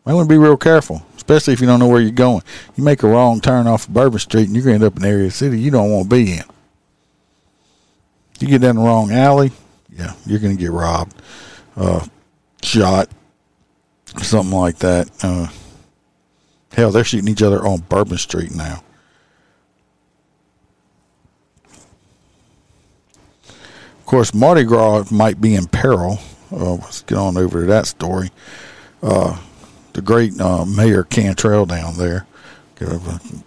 might 0.06 0.14
want 0.14 0.28
to 0.30 0.34
be 0.34 0.38
real 0.38 0.58
careful, 0.58 1.06
especially 1.16 1.54
if 1.54 1.62
you 1.62 1.68
don't 1.68 1.80
know 1.80 1.88
where 1.88 2.02
you're 2.02 2.12
going. 2.12 2.42
You 2.76 2.84
make 2.84 3.04
a 3.04 3.08
wrong 3.08 3.42
turn 3.42 3.68
off 3.68 3.88
of 3.88 3.94
Bourbon 3.94 4.20
Street, 4.20 4.48
and 4.48 4.56
you're 4.56 4.64
going 4.64 4.80
to 4.80 4.86
end 4.86 4.94
up 4.94 4.98
in 4.98 5.06
an 5.06 5.12
area 5.12 5.28
of 5.28 5.34
city 5.34 5.60
you 5.60 5.72
don't 5.72 5.92
want 5.92 6.10
to 6.10 6.16
be 6.16 6.34
in. 6.34 6.44
You 8.40 8.48
get 8.48 8.62
down 8.62 8.76
the 8.76 8.82
wrong 8.82 9.12
alley, 9.12 9.52
yeah, 9.90 10.14
you're 10.26 10.40
going 10.40 10.56
to 10.56 10.62
get 10.62 10.72
robbed, 10.72 11.16
uh, 11.76 12.06
shot, 12.62 13.10
something 14.22 14.56
like 14.56 14.78
that. 14.80 15.10
Uh, 15.24 15.48
hell, 16.74 16.92
they're 16.92 17.04
shooting 17.04 17.30
each 17.30 17.42
other 17.42 17.66
on 17.66 17.80
Bourbon 17.82 18.18
Street 18.18 18.54
now. 18.54 18.84
Of 24.06 24.10
course, 24.10 24.36
Mardi 24.36 24.64
Gras 24.66 25.10
might 25.10 25.42
be 25.42 25.56
in 25.56 25.66
peril. 25.66 26.20
Uh, 26.52 26.76
let's 26.76 27.02
get 27.02 27.18
on 27.18 27.38
over 27.38 27.62
to 27.62 27.66
that 27.66 27.88
story. 27.88 28.30
Uh, 29.02 29.36
the 29.94 30.02
great 30.04 30.40
uh, 30.40 30.64
Mayor 30.64 31.02
Cantrell 31.02 31.66
down 31.66 31.98
there, 31.98 32.28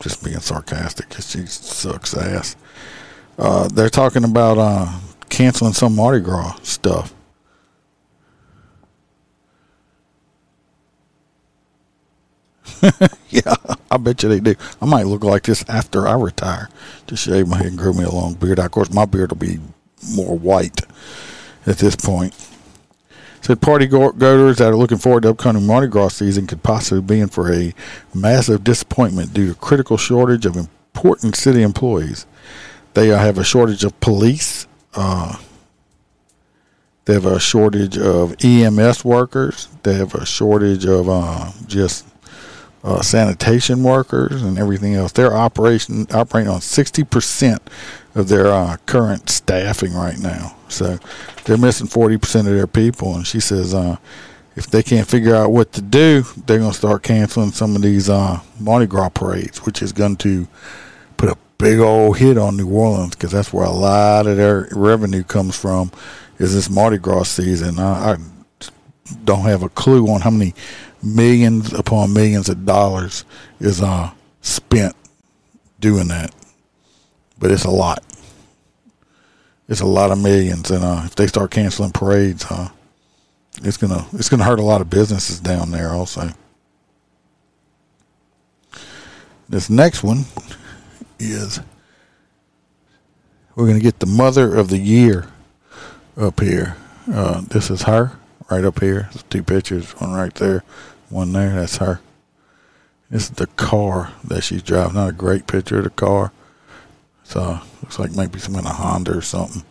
just 0.01 0.25
being 0.25 0.41
sarcastic, 0.41 1.09
because 1.09 1.31
she 1.31 1.47
sucks 1.47 2.13
ass. 2.13 2.57
Uh, 3.39 3.69
they're 3.69 3.89
talking 3.89 4.25
about 4.25 4.59
uh, 4.59 4.99
canceling 5.29 5.75
some 5.75 5.95
Mardi 5.95 6.19
Gras 6.19 6.59
stuff. 6.65 7.15
yeah, 13.31 13.55
I 13.93 13.97
bet 13.97 14.25
you 14.25 14.29
they 14.29 14.41
do. 14.41 14.57
I 14.83 14.87
might 14.87 15.07
look 15.07 15.23
like 15.23 15.45
this 15.45 15.65
after 15.69 16.09
I 16.09 16.15
retire. 16.15 16.69
Just 17.07 17.23
shave 17.23 17.47
my 17.47 17.59
head 17.59 17.67
and 17.67 17.79
grow 17.79 17.93
me 17.93 18.03
a 18.03 18.11
long 18.11 18.35
beard. 18.35 18.59
Of 18.59 18.73
course, 18.73 18.93
my 18.93 19.05
beard 19.05 19.31
will 19.31 19.39
be 19.39 19.61
more 20.15 20.39
white 20.39 20.81
at 21.67 21.79
this 21.79 21.97
point. 21.97 22.35
Said 23.41 23.61
party 23.61 23.87
goers 23.87 24.59
that 24.59 24.69
are 24.69 24.77
looking 24.77 24.99
forward 24.99 25.23
to 25.23 25.31
upcoming 25.31 25.67
Mardi 25.67 25.87
Gras 25.87 26.09
season 26.09 26.47
could 26.47 26.63
possibly 26.63 27.01
be 27.01 27.21
in 27.21 27.29
for 27.29 27.53
a 27.53 27.73
massive 28.13 28.65
disappointment 28.65 29.33
due 29.33 29.49
to 29.49 29.55
critical 29.55 29.97
shortage 29.97 30.45
of 30.45 30.57
important 30.57 31.37
city 31.37 31.63
employees. 31.63 32.27
They 32.95 33.09
have 33.09 33.39
a 33.39 33.45
shortage 33.45 33.85
of 33.85 33.99
police. 34.01 34.67
Uh, 34.95 35.37
they 37.05 37.15
have 37.15 37.27
a 37.27 37.41
shortage 37.41 37.97
of 37.97 38.35
EMS 38.45 39.05
workers. 39.05 39.69
They 39.83 39.95
have 39.95 40.15
a 40.15 40.27
shortage 40.27 40.85
of 40.85 41.09
uh, 41.09 41.53
just 41.67 42.07
uh, 42.85 43.03
sanitation 43.03 43.83
workers 43.83 44.43
and 44.43 44.59
everything 44.59 44.95
else. 44.95 45.13
They're 45.13 45.35
operation 45.35 46.07
operating 46.13 46.51
on 46.51 46.61
sixty 46.61 47.05
percent 47.05 47.63
of 48.15 48.29
their 48.29 48.49
uh, 48.49 48.77
current 48.87 49.31
staffing 49.31 49.95
right 49.95 50.19
now. 50.19 50.57
So 50.69 50.99
they're 51.45 51.59
missing 51.59 51.87
forty 51.87 52.19
percent 52.19 52.49
of 52.49 52.55
their 52.55 52.67
people. 52.67 53.15
And 53.15 53.27
she 53.27 53.41
says, 53.41 53.75
uh, 53.75 53.97
if 54.57 54.67
they 54.67 54.83
can't 54.83 55.07
figure 55.07 55.35
out 55.35 55.53
what 55.53 55.73
to 55.75 55.83
do, 55.83 56.23
they're 56.47 56.59
going 56.59 56.73
to 56.73 56.77
start 56.77 57.03
canceling 57.03 57.53
some 57.53 57.77
of 57.77 57.83
these 57.83 58.11
uh, 58.11 58.41
Mardi 58.59 58.87
Gras 58.87 59.11
parades, 59.11 59.65
which 59.65 59.83
is 59.83 59.93
going 59.93 60.17
to 60.17 60.49
put 61.17 61.29
a 61.29 61.39
big 61.59 61.79
old 61.79 62.19
hit 62.19 62.39
on 62.39 62.57
New 62.57 62.69
Orleans 62.69 63.15
because 63.15 63.33
that's 63.33 63.53
where 63.53 63.67
a 63.67 63.71
lot 63.71 64.27
of 64.27 64.37
their 64.37 64.69
revenue 64.73 65.23
comes 65.23 65.57
from. 65.57 65.91
Is 66.39 66.55
this 66.55 66.71
Mardi 66.71 66.99
Gras 66.99 67.25
season? 67.25 67.79
I, 67.79 68.13
I 68.13 68.17
don't 69.25 69.43
have 69.43 69.63
a 69.63 69.69
clue 69.69 70.07
on 70.09 70.21
how 70.21 70.31
many 70.31 70.55
millions 71.03 71.73
upon 71.73 72.13
millions 72.13 72.49
of 72.49 72.67
dollars 72.67 73.25
is 73.61 73.81
uh, 73.81 74.11
spent 74.41 74.95
doing 75.81 76.09
that, 76.09 76.35
but 77.39 77.51
it's 77.51 77.65
a 77.65 77.71
lot. 77.71 78.03
It's 79.69 79.81
a 79.81 79.87
lot 79.87 80.11
of 80.11 80.19
millions, 80.19 80.71
and 80.71 80.83
uh, 80.83 81.03
if 81.05 81.15
they 81.15 81.27
start 81.27 81.51
canceling 81.51 81.93
parades, 81.93 82.45
uh, 82.51 82.71
it's 83.63 83.77
gonna 83.77 84.07
it's 84.13 84.29
gonna 84.29 84.45
hurt 84.45 84.59
a 84.59 84.65
lot 84.65 84.81
of 84.81 84.89
businesses 84.89 85.41
down 85.41 85.71
there. 85.71 85.91
Also, 85.91 86.31
this 89.49 89.69
next 89.69 90.03
one 90.03 90.25
is 91.19 91.61
we're 93.55 93.67
gonna 93.67 93.81
get 93.81 93.99
the 93.99 94.07
mother 94.07 94.55
of 94.57 94.69
the 94.69 94.79
year 94.79 95.27
up 96.17 96.41
here. 96.41 96.77
Uh, 97.13 97.43
this 97.43 97.71
is 97.71 97.83
her 97.83 98.13
right 98.51 98.65
up 98.65 98.81
here. 98.81 99.09
There's 99.13 99.25
two 99.25 99.43
pictures, 99.43 99.93
one 99.93 100.13
right 100.13 100.35
there, 100.35 100.65
one 101.11 101.33
there. 101.33 101.55
That's 101.55 101.77
her. 101.77 102.01
This 103.11 103.25
is 103.25 103.31
the 103.31 103.47
car 103.49 104.13
that 104.25 104.43
she's 104.43 104.63
driving. 104.63 104.95
Not 104.95 105.09
a 105.11 105.13
great 105.13 105.47
picture 105.47 105.79
of 105.79 105.85
the 105.85 105.91
car. 105.91 106.33
So 107.29 107.61
looks 107.83 107.99
like 107.99 108.17
maybe 108.17 108.39
some 108.39 108.55
kind 108.55 108.67
of 108.67 108.77
Honda 108.77 109.19
or 109.19 109.21
something. 109.21 109.63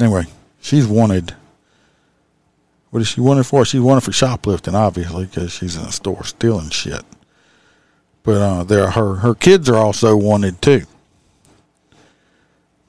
Anyway, 0.00 0.24
she's 0.62 0.86
wanted. 0.86 1.34
What 2.88 3.02
is 3.02 3.08
she 3.08 3.20
wanted 3.20 3.44
for? 3.44 3.66
She's 3.66 3.82
wanted 3.82 4.00
for 4.00 4.12
shoplifting, 4.12 4.74
obviously, 4.74 5.26
because 5.26 5.52
she's 5.52 5.76
in 5.76 5.82
a 5.82 5.92
store 5.92 6.24
stealing 6.24 6.70
shit. 6.70 7.02
But 8.22 8.40
uh, 8.40 8.64
there, 8.64 8.90
her 8.90 9.16
her 9.16 9.34
kids 9.34 9.68
are 9.68 9.76
also 9.76 10.16
wanted 10.16 10.62
too, 10.62 10.86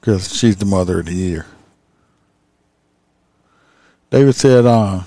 because 0.00 0.34
she's 0.34 0.56
the 0.56 0.64
mother 0.64 1.00
of 1.00 1.06
the 1.06 1.14
year. 1.14 1.44
David 4.08 4.36
said, 4.36 4.64
uh, 4.64 5.02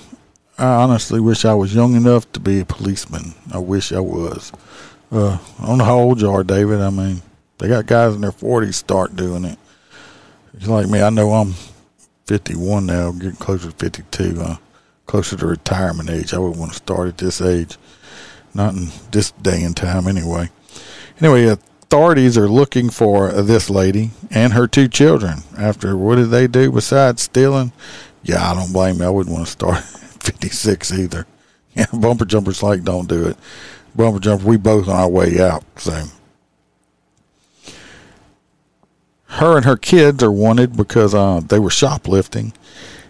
I 0.59 0.65
honestly 0.65 1.19
wish 1.19 1.43
I 1.43 1.55
was 1.55 1.73
young 1.73 1.95
enough 1.95 2.31
to 2.33 2.39
be 2.39 2.59
a 2.59 2.65
policeman. 2.65 3.33
I 3.51 3.57
wish 3.57 3.91
I 3.91 3.99
was. 3.99 4.51
Uh, 5.11 5.39
I 5.59 5.65
don't 5.65 5.79
know 5.79 5.85
how 5.85 5.97
old 5.97 6.21
you 6.21 6.29
are, 6.29 6.43
David. 6.43 6.79
I 6.81 6.91
mean, 6.91 7.23
they 7.61 7.69
got 7.69 7.85
guys 7.85 8.13
in 8.13 8.21
their 8.21 8.31
40s 8.31 8.73
start 8.73 9.15
doing 9.15 9.45
it. 9.45 9.57
It's 10.53 10.67
like 10.67 10.87
me. 10.87 11.01
I 11.01 11.09
know 11.09 11.31
I'm 11.31 11.53
51 12.25 12.85
now, 12.85 13.11
getting 13.11 13.35
closer 13.35 13.71
to 13.71 13.77
52, 13.77 14.41
uh, 14.41 14.57
closer 15.05 15.37
to 15.37 15.47
retirement 15.47 16.09
age. 16.09 16.33
I 16.33 16.39
wouldn't 16.39 16.59
want 16.59 16.71
to 16.71 16.77
start 16.77 17.07
at 17.07 17.17
this 17.17 17.41
age. 17.41 17.77
Not 18.53 18.73
in 18.73 18.89
this 19.11 19.31
day 19.31 19.63
and 19.63 19.75
time, 19.75 20.07
anyway. 20.07 20.49
Anyway, 21.21 21.45
authorities 21.45 22.37
are 22.37 22.49
looking 22.49 22.89
for 22.89 23.31
this 23.31 23.69
lady 23.69 24.11
and 24.29 24.53
her 24.53 24.67
two 24.67 24.89
children. 24.89 25.43
After 25.57 25.95
what 25.95 26.15
did 26.15 26.31
they 26.31 26.47
do 26.47 26.71
besides 26.71 27.21
stealing 27.21 27.71
yeah, 28.23 28.51
I 28.51 28.53
don't 28.53 28.71
blame 28.71 28.97
you. 28.97 29.05
I 29.05 29.09
wouldn't 29.09 29.33
want 29.33 29.45
to 29.45 29.51
start 29.51 29.77
at 29.77 29.83
56 29.83 30.93
either. 30.93 31.25
Yeah, 31.73 31.85
bumper 31.93 32.25
jumpers 32.25 32.61
like 32.61 32.83
don't 32.83 33.07
do 33.07 33.27
it. 33.27 33.37
Bumper 33.95 34.19
jumper, 34.19 34.45
we 34.45 34.57
both 34.57 34.87
on 34.87 34.95
our 34.95 35.09
way 35.09 35.39
out. 35.39 35.63
So 35.77 36.03
her 39.31 39.55
and 39.55 39.65
her 39.65 39.77
kids 39.77 40.21
are 40.23 40.31
wanted 40.31 40.75
because 40.75 41.15
uh, 41.15 41.39
they 41.39 41.59
were 41.59 41.69
shoplifting, 41.69 42.53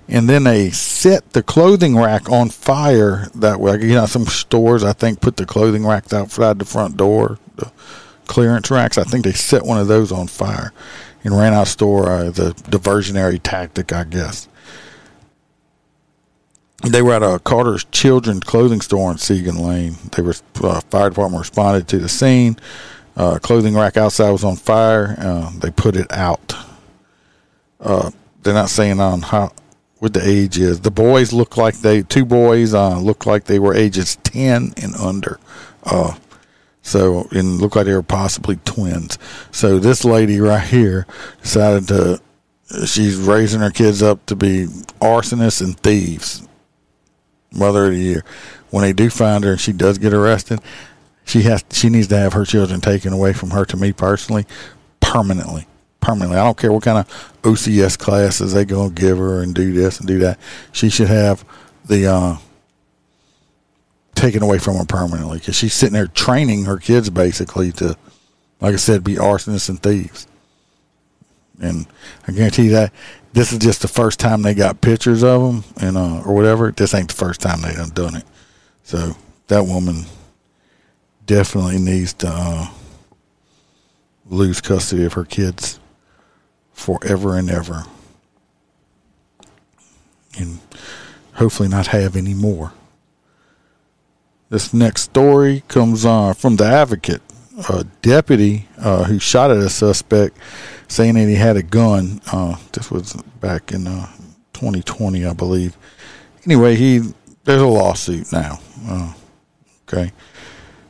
and 0.07 0.29
then 0.29 0.43
they 0.43 0.69
set 0.69 1.33
the 1.33 1.43
clothing 1.43 1.97
rack 1.97 2.29
on 2.29 2.49
fire. 2.49 3.27
That 3.35 3.59
way, 3.59 3.73
you 3.81 3.95
know, 3.95 4.05
some 4.05 4.25
stores 4.25 4.83
I 4.83 4.93
think 4.93 5.21
put 5.21 5.37
the 5.37 5.45
clothing 5.45 5.85
racks 5.85 6.13
outside 6.13 6.59
the 6.59 6.65
front 6.65 6.97
door, 6.97 7.39
the 7.55 7.71
clearance 8.27 8.69
racks. 8.69 8.97
I 8.97 9.03
think 9.03 9.25
they 9.25 9.33
set 9.33 9.63
one 9.63 9.79
of 9.79 9.87
those 9.87 10.11
on 10.11 10.27
fire 10.27 10.73
and 11.23 11.37
ran 11.37 11.53
out 11.53 11.63
of 11.63 11.67
store 11.67 12.09
uh, 12.09 12.23
the 12.25 12.53
diversionary 12.69 13.39
tactic, 13.41 13.91
I 13.91 14.03
guess 14.03 14.47
they 16.83 17.01
were 17.01 17.13
at 17.13 17.23
a 17.23 17.39
Carter's 17.39 17.83
Children's 17.85 18.43
Clothing 18.43 18.81
Store 18.81 19.11
in 19.11 19.17
Siegen 19.17 19.59
Lane. 19.59 19.95
They 20.11 20.21
were 20.21 20.33
uh, 20.63 20.81
fire 20.81 21.09
department 21.09 21.41
responded 21.41 21.87
to 21.89 21.99
the 21.99 22.09
scene. 22.09 22.57
Uh, 23.15 23.39
clothing 23.39 23.75
rack 23.75 23.97
outside 23.97 24.31
was 24.31 24.43
on 24.43 24.55
fire. 24.55 25.15
Uh, 25.17 25.51
they 25.59 25.71
put 25.71 25.95
it 25.95 26.11
out. 26.11 26.55
Uh, 27.79 28.11
they're 28.41 28.53
not 28.53 28.69
saying 28.69 28.99
on 28.99 29.21
how 29.21 29.51
what 29.99 30.13
the 30.13 30.27
age 30.27 30.57
is. 30.57 30.81
The 30.81 30.91
boys 30.91 31.31
look 31.31 31.57
like 31.57 31.79
they 31.79 32.01
two 32.03 32.25
boys 32.25 32.73
uh, 32.73 32.99
look 32.99 33.25
like 33.25 33.45
they 33.45 33.59
were 33.59 33.75
ages 33.75 34.15
ten 34.17 34.73
and 34.77 34.95
under. 34.95 35.39
Uh, 35.83 36.15
so 36.81 37.27
and 37.31 37.59
look 37.59 37.75
like 37.75 37.85
they 37.85 37.93
were 37.93 38.01
possibly 38.01 38.55
twins. 38.65 39.17
So 39.51 39.77
this 39.79 40.03
lady 40.03 40.39
right 40.39 40.65
here 40.65 41.05
decided 41.41 41.87
to. 41.89 42.21
She's 42.85 43.17
raising 43.17 43.59
her 43.59 43.69
kids 43.69 44.01
up 44.01 44.25
to 44.27 44.35
be 44.35 44.65
arsonists 45.01 45.61
and 45.61 45.77
thieves 45.77 46.47
mother 47.51 47.85
of 47.85 47.91
the 47.91 47.99
year. 47.99 48.23
When 48.69 48.83
they 48.83 48.93
do 48.93 49.09
find 49.09 49.43
her 49.43 49.51
and 49.51 49.59
she 49.59 49.73
does 49.73 49.97
get 49.97 50.13
arrested, 50.13 50.61
she 51.25 51.43
has 51.43 51.63
she 51.71 51.89
needs 51.89 52.07
to 52.07 52.17
have 52.17 52.33
her 52.33 52.45
children 52.45 52.81
taken 52.81 53.13
away 53.13 53.33
from 53.33 53.51
her. 53.51 53.65
To 53.65 53.77
me 53.77 53.93
personally, 53.93 54.45
permanently, 54.99 55.67
permanently. 55.99 56.37
I 56.37 56.43
don't 56.43 56.57
care 56.57 56.71
what 56.71 56.83
kind 56.83 56.97
of 56.97 57.41
OCS 57.43 57.97
classes 57.97 58.53
they 58.53 58.65
gonna 58.65 58.91
give 58.91 59.17
her 59.17 59.41
and 59.41 59.53
do 59.53 59.73
this 59.73 59.99
and 59.99 60.07
do 60.07 60.19
that. 60.19 60.39
She 60.71 60.89
should 60.89 61.07
have 61.07 61.45
the 61.85 62.07
uh, 62.07 62.37
taken 64.15 64.43
away 64.43 64.59
from 64.59 64.75
her 64.77 64.85
permanently 64.85 65.39
because 65.39 65.55
she's 65.55 65.73
sitting 65.73 65.93
there 65.93 66.07
training 66.07 66.65
her 66.65 66.77
kids 66.77 67.09
basically 67.09 67.71
to, 67.73 67.97
like 68.59 68.73
I 68.73 68.77
said, 68.77 69.03
be 69.03 69.15
arsonists 69.15 69.69
and 69.69 69.81
thieves. 69.81 70.27
And 71.59 71.87
I 72.27 72.31
guarantee 72.31 72.65
you 72.65 72.71
that 72.71 72.91
this 73.33 73.51
is 73.53 73.59
just 73.59 73.81
the 73.81 73.87
first 73.87 74.19
time 74.19 74.41
they 74.41 74.53
got 74.53 74.81
pictures 74.81 75.23
of 75.23 75.41
them 75.41 75.63
and 75.77 75.97
uh, 75.97 76.21
or 76.21 76.33
whatever. 76.33 76.71
This 76.71 76.93
ain't 76.93 77.09
the 77.09 77.15
first 77.15 77.41
time 77.41 77.61
they 77.61 77.73
done 77.73 77.89
done 77.89 78.15
it. 78.15 78.25
So 78.83 79.15
that 79.47 79.65
woman 79.65 80.05
definitely 81.31 81.77
needs 81.77 82.11
to 82.11 82.27
uh, 82.27 82.67
lose 84.29 84.59
custody 84.59 85.05
of 85.05 85.13
her 85.13 85.23
kids 85.23 85.79
forever 86.73 87.37
and 87.37 87.49
ever, 87.49 87.85
and 90.37 90.59
hopefully 91.35 91.69
not 91.69 91.87
have 91.87 92.17
any 92.17 92.33
more. 92.33 92.73
This 94.49 94.73
next 94.73 95.03
story 95.03 95.63
comes 95.69 96.05
uh, 96.05 96.33
from 96.33 96.57
the 96.57 96.65
Advocate. 96.65 97.21
A 97.69 97.85
deputy 98.01 98.67
uh, 98.77 99.05
who 99.05 99.17
shot 99.17 99.51
at 99.51 99.57
a 99.57 99.69
suspect 99.69 100.37
saying 100.89 101.13
that 101.13 101.27
he 101.27 101.35
had 101.35 101.55
a 101.55 101.63
gun. 101.63 102.19
Uh, 102.29 102.57
this 102.73 102.91
was 102.91 103.13
back 103.39 103.71
in 103.71 103.87
uh, 103.87 104.07
2020, 104.51 105.25
I 105.25 105.31
believe. 105.31 105.77
Anyway, 106.45 106.75
he 106.75 107.13
there's 107.45 107.61
a 107.61 107.67
lawsuit 107.67 108.33
now. 108.33 108.59
Uh, 108.85 109.13
okay. 109.87 110.11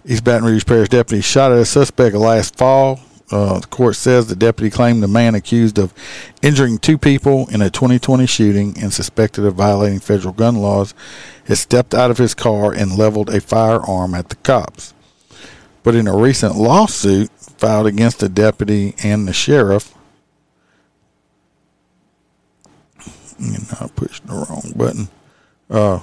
East 0.06 0.24
Baton 0.24 0.46
Rouge 0.46 0.66
Parish 0.66 0.90
deputy 0.90 1.22
shot 1.22 1.52
at 1.52 1.60
a 1.60 1.66
suspect 1.66 2.16
last 2.16 2.56
fall. 2.58 3.00
Uh, 3.30 3.60
the 3.60 3.68
court 3.68 3.96
says 3.96 4.28
the 4.28 4.36
deputy 4.36 4.70
claimed 4.70 5.02
the 5.02 5.08
man 5.08 5.36
accused 5.36 5.78
of 5.78 5.94
injuring 6.42 6.78
two 6.78 6.98
people 6.98 7.48
in 7.50 7.62
a 7.62 7.70
2020 7.70 8.26
shooting 8.26 8.78
and 8.82 8.92
suspected 8.92 9.46
of 9.46 9.56
violating 9.56 10.00
federal 10.00 10.34
gun 10.34 10.58
laws 10.58 10.94
had 11.46 11.58
stepped 11.58 11.94
out 11.94 12.12
of 12.12 12.18
his 12.18 12.34
car 12.34 12.74
and 12.74 12.98
leveled 12.98 13.30
a 13.30 13.40
firearm 13.40 14.14
at 14.14 14.30
the 14.30 14.36
cops. 14.38 14.94
But 15.84 15.96
in 15.96 16.08
a 16.08 16.16
recent 16.16 16.56
lawsuit 16.56 17.32
filed 17.32 17.88
against 17.88 18.20
the 18.20 18.28
deputy 18.28 18.96
and 19.02 19.28
the 19.28 19.34
sheriff, 19.34 19.94
I 23.40 23.88
pushed 23.96 24.28
the 24.28 24.34
wrong 24.34 24.74
button. 24.76 25.08
Uh, 25.70 26.02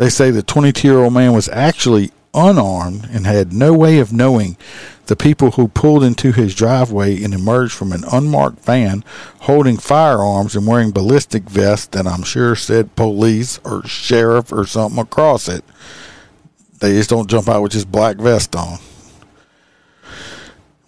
they 0.00 0.08
say 0.08 0.30
the 0.30 0.42
22 0.42 0.88
year 0.88 0.98
old 1.00 1.12
man 1.12 1.34
was 1.34 1.50
actually 1.50 2.10
unarmed 2.32 3.06
and 3.12 3.26
had 3.26 3.52
no 3.52 3.74
way 3.74 3.98
of 3.98 4.14
knowing 4.14 4.56
the 5.08 5.14
people 5.14 5.50
who 5.50 5.68
pulled 5.68 6.02
into 6.02 6.32
his 6.32 6.54
driveway 6.54 7.22
and 7.22 7.34
emerged 7.34 7.74
from 7.74 7.92
an 7.92 8.02
unmarked 8.10 8.64
van 8.64 9.04
holding 9.40 9.76
firearms 9.76 10.56
and 10.56 10.66
wearing 10.66 10.90
ballistic 10.90 11.42
vests 11.42 11.88
that 11.88 12.06
I'm 12.06 12.22
sure 12.22 12.56
said 12.56 12.96
police 12.96 13.60
or 13.62 13.86
sheriff 13.86 14.50
or 14.50 14.64
something 14.64 14.98
across 14.98 15.50
it. 15.50 15.62
They 16.78 16.92
just 16.92 17.10
don't 17.10 17.28
jump 17.28 17.50
out 17.50 17.60
with 17.60 17.72
just 17.72 17.92
black 17.92 18.16
vest 18.16 18.56
on. 18.56 18.78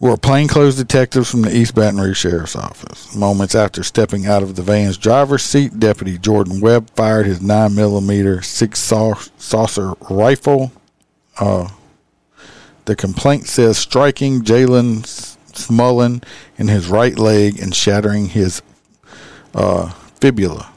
Were 0.02 0.16
plainclothes 0.16 0.74
detectives 0.74 1.30
from 1.30 1.42
the 1.42 1.56
East 1.56 1.76
Baton 1.76 2.00
Rouge 2.00 2.18
Sheriff's 2.18 2.56
Office. 2.56 3.14
Moments 3.14 3.54
after 3.54 3.84
stepping 3.84 4.26
out 4.26 4.42
of 4.42 4.56
the 4.56 4.62
van's 4.62 4.98
driver's 4.98 5.44
seat, 5.44 5.78
Deputy 5.78 6.18
Jordan 6.18 6.60
Webb 6.60 6.90
fired 6.96 7.24
his 7.24 7.38
9mm 7.38 8.44
Sig 8.44 8.74
Sauer 8.74 9.96
rifle. 10.10 10.72
Uh, 11.38 11.68
the 12.86 12.96
complaint 12.96 13.46
says 13.46 13.78
striking 13.78 14.42
Jalen 14.42 15.02
Smullen 15.52 16.24
in 16.58 16.66
his 16.66 16.88
right 16.88 17.16
leg 17.16 17.60
and 17.60 17.72
shattering 17.72 18.26
his 18.26 18.60
uh, 19.54 19.90
fibula. 20.20 20.72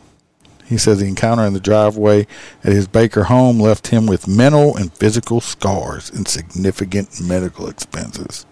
He 0.65 0.78
says 0.78 0.99
the 0.99 1.07
encounter 1.07 1.45
in 1.45 1.53
the 1.53 1.59
driveway 1.59 2.28
at 2.63 2.73
his 2.73 2.88
Baker 2.88 3.23
home 3.23 3.59
left 3.59 3.88
him 3.88 4.05
with 4.05 4.28
mental 4.28 4.78
and 4.78 4.93
physical 4.93 5.41
scars 5.41 6.11
and 6.11 6.28
significant 6.28 7.19
medical 7.19 7.67
expenses. 7.67 8.45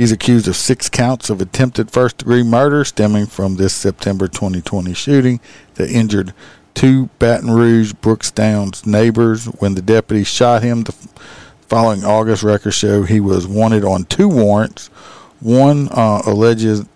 He's 0.00 0.12
accused 0.12 0.48
of 0.48 0.56
six 0.56 0.88
counts 0.88 1.28
of 1.28 1.42
attempted 1.42 1.90
first 1.90 2.16
degree 2.16 2.42
murder 2.42 2.86
stemming 2.86 3.26
from 3.26 3.56
this 3.56 3.74
September 3.74 4.28
2020 4.28 4.94
shooting 4.94 5.40
that 5.74 5.90
injured 5.90 6.32
two 6.72 7.10
Baton 7.18 7.50
Rouge 7.50 7.92
Brookstown's 7.92 8.86
neighbors 8.86 9.44
when 9.44 9.74
the 9.74 9.82
deputy 9.82 10.24
shot 10.24 10.62
him. 10.62 10.84
The 10.84 10.92
following 11.68 12.02
August 12.02 12.42
records 12.42 12.76
show 12.76 13.02
he 13.02 13.20
was 13.20 13.46
wanted 13.46 13.84
on 13.84 14.04
two 14.04 14.26
warrants. 14.26 14.86
One 15.38 15.90
uh, 15.90 16.22
alleges 16.24 16.86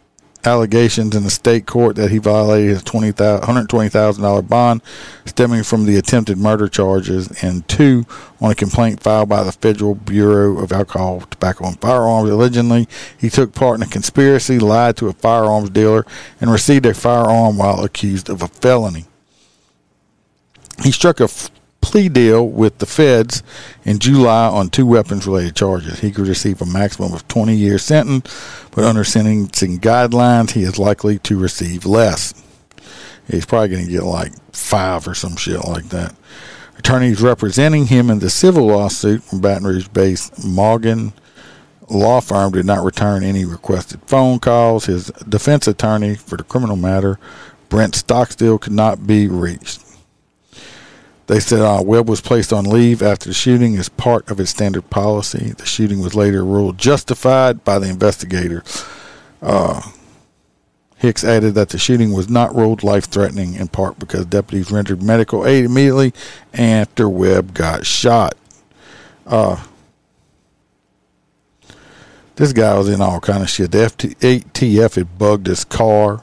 allegations 0.47 1.15
in 1.15 1.23
the 1.25 1.31
state 1.31 1.67
court 1.67 1.97
that 1.97 2.11
he 2.11 2.19
violated 2.19 2.71
his 2.71 2.83
$120,000 2.83 4.49
bond 4.49 4.83
stemming 5.25 5.63
from 5.63 5.87
the 5.87 5.97
attempted 5.97 6.39
murder 6.39 6.69
charges, 6.69 7.29
and 7.43 7.67
two, 7.69 8.05
on 8.41 8.51
a 8.51 8.55
complaint 8.55 9.01
filed 9.01 9.29
by 9.29 9.43
the 9.43 9.53
Federal 9.53 9.95
Bureau 9.95 10.59
of 10.59 10.73
Alcohol, 10.73 11.23
Tobacco, 11.23 11.67
and 11.67 11.81
Firearms. 11.81 12.31
Allegedly, 12.31 12.89
he 13.19 13.31
took 13.31 13.55
part 13.55 13.79
in 13.79 13.83
a 13.83 13.91
conspiracy, 13.91 14.59
lied 14.59 14.97
to 14.99 15.09
a 15.09 15.13
firearms 15.13 15.71
dealer, 15.71 16.05
and 16.41 16.51
received 16.51 16.87
a 16.87 16.95
firearm 16.95 17.57
while 17.57 17.85
accused 17.85 18.29
of 18.29 18.43
a 18.43 18.49
felony. 18.49 19.07
He 20.83 20.91
struck 20.91 21.21
a 21.21 21.29
plea 21.85 22.09
deal 22.09 22.49
with 22.49 22.79
the 22.79 22.87
feds 22.87 23.43
in 23.85 23.99
July 23.99 24.49
on 24.49 24.71
two 24.71 24.87
weapons 24.87 25.27
related 25.27 25.55
charges. 25.55 26.01
He 26.01 26.11
could 26.11 26.27
receive 26.27 26.63
a 26.63 26.67
maximum 26.67 27.13
of 27.13 27.29
20 27.29 27.55
year 27.55 27.79
sentence, 27.79 28.67
but 28.71 28.85
under 28.85 29.05
sentencing 29.05 29.81
guidelines, 29.81 30.53
he 30.53 30.63
is 30.63 30.79
likely 30.79 31.19
to 31.21 31.39
receive 31.39 31.85
less. 31.85 32.33
He's 33.29 33.45
probably 33.45 33.69
going 33.69 33.85
to 33.85 33.93
get 33.93 34.03
like 34.03 34.33
five 34.53 35.07
or 35.07 35.15
some 35.15 35.37
shit 35.37 35.63
like 35.65 35.91
that. 35.91 36.15
Attorneys 36.79 37.21
representing 37.21 37.87
him 37.87 38.09
in 38.09 38.19
the 38.19 38.31
civil 38.31 38.67
lawsuit 38.67 39.23
from 39.23 39.41
Baton 39.41 39.67
Rouge 39.67 39.89
based 39.89 40.43
Morgan 40.43 41.13
law 41.91 42.21
firm 42.21 42.53
did 42.53 42.65
not 42.65 42.83
return 42.83 43.23
any 43.23 43.45
requested 43.45 44.01
phone 44.07 44.39
calls. 44.39 44.87
His 44.87 45.09
defense 45.29 45.69
attorney 45.69 46.15
for 46.15 46.39
the 46.39 46.45
criminal 46.45 46.77
matter, 46.77 47.19
Brent 47.69 47.95
Stockstill, 47.95 48.59
could 48.59 48.73
not 48.73 49.07
be 49.07 49.29
reached. 49.29 49.84
They 51.27 51.41
said 51.41 51.61
uh, 51.61 51.83
Webb 51.83 52.09
was 52.09 52.21
placed 52.21 52.53
on 52.53 52.65
leave 52.65 53.03
after 53.03 53.29
the 53.29 53.35
shooting 53.35 53.77
as 53.77 53.89
part 53.89 54.31
of 54.31 54.39
its 54.39 54.51
standard 54.51 54.91
policy. 54.91 55.53
The 55.53 55.65
shooting 55.65 56.01
was 56.01 56.15
later 56.15 56.45
ruled 56.45 56.77
justified 56.77 57.65
by 57.65 57.79
the 57.79 57.89
investigator. 57.89 58.63
Uh, 59.41 59.81
Hicks 60.97 61.25
added 61.25 61.55
that 61.55 61.71
the 61.71 61.79
shooting 61.79 62.13
was 62.13 62.29
not 62.29 62.55
ruled 62.55 62.83
life 62.83 63.05
threatening 63.07 63.55
in 63.55 63.69
part 63.69 63.99
because 63.99 64.27
deputies 64.27 64.71
rendered 64.71 65.03
medical 65.03 65.47
aid 65.47 65.65
immediately 65.65 66.13
after 66.53 67.09
Webb 67.09 67.55
got 67.55 67.85
shot. 67.85 68.35
Uh, 69.27 69.63
this 72.37 72.53
guy 72.53 72.77
was 72.77 72.89
in 72.89 73.01
all 73.01 73.21
kind 73.21 73.43
of 73.43 73.51
shit. 73.51 73.71
The 73.71 73.87
ATF 73.87 74.95
had 74.97 75.19
bugged 75.19 75.47
his 75.47 75.65
car. 75.65 76.23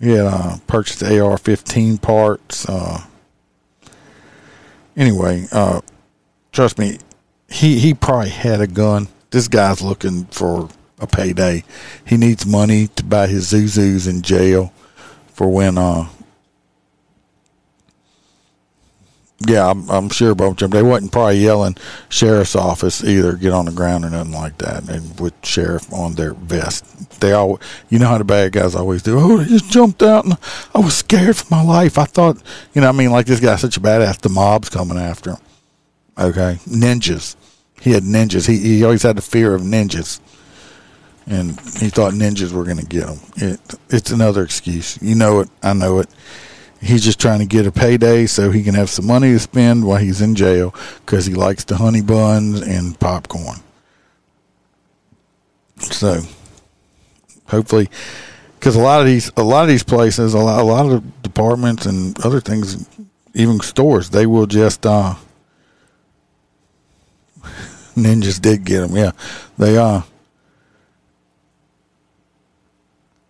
He 0.00 0.10
had 0.10 0.26
uh, 0.26 0.56
purchased 0.66 1.02
AR-15 1.02 2.00
parts. 2.00 2.68
Uh, 2.68 3.04
anyway, 4.96 5.46
uh, 5.52 5.80
trust 6.52 6.78
me, 6.78 6.98
he 7.48 7.78
he 7.78 7.94
probably 7.94 8.30
had 8.30 8.60
a 8.60 8.66
gun. 8.66 9.08
This 9.30 9.48
guy's 9.48 9.82
looking 9.82 10.24
for 10.26 10.68
a 10.98 11.06
payday. 11.06 11.64
He 12.04 12.16
needs 12.16 12.46
money 12.46 12.88
to 12.88 13.04
buy 13.04 13.26
his 13.26 13.52
Zuzus 13.52 14.08
in 14.08 14.22
jail 14.22 14.72
for 15.28 15.48
when 15.48 15.78
uh 15.78 16.08
yeah, 19.40 19.68
I'm, 19.70 19.88
I'm 19.90 20.08
sure 20.08 20.34
both 20.34 20.56
them. 20.56 20.70
They 20.70 20.82
wasn't 20.82 21.12
probably 21.12 21.38
yelling 21.38 21.76
sheriff's 22.08 22.56
office 22.56 23.04
either, 23.04 23.36
get 23.36 23.52
on 23.52 23.66
the 23.66 23.72
ground 23.72 24.04
or 24.04 24.10
nothing 24.10 24.32
like 24.32 24.56
that, 24.58 24.88
and 24.88 25.18
with 25.20 25.34
sheriff 25.44 25.92
on 25.92 26.14
their 26.14 26.32
vest. 26.32 27.20
They 27.20 27.32
all, 27.32 27.60
you 27.90 27.98
know 27.98 28.08
how 28.08 28.18
the 28.18 28.24
bad 28.24 28.52
guys 28.52 28.74
always 28.74 29.02
do. 29.02 29.18
Oh, 29.18 29.36
they 29.36 29.44
just 29.44 29.70
jumped 29.70 30.02
out 30.02 30.24
and 30.24 30.38
I 30.74 30.78
was 30.78 30.96
scared 30.96 31.36
for 31.36 31.54
my 31.54 31.62
life. 31.62 31.98
I 31.98 32.04
thought, 32.04 32.42
you 32.72 32.80
know, 32.80 32.88
I 32.88 32.92
mean, 32.92 33.10
like 33.10 33.26
this 33.26 33.40
guy's 33.40 33.60
such 33.60 33.76
a 33.76 33.80
badass. 33.80 34.20
The 34.20 34.30
mob's 34.30 34.70
coming 34.70 34.98
after 34.98 35.32
him. 35.32 35.38
Okay, 36.18 36.58
ninjas. 36.66 37.36
He 37.78 37.90
had 37.90 38.04
ninjas. 38.04 38.46
He 38.46 38.56
he 38.58 38.84
always 38.84 39.02
had 39.02 39.16
the 39.16 39.22
fear 39.22 39.54
of 39.54 39.60
ninjas, 39.60 40.18
and 41.26 41.50
he 41.50 41.90
thought 41.90 42.14
ninjas 42.14 42.52
were 42.52 42.64
going 42.64 42.78
to 42.78 42.86
get 42.86 43.06
him. 43.06 43.18
It, 43.36 43.60
it's 43.90 44.10
another 44.10 44.42
excuse. 44.42 44.98
You 45.02 45.14
know 45.14 45.40
it. 45.40 45.50
I 45.62 45.74
know 45.74 45.98
it 45.98 46.08
he's 46.80 47.04
just 47.04 47.20
trying 47.20 47.40
to 47.40 47.46
get 47.46 47.66
a 47.66 47.72
payday 47.72 48.26
so 48.26 48.50
he 48.50 48.62
can 48.62 48.74
have 48.74 48.90
some 48.90 49.06
money 49.06 49.32
to 49.32 49.38
spend 49.38 49.84
while 49.84 49.98
he's 49.98 50.20
in 50.20 50.34
jail 50.34 50.74
because 51.04 51.26
he 51.26 51.34
likes 51.34 51.64
the 51.64 51.76
honey 51.76 52.02
buns 52.02 52.60
and 52.60 52.98
popcorn. 52.98 53.58
So, 55.78 56.22
hopefully, 57.46 57.88
because 58.58 58.76
a 58.76 58.80
lot 58.80 59.00
of 59.00 59.06
these, 59.06 59.30
a 59.36 59.42
lot 59.42 59.62
of 59.62 59.68
these 59.68 59.82
places, 59.82 60.34
a 60.34 60.38
lot, 60.38 60.60
a 60.60 60.64
lot 60.64 60.86
of 60.86 61.22
departments 61.22 61.86
and 61.86 62.18
other 62.24 62.40
things, 62.40 62.88
even 63.34 63.60
stores, 63.60 64.10
they 64.10 64.26
will 64.26 64.46
just 64.46 64.86
uh, 64.86 65.14
ninjas 67.94 68.40
did 68.40 68.64
get 68.64 68.80
them. 68.80 68.96
Yeah, 68.96 69.12
they 69.58 69.76
uh 69.76 70.02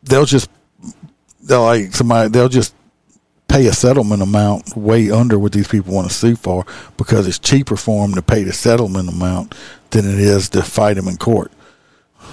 they'll 0.05 0.24
just 0.24 0.49
they'll 1.42 1.64
like 1.64 1.92
somebody 1.94 2.28
they'll 2.28 2.49
just 2.49 2.76
pay 3.57 3.66
a 3.68 3.72
settlement 3.72 4.20
amount 4.20 4.76
way 4.76 5.11
under 5.11 5.38
what 5.38 5.50
these 5.52 5.66
people 5.66 5.94
want 5.94 6.07
to 6.07 6.12
sue 6.12 6.36
for 6.36 6.66
because 6.98 7.26
it's 7.26 7.38
cheaper 7.38 7.74
for 7.74 8.07
them 8.07 8.14
to 8.14 8.20
pay 8.20 8.42
the 8.42 8.52
settlement 8.52 9.09
amount 9.09 9.54
than 9.90 10.04
it 10.04 10.18
is 10.18 10.50
to 10.50 10.62
fight 10.62 10.94
them 10.94 11.09
in 11.09 11.16
court. 11.16 11.50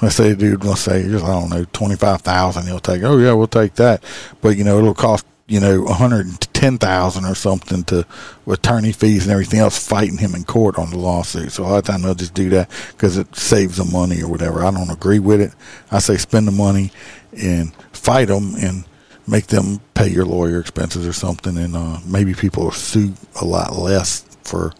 Let's 0.01 0.15
say 0.15 0.32
a 0.32 0.36
dude 0.36 0.65
will 0.65 0.76
say, 0.76 1.05
I 1.05 1.17
don't 1.17 1.49
know, 1.49 1.65
twenty 1.71 1.95
five 1.95 2.21
thousand. 2.21 2.65
He'll 2.65 2.82
take, 2.82 3.03
oh 3.03 3.17
yeah, 3.19 3.32
we'll 3.32 3.47
take 3.47 3.76
that, 3.76 4.03
but 4.41 4.57
you 4.57 4.65
know 4.65 4.80
it'll 4.80 4.93
cost 4.93 5.26
you 5.47 5.61
know 5.61 5.84
one 5.84 5.93
hundred 5.93 6.28
ten 6.51 6.78
thousand 6.78 7.24
or 7.24 7.36
something 7.36 7.86
to 7.86 8.05
attorney 8.45 8.91
fees 8.91 9.24
and 9.24 9.32
everything 9.32 9.61
else 9.61 9.88
fighting 9.88 10.17
him 10.17 10.36
in 10.36 10.43
court 10.43 10.78
on 10.78 10.89
the 10.89 10.97
lawsuit. 10.97 11.53
So 11.53 11.63
a 11.63 11.67
lot 11.67 11.78
of 11.78 11.86
times 11.86 12.03
they'll 12.03 12.15
just 12.15 12.34
do 12.34 12.49
that 12.49 12.69
because 12.89 13.17
it 13.17 13.34
saves 13.34 13.78
them 13.78 13.93
money 13.93 14.21
or 14.21 14.28
whatever. 14.28 14.65
I 14.65 14.71
don't 14.71 14.91
agree 14.91 15.19
with 15.19 15.39
it. 15.39 15.53
I 15.89 15.99
say 15.99 16.17
spend 16.17 16.49
the 16.49 16.51
money 16.51 16.91
and 17.32 17.74
fight 17.93 18.28
them 18.28 18.55
and 18.55 18.84
make 19.28 19.47
them 19.47 19.80
pay 19.93 20.07
your 20.07 20.26
lawyer 20.26 20.59
expenses 20.59 21.07
or 21.07 21.13
something, 21.13 21.57
and 21.57 21.76
uh, 21.76 21.99
maybe 22.05 22.34
people 22.34 22.71
sue 22.71 23.13
a 23.41 23.45
lot 23.45 23.76
less 23.76 24.21
for 24.43 24.74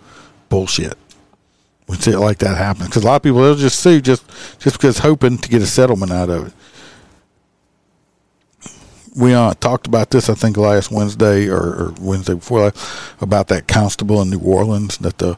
bullshit 0.50 0.98
when 1.86 2.00
shit 2.00 2.16
like 2.16 2.40
that 2.40 2.58
happens. 2.58 2.90
Because 2.90 3.04
a 3.04 3.08
lot 3.08 3.18
of 3.18 3.24
people 3.24 3.42
they'll 3.42 3.56
just 3.56 3.80
sue 3.80 4.02
just 4.02 4.26
just 4.60 4.78
because 4.78 5.00
hoping 5.00 5.38
to 5.38 5.50
get 5.50 5.62
a 5.62 5.68
settlement 5.68 6.12
out 6.12 6.30
of 6.30 6.48
it. 6.48 6.54
We 9.16 9.34
uh, 9.34 9.54
talked 9.54 9.86
about 9.86 10.10
this, 10.10 10.28
I 10.28 10.34
think, 10.34 10.58
last 10.58 10.90
Wednesday 10.90 11.48
or, 11.48 11.62
or 11.62 11.94
Wednesday 12.02 12.34
before 12.34 12.74
about 13.22 13.48
that 13.50 13.68
constable 13.68 14.20
in 14.24 14.32
New 14.32 14.40
Orleans 14.40 14.98
that 15.00 15.20
the 15.20 15.38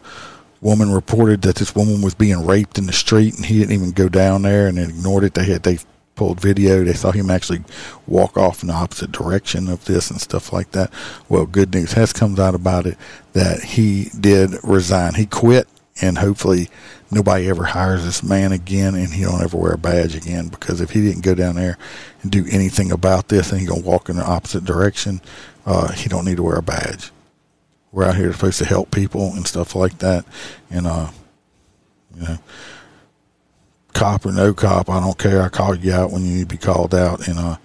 woman 0.62 0.94
reported 0.94 1.42
that 1.42 1.58
this 1.58 1.76
woman 1.76 2.02
was 2.02 2.16
being 2.16 2.46
raped 2.46 2.78
in 2.78 2.86
the 2.86 2.94
street, 2.94 3.36
and 3.36 3.46
he 3.46 3.60
didn't 3.60 3.74
even 3.74 3.92
go 3.92 4.08
down 4.08 4.44
there 4.44 4.68
and 4.68 4.80
ignored 4.80 5.26
it. 5.26 5.34
They 5.34 5.44
had 5.44 5.64
they 5.64 5.80
pulled 6.16 6.40
video. 6.40 6.84
They 6.84 6.94
saw 6.94 7.12
him 7.12 7.30
actually 7.30 7.64
walk 8.08 8.38
off 8.38 8.62
in 8.62 8.68
the 8.68 8.74
opposite 8.74 9.12
direction 9.12 9.68
of 9.70 9.86
this 9.86 10.10
and 10.10 10.20
stuff 10.20 10.54
like 10.54 10.72
that. 10.72 10.92
Well, 11.30 11.46
good 11.46 11.74
news 11.74 11.94
has 11.94 12.14
comes 12.14 12.40
out 12.40 12.56
about 12.56 12.86
it 12.86 12.98
that 13.34 13.62
he 13.62 14.10
did 14.20 14.56
resign. 14.64 15.16
He 15.16 15.26
quit 15.26 15.68
and 16.02 16.18
hopefully 16.18 16.70
nobody 17.12 17.48
ever 17.50 17.64
hires 17.64 18.04
this 18.04 18.24
man 18.24 18.52
again 18.52 18.96
and 18.96 19.14
he 19.14 19.24
don't 19.24 19.42
ever 19.42 19.58
wear 19.58 19.74
a 19.74 19.78
badge 19.78 20.16
again 20.16 20.48
because 20.50 20.82
if 20.82 20.92
he 20.92 21.02
didn't 21.02 21.24
go 21.24 21.36
down 21.36 21.56
there 21.56 21.78
and 22.22 22.32
do 22.32 22.46
anything 22.52 22.92
about 22.92 23.30
this 23.30 23.52
and 23.52 23.62
he 23.62 23.68
gonna 23.68 23.82
walk 23.82 24.10
in 24.10 24.18
the 24.18 24.26
opposite 24.26 24.66
direction 24.66 25.22
uh, 25.66 25.92
he 25.94 26.10
don't 26.10 26.26
need 26.26 26.38
to 26.38 26.44
wear 26.44 26.58
a 26.58 26.64
badge 26.64 27.12
we're 27.92 28.04
out 28.04 28.16
here 28.16 28.32
supposed 28.34 28.58
to 28.58 28.66
help 28.66 28.92
people 28.92 29.32
and 29.34 29.48
stuff 29.48 29.76
like 29.76 30.00
that 30.00 30.26
and 30.70 30.86
uh 30.86 31.10
you 32.16 32.22
know 32.24 32.38
cop 33.96 34.26
or 34.26 34.32
no 34.32 34.54
cop 34.54 34.90
i 34.90 35.00
don't 35.00 35.18
care 35.18 35.42
i 35.42 35.50
call 35.50 35.74
you 35.74 35.92
out 35.92 36.12
when 36.12 36.24
you 36.24 36.36
need 36.36 36.50
to 36.50 36.56
be 36.56 36.58
called 36.58 36.94
out 36.94 37.28
and 37.28 37.40
uh 37.40 37.58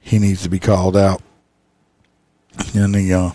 he 0.00 0.18
needs 0.18 0.42
to 0.42 0.50
be 0.50 0.58
called 0.58 0.96
out 0.96 1.22
and 2.74 2.94
the 2.94 3.14
uh 3.14 3.30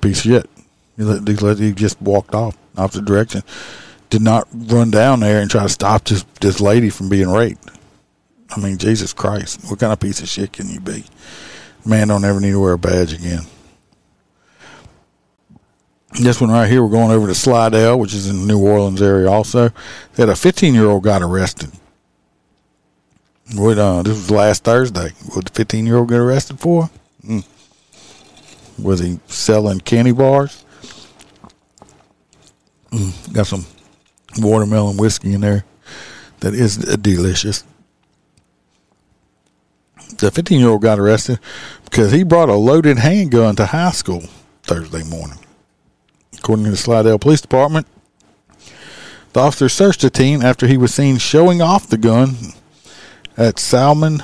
piece 0.00 0.24
of 0.24 0.30
shit 0.30 0.50
he, 0.96 1.02
let, 1.02 1.26
he, 1.26 1.34
let, 1.34 1.58
he 1.58 1.72
just 1.72 2.00
walked 2.00 2.34
off 2.34 2.56
opposite 2.76 3.04
direction. 3.04 3.42
Did 4.10 4.22
not 4.22 4.46
run 4.52 4.90
down 4.90 5.20
there 5.20 5.40
and 5.40 5.50
try 5.50 5.64
to 5.64 5.68
stop 5.68 6.04
this 6.04 6.24
this 6.40 6.60
lady 6.60 6.90
from 6.90 7.08
being 7.08 7.30
raped. 7.30 7.68
I 8.50 8.60
mean, 8.60 8.78
Jesus 8.78 9.12
Christ, 9.12 9.68
what 9.68 9.80
kind 9.80 9.92
of 9.92 9.98
piece 9.98 10.20
of 10.20 10.28
shit 10.28 10.52
can 10.52 10.68
you 10.68 10.78
be? 10.78 11.04
Man, 11.84 12.08
don't 12.08 12.24
ever 12.24 12.40
need 12.40 12.52
to 12.52 12.60
wear 12.60 12.74
a 12.74 12.78
badge 12.78 13.12
again. 13.12 13.42
This 16.14 16.40
one 16.40 16.50
right 16.50 16.70
here, 16.70 16.82
we're 16.82 16.90
going 16.90 17.10
over 17.10 17.26
to 17.26 17.34
Slidell, 17.34 17.98
which 17.98 18.14
is 18.14 18.28
in 18.28 18.40
the 18.40 18.46
New 18.46 18.60
Orleans 18.60 19.02
area. 19.02 19.28
Also, 19.28 19.70
That 20.14 20.28
a 20.28 20.36
15 20.36 20.72
year 20.72 20.86
old 20.86 21.02
got 21.02 21.22
arrested. 21.22 21.70
What? 23.54 23.78
Uh, 23.78 24.02
this 24.02 24.14
was 24.14 24.30
last 24.30 24.64
Thursday. 24.64 25.10
What 25.34 25.46
the 25.46 25.52
15 25.52 25.86
year 25.86 25.96
old 25.96 26.08
get 26.08 26.18
arrested 26.18 26.60
for? 26.60 26.88
Mm. 27.26 27.44
Was 28.80 29.00
he 29.00 29.18
selling 29.26 29.80
candy 29.80 30.12
bars? 30.12 30.64
Mm, 32.90 33.32
got 33.32 33.46
some 33.48 33.66
watermelon 34.38 34.96
whiskey 34.96 35.34
in 35.34 35.40
there 35.40 35.64
that 36.40 36.54
is 36.54 36.76
delicious. 36.76 37.64
The 40.18 40.30
15 40.30 40.60
year 40.60 40.68
old 40.68 40.82
got 40.82 41.00
arrested 41.00 41.40
because 41.84 42.12
he 42.12 42.22
brought 42.22 42.48
a 42.48 42.54
loaded 42.54 42.98
handgun 42.98 43.56
to 43.56 43.66
high 43.66 43.90
school 43.90 44.22
Thursday 44.62 45.02
morning. 45.02 45.38
According 46.44 46.66
to 46.66 46.72
the 46.72 46.76
Slidell 46.76 47.18
Police 47.18 47.40
Department, 47.40 47.86
the 49.32 49.40
officer 49.40 49.66
searched 49.70 50.02
the 50.02 50.10
teen 50.10 50.42
after 50.42 50.66
he 50.66 50.76
was 50.76 50.92
seen 50.92 51.16
showing 51.16 51.62
off 51.62 51.86
the 51.86 51.96
gun 51.96 52.36
at 53.38 53.58
Salmen 53.58 54.22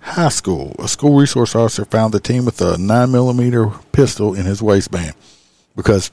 High 0.00 0.30
School. 0.30 0.74
A 0.78 0.88
school 0.88 1.18
resource 1.18 1.54
officer 1.54 1.84
found 1.84 2.14
the 2.14 2.20
teen 2.20 2.46
with 2.46 2.58
a 2.62 2.76
9mm 2.76 3.92
pistol 3.92 4.32
in 4.32 4.46
his 4.46 4.62
waistband 4.62 5.12
because 5.76 6.10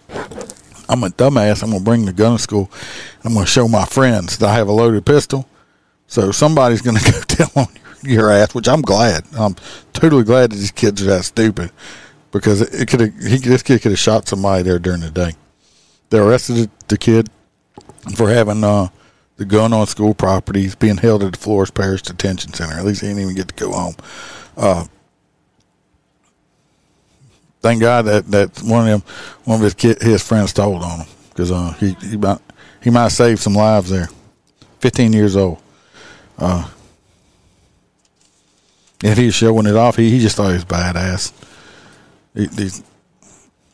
I'm 0.90 1.06
a 1.06 1.08
dumbass. 1.08 1.64
I'm 1.64 1.72
gonna 1.72 1.82
bring 1.82 2.06
the 2.06 2.12
gun 2.12 2.36
to 2.36 2.44
school. 2.44 2.70
I'm 3.24 3.36
gonna 3.36 3.46
show 3.46 3.70
my 3.70 3.86
friends 3.86 4.40
that 4.40 4.50
I 4.50 4.56
have 4.56 4.68
a 4.68 4.74
loaded 4.74 5.06
pistol. 5.06 5.48
So 6.08 6.34
somebody's 6.34 6.82
gonna 6.82 7.00
go 7.12 7.22
tell 7.22 7.52
on 7.56 7.68
your 8.04 8.30
ass, 8.30 8.54
which 8.54 8.68
I'm 8.68 8.82
glad. 8.82 9.24
I'm 9.38 9.56
totally 9.94 10.26
glad 10.26 10.52
that 10.52 10.58
these 10.58 10.72
kids 10.72 11.02
are 11.02 11.06
that 11.06 11.24
stupid 11.24 11.72
because 12.32 12.62
it 12.62 12.88
could. 12.88 13.02
He 13.02 13.38
this 13.38 13.64
kid 13.64 13.82
could 13.82 13.92
have 13.92 14.00
shot 14.00 14.28
somebody 14.28 14.64
there 14.64 14.80
during 14.80 15.02
the 15.02 15.12
day. 15.12 15.34
They 16.10 16.20
arrested 16.20 16.70
the 16.88 16.98
kid 16.98 17.30
for 18.16 18.30
having 18.30 18.64
uh, 18.64 18.90
the 19.38 19.46
gun 19.46 19.74
on 19.74 19.88
school 19.88 20.14
property. 20.14 20.62
He's 20.62 20.76
being 20.76 20.98
held 20.98 21.24
at 21.24 21.34
the 21.34 21.40
Flores 21.40 21.72
Parish 21.72 22.02
Detention 22.02 22.54
Center. 22.54 22.76
At 22.76 22.86
least 22.86 23.02
he 23.02 23.08
didn't 23.08 23.24
even 23.24 23.36
get 23.36 23.48
to 23.50 23.56
go 23.56 23.72
home. 23.72 23.96
Uh, 24.58 24.86
thank 27.62 27.82
God 27.82 28.06
that 28.06 28.28
that 28.32 28.62
one 28.64 28.88
of 28.88 29.04
them, 29.04 29.14
one 29.46 29.58
of 29.58 29.64
his 29.64 29.74
kid, 29.74 30.02
his 30.02 30.24
friends 30.24 30.54
told 30.54 30.84
on 30.84 31.02
him 31.02 31.08
because 31.30 31.52
uh, 31.52 31.74
he 31.80 31.94
he 32.02 32.18
might 32.18 32.40
he 32.82 32.90
might 32.90 33.10
save 33.10 33.40
some 33.40 33.54
lives 33.54 33.90
there. 33.90 34.10
Fifteen 34.80 35.14
years 35.14 35.36
old. 35.36 35.62
Uh, 36.38 36.70
if 39.04 39.18
he's 39.18 39.34
showing 39.34 39.66
it 39.66 39.76
off, 39.76 39.96
he, 39.96 40.10
he 40.10 40.20
just 40.20 40.36
thought 40.36 40.48
he 40.50 40.54
was 40.54 40.66
badass. 40.66 41.32
He, 42.36 42.48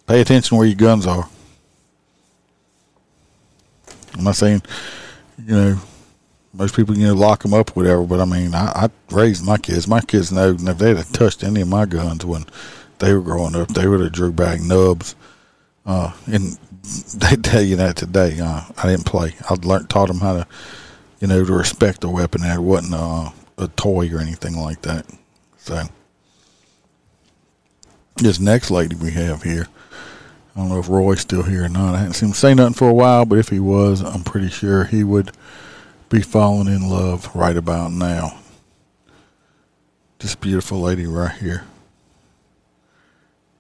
pay 0.08 0.22
attention 0.22 0.58
where 0.58 0.68
your 0.68 0.76
guns 0.76 1.06
are. 1.06 1.30
I'm 4.18 4.24
not 4.24 4.36
saying, 4.36 4.62
you 5.46 5.56
know, 5.56 5.80
most 6.54 6.76
people 6.76 6.98
you 6.98 7.08
know 7.08 7.14
lock 7.14 7.44
them 7.44 7.54
up, 7.54 7.76
whatever. 7.76 8.04
But 8.04 8.22
I 8.22 8.26
mean, 8.26 8.56
I, 8.56 8.86
I 8.86 8.90
raised 9.12 9.46
my 9.46 9.58
kids. 9.58 9.88
My 9.88 10.02
kids 10.02 10.32
know 10.32 10.52
if 10.58 10.78
they'd 10.78 10.98
have 10.98 11.12
touched 11.12 11.44
any 11.44 11.62
of 11.62 11.68
my 11.68 11.86
guns 11.86 12.26
when 12.26 12.46
they 13.00 13.14
were 13.14 13.22
growing 13.22 13.56
up, 13.56 13.68
they 13.70 13.88
would 13.88 14.00
have 14.00 14.14
drew 14.14 14.32
back 14.32 14.62
nubs. 14.62 15.16
Uh, 15.86 16.14
and 16.28 16.58
they 17.16 17.36
tell 17.36 17.62
you 17.62 17.76
that 17.78 17.98
today. 17.98 18.40
Uh, 18.40 18.62
I 18.78 18.88
didn't 18.88 19.06
play. 19.06 19.36
I 19.50 19.56
learned, 19.56 19.90
taught 19.90 20.08
them 20.08 20.20
how 20.20 20.34
to, 20.34 20.48
you 21.20 21.28
know, 21.28 21.44
to 21.44 21.54
respect 21.54 22.02
the 22.02 22.10
weapon. 22.10 22.42
That 22.42 22.60
wasn't 22.60 22.94
uh, 22.94 23.32
a 23.58 23.68
toy 23.70 24.10
or 24.14 24.20
anything 24.20 24.56
like 24.56 24.82
that. 24.84 25.06
So, 25.58 25.84
this 28.16 28.40
next 28.40 28.72
lady 28.72 28.96
we 28.96 29.12
have 29.12 29.44
here, 29.44 29.68
I 30.56 30.60
don't 30.60 30.70
know 30.70 30.80
if 30.80 30.90
Roy's 30.90 31.20
still 31.22 31.44
here 31.44 31.66
or 31.66 31.70
not. 31.70 31.96
I 31.96 32.00
haven't 32.00 32.14
seen 32.14 32.30
him 32.30 32.36
say 32.36 32.54
nothing 32.54 32.74
for 32.74 32.88
a 32.88 32.94
while, 32.94 33.26
but 33.26 33.38
if 33.38 33.50
he 33.50 33.60
was, 33.60 34.02
I'm 34.02 34.24
pretty 34.24 34.50
sure 34.50 34.86
he 34.86 35.04
would 35.04 35.32
be 36.10 36.22
falling 36.22 36.68
in 36.68 36.90
love 36.90 37.30
right 37.36 37.58
about 37.58 37.92
now. 37.92 38.40
This 40.20 40.34
beautiful 40.34 40.80
lady 40.80 41.06
right 41.06 41.36
here. 41.36 41.66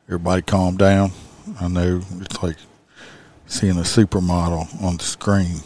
Everybody 0.07 0.41
calm 0.41 0.77
down. 0.77 1.11
I 1.59 1.67
know 1.67 2.01
it's 2.21 2.41
like 2.41 2.57
seeing 3.45 3.77
a 3.77 3.81
supermodel 3.81 4.81
on 4.81 4.97
the 4.97 5.03
screen. 5.03 5.57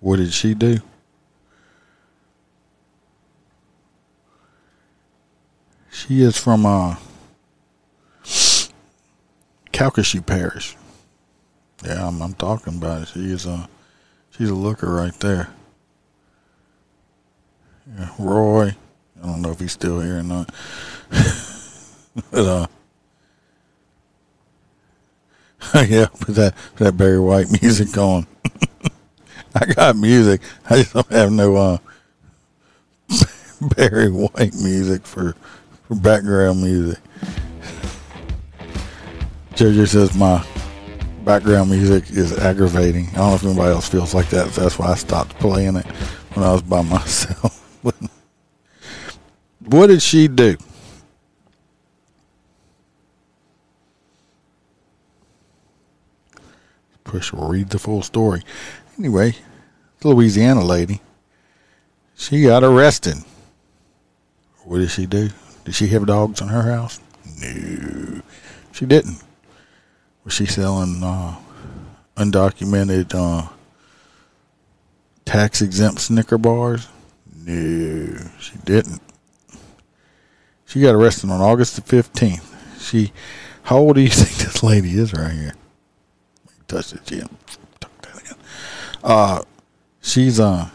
What 0.00 0.16
did 0.16 0.32
she 0.32 0.54
do? 0.54 0.78
She 5.94 6.22
is 6.22 6.36
from 6.36 6.66
uh, 6.66 6.96
Calcasieu 9.72 10.26
Parish. 10.26 10.76
Yeah, 11.86 12.08
I'm, 12.08 12.20
I'm 12.20 12.34
talking 12.34 12.76
about 12.78 13.02
it. 13.02 13.08
She 13.08 13.30
is 13.30 13.46
a, 13.46 13.68
she's 14.36 14.50
a 14.50 14.54
looker 14.54 14.92
right 14.92 15.14
there. 15.20 15.50
Yeah, 17.96 18.08
Roy. 18.18 18.74
I 19.22 19.26
don't 19.26 19.40
know 19.40 19.52
if 19.52 19.60
he's 19.60 19.70
still 19.70 20.00
here 20.00 20.18
or 20.18 20.22
not. 20.24 20.52
but 22.32 22.44
uh, 22.44 22.66
yeah, 25.86 26.06
put 26.06 26.34
that 26.34 26.56
that 26.76 26.96
Barry 26.96 27.20
White 27.20 27.62
music 27.62 27.96
on. 27.96 28.26
I 29.54 29.64
got 29.66 29.96
music. 29.96 30.40
I 30.68 30.78
just 30.78 30.92
don't 30.92 31.12
have 31.12 31.30
no 31.30 31.54
uh, 31.54 31.78
Barry 33.76 34.10
White 34.10 34.54
music 34.54 35.06
for 35.06 35.36
for 35.86 35.94
background 35.94 36.62
music. 36.62 36.98
JJ 39.54 39.88
says 39.88 40.14
my 40.16 40.44
background 41.24 41.70
music 41.70 42.10
is 42.10 42.36
aggravating. 42.38 43.08
I 43.10 43.16
don't 43.16 43.28
know 43.28 43.34
if 43.34 43.44
anybody 43.44 43.72
else 43.72 43.88
feels 43.88 44.14
like 44.14 44.28
that. 44.30 44.48
That's 44.52 44.78
why 44.78 44.88
I 44.88 44.94
stopped 44.94 45.38
playing 45.38 45.76
it 45.76 45.86
when 46.34 46.44
I 46.44 46.52
was 46.52 46.62
by 46.62 46.82
myself. 46.82 47.60
what 49.60 49.86
did 49.86 50.02
she 50.02 50.28
do? 50.28 50.56
Push 57.04 57.32
read 57.32 57.70
the 57.70 57.78
full 57.78 58.02
story. 58.02 58.42
Anyway, 58.98 59.36
Louisiana 60.02 60.64
lady, 60.64 61.00
she 62.16 62.42
got 62.42 62.64
arrested. 62.64 63.16
What 64.64 64.78
did 64.78 64.90
she 64.90 65.06
do? 65.06 65.28
Did 65.64 65.74
she 65.74 65.88
have 65.88 66.06
dogs 66.06 66.40
in 66.40 66.48
her 66.48 66.62
house? 66.62 67.00
No, 67.40 68.20
she 68.72 68.86
didn't. 68.86 69.22
Was 70.24 70.34
she 70.34 70.46
selling 70.46 71.02
uh, 71.02 71.36
undocumented 72.16 73.14
uh, 73.14 73.48
tax 75.24 75.62
exempt 75.62 76.00
Snicker 76.00 76.38
bars? 76.38 76.88
No, 77.34 78.16
she 78.38 78.56
didn't. 78.64 79.00
She 80.66 80.80
got 80.80 80.94
arrested 80.94 81.30
on 81.30 81.40
August 81.40 81.76
the 81.76 81.82
15th. 81.82 82.80
She, 82.80 83.12
how 83.64 83.78
old 83.78 83.96
do 83.96 84.00
you 84.00 84.08
think 84.10 84.36
this 84.36 84.62
lady 84.62 84.98
is 84.98 85.12
right 85.12 85.32
here? 85.32 85.54
Touch 86.68 86.90
the 86.90 86.98
chin. 86.98 87.28
Tuck 87.80 87.90
that 88.02 88.20
again. 88.20 88.38
Uh, 89.02 89.42
she's 90.00 90.40
uh, 90.40 90.68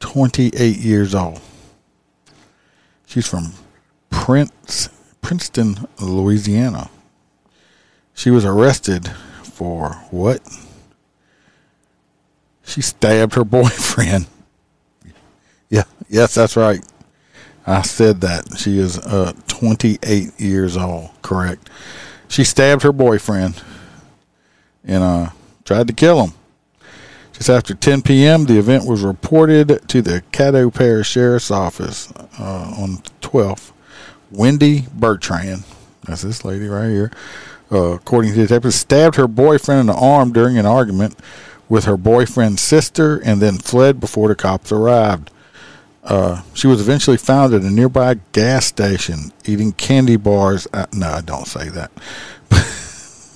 28 0.00 0.76
years 0.78 1.14
old. 1.14 1.40
She's 3.12 3.26
from 3.26 3.52
Prince, 4.08 4.88
Princeton, 5.20 5.86
Louisiana. 6.00 6.88
She 8.14 8.30
was 8.30 8.46
arrested 8.46 9.06
for 9.42 9.90
what? 10.10 10.40
She 12.64 12.80
stabbed 12.80 13.34
her 13.34 13.44
boyfriend. 13.58 14.28
Yeah, 15.68 15.82
yes, 16.08 16.34
that's 16.34 16.56
right. 16.56 16.82
I 17.66 17.82
said 17.82 18.22
that. 18.22 18.56
She 18.56 18.78
is 18.78 18.98
uh, 18.98 19.34
28 19.46 20.40
years 20.40 20.78
old, 20.78 21.10
correct. 21.20 21.68
She 22.28 22.44
stabbed 22.44 22.82
her 22.82 22.92
boyfriend 22.92 23.62
and 24.84 25.02
uh, 25.02 25.30
tried 25.66 25.86
to 25.88 25.92
kill 25.92 26.24
him. 26.24 26.32
After 27.48 27.74
10 27.74 28.02
p.m., 28.02 28.44
the 28.44 28.58
event 28.58 28.86
was 28.86 29.02
reported 29.02 29.88
to 29.88 30.02
the 30.02 30.22
Caddo 30.32 30.72
Parish 30.72 31.10
Sheriff's 31.10 31.50
Office 31.50 32.12
uh, 32.38 32.74
on 32.78 32.98
12th. 33.20 33.72
Wendy 34.30 34.86
Bertrand, 34.94 35.64
that's 36.04 36.22
this 36.22 36.44
lady 36.44 36.66
right 36.68 36.88
here, 36.88 37.10
uh, 37.70 37.94
according 37.94 38.32
to 38.32 38.36
the 38.36 38.42
detectives, 38.44 38.76
stabbed 38.76 39.16
her 39.16 39.28
boyfriend 39.28 39.80
in 39.80 39.86
the 39.86 39.94
arm 39.94 40.32
during 40.32 40.58
an 40.58 40.66
argument 40.66 41.18
with 41.68 41.84
her 41.84 41.96
boyfriend's 41.96 42.62
sister 42.62 43.18
and 43.24 43.40
then 43.40 43.58
fled 43.58 43.98
before 43.98 44.28
the 44.28 44.34
cops 44.34 44.72
arrived. 44.72 45.30
Uh, 46.04 46.42
she 46.54 46.66
was 46.66 46.80
eventually 46.80 47.16
found 47.16 47.54
at 47.54 47.62
a 47.62 47.70
nearby 47.70 48.18
gas 48.32 48.66
station 48.66 49.32
eating 49.44 49.72
candy 49.72 50.16
bars. 50.16 50.66
At, 50.72 50.92
no, 50.92 51.08
I 51.08 51.20
don't 51.20 51.46
say 51.46 51.68
that. 51.70 51.90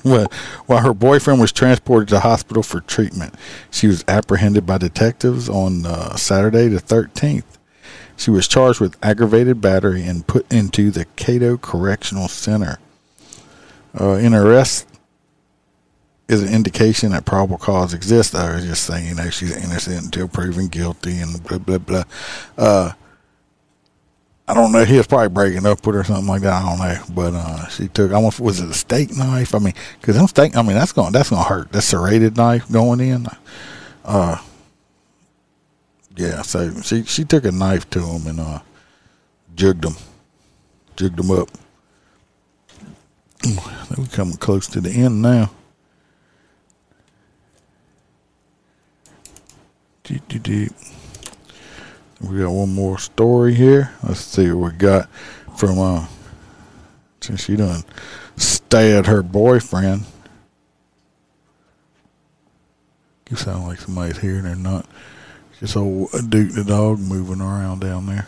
While 0.07 0.83
her 0.83 0.95
boyfriend 0.95 1.41
was 1.41 1.53
transported 1.53 2.09
to 2.11 2.21
hospital 2.21 2.63
for 2.63 2.81
treatment, 2.81 3.35
she 3.71 3.87
was 3.87 4.05
apprehended 4.07 4.65
by 4.65 4.79
detectives 4.79 5.49
on 5.49 5.85
uh, 5.85 6.17
Saturday 6.17 6.69
the 6.69 6.81
13th. 6.81 7.45
She 8.17 8.31
was 8.31 8.49
charged 8.49 8.81
with 8.81 8.97
aggravated 9.03 9.61
battery 9.61 10.05
and 10.05 10.27
put 10.27 10.51
into 10.53 10.91
the 10.91 11.05
Caddo 11.17 11.61
Correctional 11.61 12.29
Center. 12.29 12.79
Uh, 13.99 14.13
in 14.13 14.33
arrest 14.35 14.87
is 16.29 16.43
an 16.43 16.53
indication 16.53 17.13
that 17.13 17.25
probable 17.25 17.59
cause 17.59 17.95
exists. 17.95 18.35
I 18.35 18.55
was 18.55 18.65
just 18.65 18.85
saying, 18.85 19.07
you 19.07 19.15
know, 19.15 19.31
she's 19.31 19.57
innocent 19.57 20.05
until 20.07 20.29
proven 20.29 20.69
guilty 20.69 21.19
and 21.19 21.43
blah, 21.43 21.59
blah, 21.59 21.79
blah. 21.79 22.05
Uh, 22.57 22.93
I 24.49 24.55
don't 24.55 24.71
know. 24.71 24.85
He 24.85 24.97
was 24.97 25.09
probably 25.09 25.29
breaking 25.29 25.67
up 25.67 25.85
with 25.85 25.97
her 25.97 26.03
or 26.03 26.05
something 26.05 26.29
like 26.29 26.43
that. 26.43 26.63
I 26.63 26.69
don't 26.69 26.79
know. 26.79 27.15
But 27.15 27.35
uh, 27.35 27.67
she 27.69 27.89
took 27.89 28.13
almost 28.13 28.39
was 28.39 28.61
it 28.61 28.71
a 28.71 28.75
steak 28.75 29.17
knife? 29.17 29.55
I 29.55 29.59
mean, 29.59 29.75
because 30.01 30.17
them 30.17 30.29
steak. 30.29 30.57
I 30.57 30.63
mean, 30.63 30.77
that's 30.77 30.93
going 30.93 31.13
that's 31.13 31.31
going 31.31 31.43
to 31.43 31.49
hurt. 31.49 31.73
That 31.73 31.83
serrated 31.83 32.37
knife 32.37 32.71
going 32.71 33.01
in. 33.01 33.27
Uh, 34.05 34.41
yeah. 36.17 36.43
So 36.43 36.81
she 36.83 37.03
she 37.05 37.25
took 37.25 37.45
a 37.45 37.51
knife 37.51 37.91
to 37.91 38.01
him 38.01 38.27
and 38.29 38.41
uh, 38.41 38.61
jugged 39.57 39.85
him, 39.85 39.95
jugged 40.95 41.19
him 41.19 41.31
up. 41.33 41.49
We're 43.97 44.07
coming 44.07 44.37
close 44.37 44.67
to 44.69 44.81
the 44.81 44.91
end 44.91 45.23
now. 45.23 45.51
Deep, 50.05 50.27
deep, 50.29 50.43
deep. 50.43 50.73
We 52.21 52.39
got 52.39 52.51
one 52.51 52.73
more 52.75 52.99
story 52.99 53.55
here. 53.55 53.93
Let's 54.03 54.21
see 54.21 54.51
what 54.51 54.73
we 54.73 54.79
got 54.79 55.11
from 55.57 55.79
uh 55.79 56.07
since 57.21 57.45
she 57.45 57.57
done 57.57 57.83
stabbed 58.37 59.07
her 59.07 59.23
boyfriend. 59.23 60.05
You 63.31 63.37
sound 63.37 63.67
like 63.67 63.81
somebody's 63.81 64.19
here 64.19 64.37
and 64.37 64.45
they're 64.45 64.57
not. 64.57 64.87
Just 65.59 65.77
old 65.77 66.11
Duke 66.29 66.53
the 66.53 66.65
dog 66.65 66.99
moving 66.99 67.41
around 67.41 67.81
down 67.81 68.07
there. 68.07 68.27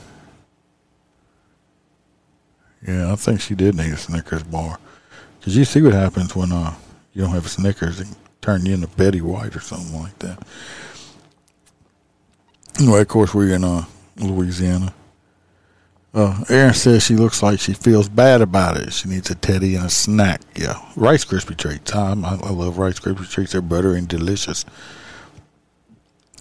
Yeah, 2.86 3.12
I 3.12 3.16
think 3.16 3.41
she 3.41 3.55
did 3.55 3.74
need 3.74 3.93
a 3.93 3.97
Snickers 3.97 4.45
bar. 4.45 4.78
Cause 5.43 5.57
you 5.57 5.64
see 5.64 5.82
what 5.82 5.93
happens 5.93 6.34
when 6.34 6.53
uh 6.53 6.74
you 7.12 7.22
don't 7.22 7.32
have 7.32 7.47
a 7.47 7.49
Snickers, 7.49 8.01
it 8.01 8.05
can 8.05 8.16
turn 8.41 8.66
you 8.66 8.74
into 8.74 8.86
Betty 8.86 9.20
White 9.20 9.57
or 9.57 9.61
something 9.61 10.01
like 10.01 10.18
that. 10.20 10.39
Anyway, 12.79 13.01
of 13.01 13.09
course, 13.09 13.35
we're 13.35 13.55
in 13.55 13.64
uh, 13.64 13.85
Louisiana. 14.16 14.95
Uh, 16.14 16.45
Aaron 16.49 16.74
says 16.74 17.03
she 17.05 17.16
looks 17.16 17.43
like 17.43 17.61
she 17.61 17.74
feels 17.74 18.09
bad 18.09 18.41
about 18.41 18.76
it. 18.76 18.93
She 18.93 19.09
needs 19.09 19.31
a 19.31 19.35
teddy 19.35 19.74
and 19.74 19.87
a 19.87 19.91
snack. 19.91 20.41
Yeah, 20.57 20.81
Rice 20.97 21.24
Krispie 21.24 21.57
treats. 21.57 21.93
I, 21.95 22.12
I 22.12 22.51
love 22.51 22.79
Rice 22.79 22.99
Krispie 22.99 23.29
treats. 23.31 23.53
They're 23.53 23.61
buttery 23.61 23.99
and 23.99 24.09
delicious. 24.09 24.64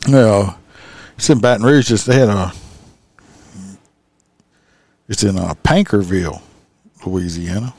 Yeah, 0.07 0.55
it's 1.17 1.29
in 1.29 1.39
Baton 1.39 1.65
Rouge. 1.65 1.87
Just 1.87 2.05
they 2.05 2.19
had 2.19 2.29
a. 2.29 2.53
It's 5.09 5.23
in 5.23 5.37
uh, 5.37 5.53
Paincourtville, 5.63 6.41
Louisiana. 7.05 7.73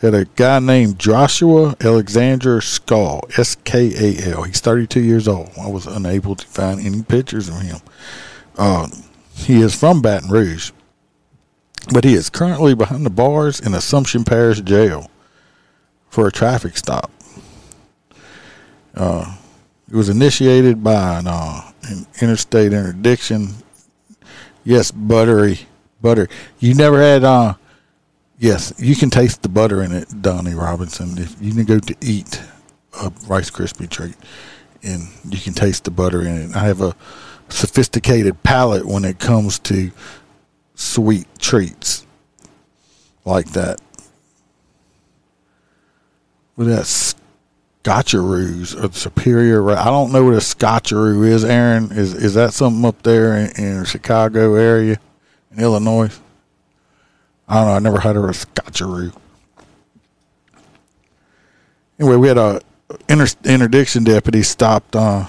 Had 0.00 0.14
a 0.14 0.26
guy 0.26 0.60
named 0.60 1.00
Joshua 1.00 1.74
Alexander 1.80 2.60
Skull, 2.60 3.22
S 3.36 3.56
K 3.64 3.92
A 3.96 4.32
L. 4.32 4.44
He's 4.44 4.60
32 4.60 5.00
years 5.00 5.26
old. 5.26 5.50
I 5.60 5.66
was 5.68 5.86
unable 5.86 6.36
to 6.36 6.46
find 6.46 6.80
any 6.80 7.02
pictures 7.02 7.48
of 7.48 7.60
him. 7.60 7.78
Uh, 8.56 8.86
he 9.34 9.60
is 9.60 9.74
from 9.74 10.00
Baton 10.00 10.30
Rouge, 10.30 10.70
but 11.92 12.04
he 12.04 12.14
is 12.14 12.30
currently 12.30 12.74
behind 12.74 13.04
the 13.04 13.10
bars 13.10 13.58
in 13.58 13.74
Assumption 13.74 14.24
Parish 14.24 14.60
Jail 14.60 15.10
for 16.08 16.28
a 16.28 16.32
traffic 16.32 16.76
stop. 16.76 17.10
Uh, 18.94 19.36
it 19.90 19.96
was 19.96 20.08
initiated 20.08 20.84
by 20.84 21.18
an, 21.18 21.26
uh, 21.26 21.72
an 21.84 22.06
interstate 22.20 22.72
interdiction. 22.72 23.48
Yes, 24.64 24.92
buttery, 24.92 25.60
butter. 26.00 26.28
You 26.60 26.74
never 26.74 27.00
had 27.00 27.24
uh, 27.24 27.54
Yes, 28.38 28.72
you 28.78 28.94
can 28.94 29.10
taste 29.10 29.42
the 29.42 29.48
butter 29.48 29.82
in 29.82 29.90
it, 29.90 30.22
Donnie 30.22 30.54
Robinson. 30.54 31.18
If 31.18 31.34
you 31.40 31.52
can 31.52 31.64
go 31.64 31.80
to 31.80 31.96
eat 32.00 32.40
a 33.00 33.12
Rice 33.26 33.50
Krispie 33.50 33.90
treat, 33.90 34.14
and 34.82 35.08
you 35.28 35.40
can 35.40 35.54
taste 35.54 35.84
the 35.84 35.90
butter 35.90 36.22
in 36.22 36.50
it. 36.50 36.56
I 36.56 36.64
have 36.64 36.80
a 36.80 36.94
sophisticated 37.48 38.42
palate 38.44 38.86
when 38.86 39.04
it 39.04 39.18
comes 39.18 39.58
to 39.60 39.90
sweet 40.74 41.26
treats 41.40 42.06
like 43.24 43.50
that. 43.52 43.80
With 46.54 46.68
that 46.68 46.84
scotcheroos 47.84 48.74
or 48.82 48.92
superior, 48.92 49.68
I 49.70 49.86
don't 49.86 50.12
know 50.12 50.24
what 50.24 50.34
a 50.34 50.38
scotcheroo 50.38 51.26
is. 51.26 51.44
Aaron, 51.44 51.90
is 51.90 52.14
is 52.14 52.34
that 52.34 52.52
something 52.52 52.84
up 52.84 53.02
there 53.02 53.36
in, 53.36 53.50
in 53.64 53.84
Chicago 53.84 54.54
area, 54.54 55.00
in 55.50 55.60
Illinois? 55.60 56.10
I 57.48 57.54
don't 57.56 57.66
know. 57.66 57.72
I 57.74 57.78
never 57.78 58.00
heard 58.00 58.16
of 58.16 58.24
a 58.24 58.28
scotcheroo. 58.28 59.16
Anyway, 61.98 62.16
we 62.16 62.28
had 62.28 62.38
a 62.38 62.60
inter- 63.08 63.26
interdiction 63.44 64.04
deputy 64.04 64.42
stopped, 64.42 64.94
uh, 64.94 65.26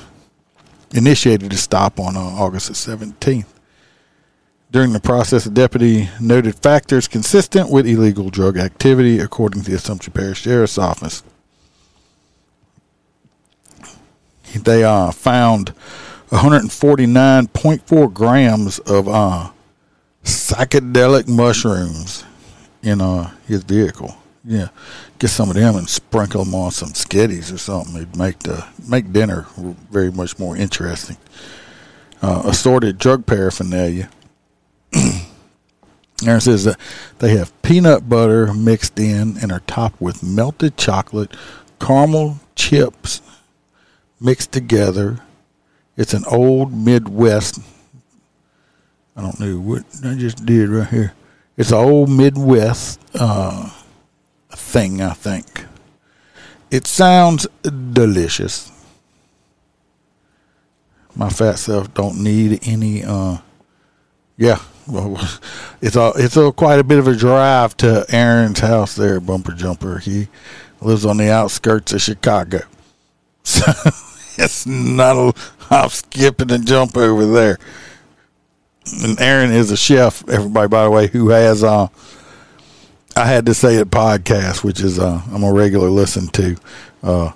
initiated 0.92 1.52
a 1.54 1.58
stop 1.58 2.00
on 2.00 2.16
uh, 2.16 2.20
August 2.20 2.68
the 2.68 2.74
17th. 2.74 3.46
During 4.72 4.94
the 4.94 5.00
process, 5.00 5.46
the 5.46 5.50
deputy 5.50 6.10
noted 6.20 6.56
factors 6.56 7.08
consistent 7.08 7.72
with 7.72 7.88
illegal 7.88 8.30
drug 8.30 8.58
activity, 8.58 9.18
according 9.18 9.64
to 9.64 9.70
the 9.72 9.76
Assumption 9.76 10.14
Parish 10.14 10.42
Sheriff's 10.42 10.78
Office. 10.78 11.24
They 14.54 14.84
uh, 14.84 15.12
found 15.12 15.74
149.4 16.30 18.14
grams 18.14 18.78
of 18.80 19.08
uh, 19.08 19.50
psychedelic 20.24 21.28
mushrooms 21.28 22.24
in 22.82 23.02
uh, 23.02 23.32
his 23.48 23.64
vehicle. 23.64 24.16
Yeah, 24.44 24.70
get 25.20 25.28
some 25.28 25.50
of 25.50 25.56
them 25.56 25.76
and 25.76 25.90
sprinkle 25.90 26.46
them 26.46 26.56
on 26.56 26.72
some 26.72 26.90
skitties 26.90 27.54
or 27.54 27.58
something. 27.58 27.96
It'd 27.96 28.16
make 28.16 28.40
the 28.40 28.66
make 28.88 29.12
dinner 29.12 29.48
very 29.92 30.12
much 30.12 30.40
more 30.40 30.56
interesting. 30.56 31.18
Uh, 32.22 32.44
assorted 32.46 32.98
drug 32.98 33.26
paraphernalia. 33.26 34.10
Aaron 36.26 36.42
says 36.42 36.66
that 36.66 36.80
they 37.20 37.38
have 37.38 37.62
peanut 37.62 38.10
butter 38.10 38.54
mixed 38.54 39.00
in 39.00 39.38
and 39.38 39.52
are 39.52 39.62
topped 39.62 40.02
with 40.02 40.24
melted 40.24 40.76
chocolate, 40.76 41.36
caramel 41.80 42.40
chips 42.56 43.22
mixed 44.20 44.52
together. 44.52 45.20
It's 45.96 46.14
an 46.14 46.26
old 46.26 46.74
Midwest. 46.74 47.60
I 49.20 49.22
don't 49.22 49.40
know 49.42 49.60
what 49.60 49.84
I 50.06 50.16
just 50.16 50.46
did 50.46 50.70
right 50.70 50.88
here. 50.88 51.14
It's 51.58 51.72
an 51.72 51.78
old 51.78 52.10
Midwest 52.10 53.02
uh, 53.16 53.70
thing, 54.50 55.02
I 55.02 55.12
think. 55.12 55.66
It 56.72 56.88
sounds 56.88 57.46
delicious. 57.64 58.72
My 61.16 61.30
fat 61.30 61.60
self 61.60 61.94
don't 61.94 62.24
need 62.24 62.66
any. 62.66 63.04
Uh, 63.04 63.40
yeah, 64.38 64.60
well, 64.88 65.18
it's 65.82 65.98
a 65.98 66.14
it's 66.16 66.38
a 66.38 66.54
quite 66.54 66.80
a 66.80 66.84
bit 66.86 67.00
of 67.00 67.08
a 67.10 67.16
drive 67.16 67.76
to 67.78 68.06
Aaron's 68.08 68.62
house 68.62 68.96
there, 68.96 69.20
Bumper 69.20 69.52
Jumper. 69.52 70.00
He 70.00 70.30
lives 70.80 71.06
on 71.06 71.18
the 71.18 71.30
outskirts 71.30 71.92
of 71.92 72.02
Chicago, 72.02 72.62
so 73.44 73.70
it's 74.38 74.66
not 74.66 75.18
a 75.18 75.34
hop, 75.66 75.92
skip, 75.92 76.40
and 76.40 76.52
a 76.52 76.60
jump 76.60 76.96
over 76.96 77.26
there. 77.26 77.58
And 79.04 79.20
Aaron 79.20 79.52
is 79.52 79.72
a 79.72 79.78
chef. 79.78 80.28
Everybody, 80.30 80.68
by 80.68 80.84
the 80.84 80.92
way, 80.92 81.08
who 81.08 81.30
has 81.30 81.64
uh, 81.64 81.88
I 83.16 83.26
had 83.26 83.46
to 83.48 83.54
say 83.54 83.76
it 83.76 83.90
podcast, 83.90 84.64
which 84.64 84.82
is 84.82 85.00
uh, 85.00 85.22
I'm 85.32 85.44
a 85.44 85.52
regular 85.52 85.90
listen 85.90 86.28
to. 86.30 86.56
Uh, 87.04 87.32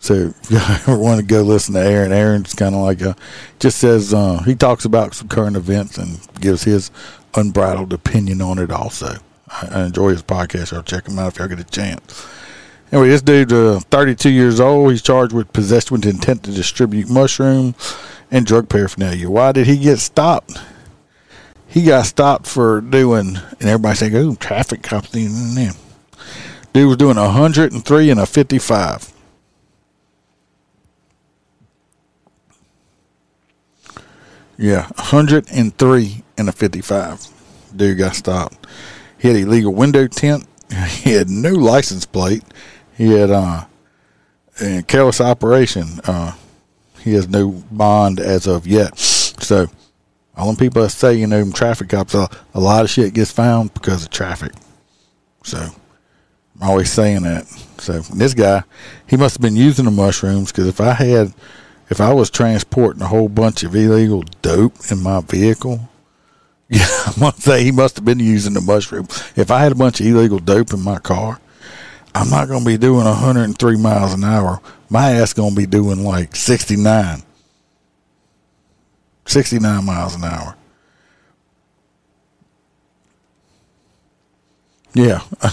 so 0.00 0.32
if 0.42 0.50
you 0.50 0.58
ever 0.58 0.96
want 0.96 1.20
to 1.20 1.26
go 1.26 1.42
listen 1.42 1.74
to 1.74 1.80
Aaron, 1.80 2.12
Aaron's 2.12 2.54
kind 2.54 2.74
of 2.74 2.82
like 2.82 3.00
a 3.00 3.16
just 3.58 3.78
says 3.78 4.14
uh, 4.14 4.42
he 4.44 4.54
talks 4.54 4.84
about 4.84 5.14
some 5.14 5.28
current 5.28 5.56
events 5.56 5.98
and 5.98 6.20
gives 6.40 6.64
his 6.64 6.90
unbridled 7.34 7.92
opinion 7.92 8.40
on 8.40 8.58
it. 8.58 8.70
Also, 8.70 9.16
I, 9.48 9.68
I 9.70 9.84
enjoy 9.86 10.10
his 10.10 10.22
podcast. 10.22 10.72
I'll 10.72 10.82
check 10.82 11.06
him 11.06 11.18
out 11.18 11.32
if 11.32 11.38
y'all 11.38 11.48
get 11.48 11.60
a 11.60 11.64
chance. 11.64 12.26
Anyway, 12.90 13.08
this 13.08 13.20
dude, 13.20 13.52
uh, 13.52 13.80
32 13.90 14.30
years 14.30 14.60
old, 14.60 14.90
he's 14.90 15.02
charged 15.02 15.34
with 15.34 15.52
possession 15.52 15.94
with 15.94 16.06
intent 16.06 16.44
to 16.44 16.52
distribute 16.52 17.10
mushroom 17.10 17.74
and 18.30 18.46
drug 18.46 18.70
paraphernalia. 18.70 19.28
Why 19.28 19.52
did 19.52 19.66
he 19.66 19.76
get 19.76 19.98
stopped? 19.98 20.58
He 21.68 21.84
got 21.84 22.06
stopped 22.06 22.46
for 22.46 22.80
doing, 22.80 23.36
and 23.60 23.68
everybody 23.68 23.96
saying, 23.96 24.16
"Oh, 24.16 24.34
traffic 24.34 24.82
cops." 24.82 25.10
Dude 25.10 25.76
was 26.74 26.96
doing 26.96 27.16
a 27.18 27.24
103 27.24 28.10
and 28.10 28.20
a 28.20 28.26
55. 28.26 29.12
Yeah, 34.56 34.86
103 34.96 36.24
and 36.36 36.48
a 36.48 36.52
55. 36.52 37.28
Dude 37.76 37.98
got 37.98 38.16
stopped. 38.16 38.66
He 39.18 39.28
had 39.28 39.36
illegal 39.36 39.74
window 39.74 40.06
tint. 40.06 40.46
He 40.88 41.12
had 41.12 41.30
no 41.30 41.52
license 41.52 42.04
plate. 42.04 42.42
He 42.96 43.12
had 43.12 43.30
uh, 43.30 43.64
a 44.60 44.82
careless 44.82 45.20
operation. 45.20 46.00
Uh, 46.04 46.32
he 47.00 47.14
has 47.14 47.28
no 47.28 47.50
bond 47.70 48.20
as 48.20 48.46
of 48.46 48.66
yet. 48.66 48.98
So, 48.98 49.68
all 50.38 50.46
them 50.46 50.56
people 50.56 50.82
that 50.82 50.90
say, 50.90 51.14
you 51.14 51.26
know, 51.26 51.50
traffic 51.50 51.88
cops, 51.88 52.14
a, 52.14 52.28
a 52.54 52.60
lot 52.60 52.84
of 52.84 52.90
shit 52.90 53.14
gets 53.14 53.32
found 53.32 53.74
because 53.74 54.04
of 54.04 54.10
traffic. 54.10 54.52
So, 55.42 55.58
I'm 55.58 56.68
always 56.68 56.90
saying 56.90 57.22
that. 57.22 57.46
So, 57.78 58.00
this 58.00 58.34
guy, 58.34 58.62
he 59.06 59.16
must 59.16 59.36
have 59.36 59.42
been 59.42 59.56
using 59.56 59.84
the 59.84 59.90
mushrooms 59.90 60.52
because 60.52 60.68
if 60.68 60.80
I 60.80 60.92
had 60.92 61.34
if 61.90 62.00
I 62.00 62.12
was 62.12 62.30
transporting 62.30 63.02
a 63.02 63.06
whole 63.06 63.28
bunch 63.28 63.62
of 63.62 63.74
illegal 63.74 64.22
dope 64.42 64.74
in 64.90 65.02
my 65.02 65.20
vehicle, 65.20 65.88
yeah, 66.68 66.86
I 66.86 67.14
must 67.18 67.42
say 67.42 67.64
he 67.64 67.72
must 67.72 67.96
have 67.96 68.04
been 68.04 68.20
using 68.20 68.52
the 68.52 68.60
mushroom. 68.60 69.08
If 69.36 69.50
I 69.50 69.60
had 69.60 69.72
a 69.72 69.76
bunch 69.76 70.00
of 70.00 70.06
illegal 70.06 70.38
dope 70.38 70.72
in 70.72 70.82
my 70.82 70.98
car, 70.98 71.40
I'm 72.14 72.28
not 72.30 72.48
going 72.48 72.60
to 72.60 72.66
be 72.66 72.76
doing 72.76 73.04
103 73.04 73.76
miles 73.78 74.12
an 74.12 74.24
hour. 74.24 74.60
My 74.90 75.12
ass 75.12 75.32
going 75.32 75.50
to 75.50 75.56
be 75.56 75.66
doing 75.66 76.04
like 76.04 76.36
69. 76.36 77.22
69 79.28 79.84
miles 79.84 80.14
an 80.14 80.24
hour. 80.24 80.56
Yeah, 84.94 85.20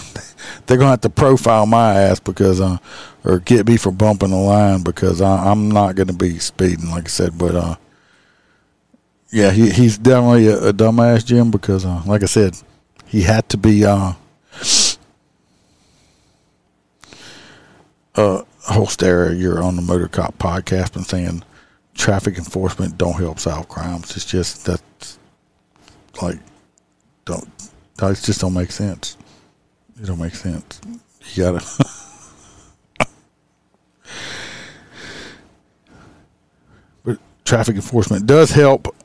they're 0.66 0.78
gonna 0.78 0.92
have 0.92 1.02
to 1.02 1.10
profile 1.10 1.66
my 1.66 1.94
ass 1.94 2.20
because, 2.20 2.60
uh, 2.62 2.78
or 3.24 3.40
get 3.40 3.68
me 3.68 3.78
for 3.78 3.92
bumping 3.92 4.32
the 4.32 4.38
line 4.38 4.82
because 4.82 5.22
I, 5.22 5.52
I'm 5.52 5.70
not 5.70 5.96
gonna 5.96 6.14
be 6.14 6.40
speeding, 6.40 6.90
like 6.90 7.06
I 7.06 7.10
said. 7.10 7.38
But 7.38 7.56
uh, 7.56 7.76
yeah, 9.32 9.52
he 9.52 9.70
he's 9.70 9.98
definitely 9.98 10.48
a, 10.48 10.70
a 10.70 10.74
dumbass, 10.74 11.26
Jim, 11.26 11.52
because 11.52 11.86
uh, 11.86 12.02
like 12.06 12.24
I 12.24 12.28
said, 12.28 12.58
he 13.06 13.22
had 13.22 13.48
to 13.50 13.58
be 13.58 13.86
uh, 13.86 14.14
uh, 18.16 18.42
host 18.64 19.04
era. 19.04 19.34
You're 19.34 19.62
on 19.62 19.76
the 19.76 19.82
Motor 19.82 20.08
Cop 20.08 20.38
podcast 20.38 20.96
and 20.96 21.06
saying 21.06 21.44
traffic 21.96 22.38
enforcement 22.38 22.98
don't 22.98 23.20
help 23.20 23.40
solve 23.40 23.68
crimes. 23.68 24.16
It's 24.16 24.26
just 24.26 24.66
that's 24.66 25.18
like 26.22 26.38
don't. 27.26 27.50
It 28.02 28.20
just 28.22 28.42
don't 28.42 28.54
make 28.54 28.72
sense. 28.72 29.18
It 30.02 30.06
don't 30.06 30.20
make 30.20 30.36
sense. 30.36 30.82
You 31.34 31.44
gotta. 31.44 31.66
but 37.04 37.18
traffic 37.44 37.76
enforcement 37.76 38.28
does 38.28 38.52
help 38.52 38.96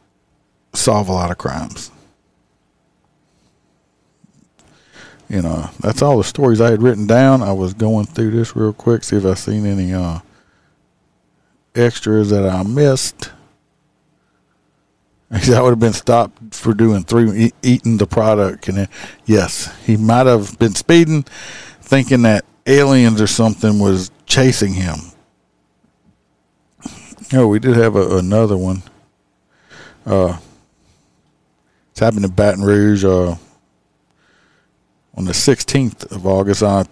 solve 0.75 1.09
a 1.09 1.13
lot 1.13 1.31
of 1.31 1.39
crimes. 1.39 1.91
You 5.29 5.43
know, 5.43 5.71
that's 5.79 6.03
all 6.03 6.19
the 6.19 6.25
stories 6.25 6.61
I 6.61 6.73
had 6.73 6.83
written 6.83 7.07
down. 7.07 7.41
I 7.41 7.53
was 7.53 7.73
going 7.73 8.07
through 8.07 8.33
this 8.33 8.57
real 8.57 8.73
quick, 8.73 9.05
see 9.05 9.17
if 9.17 9.25
I 9.25 9.35
seen 9.35 9.65
any 9.65 9.93
uh, 9.93 10.19
extras 11.75 12.31
that 12.31 12.49
I 12.49 12.63
missed. 12.63 13.31
I 15.31 15.61
would 15.61 15.71
have 15.71 15.79
been 15.81 15.93
stopped 15.93 16.55
for 16.55 16.75
doing 16.75 17.05
three, 17.05 17.47
e- 17.47 17.53
eating 17.63 17.99
the 17.99 18.07
product. 18.07 18.69
And 18.69 18.89
yes, 19.27 19.73
he 19.85 19.97
might 19.97 20.27
have 20.27 20.59
been 20.59 20.75
speeding, 20.75 21.23
thinking 21.81 22.23
that 22.23 22.45
aliens 22.67 23.21
or 23.21 23.27
something 23.27 23.79
was 23.79 24.11
chasing 24.27 24.75
him. 24.75 24.97
Oh, 27.33 27.47
we 27.47 27.61
did 27.61 27.77
have 27.77 27.95
a, 27.95 28.19
another 28.19 28.57
one. 28.57 28.83
Uh, 30.05 30.39
it's 31.91 32.01
happened 32.01 32.25
in 32.25 32.31
Baton 32.33 32.65
Rouge 32.65 33.05
uh, 33.05 33.37
on 35.15 35.25
the 35.25 35.33
16th 35.33 36.11
of 36.11 36.27
August. 36.27 36.63
Uh, 36.63 36.85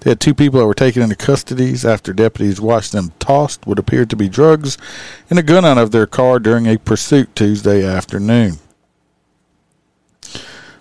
they 0.00 0.10
had 0.10 0.20
two 0.20 0.34
people 0.34 0.60
that 0.60 0.66
were 0.66 0.74
taken 0.74 1.02
into 1.02 1.16
custody 1.16 1.74
after 1.84 2.12
deputies 2.12 2.60
watched 2.60 2.92
them 2.92 3.12
tossed 3.18 3.66
what 3.66 3.78
appeared 3.78 4.10
to 4.10 4.16
be 4.16 4.28
drugs 4.28 4.78
and 5.28 5.38
a 5.38 5.42
gun 5.42 5.64
out 5.64 5.78
of 5.78 5.90
their 5.90 6.06
car 6.06 6.38
during 6.38 6.66
a 6.66 6.78
pursuit 6.78 7.34
Tuesday 7.34 7.84
afternoon. 7.84 8.58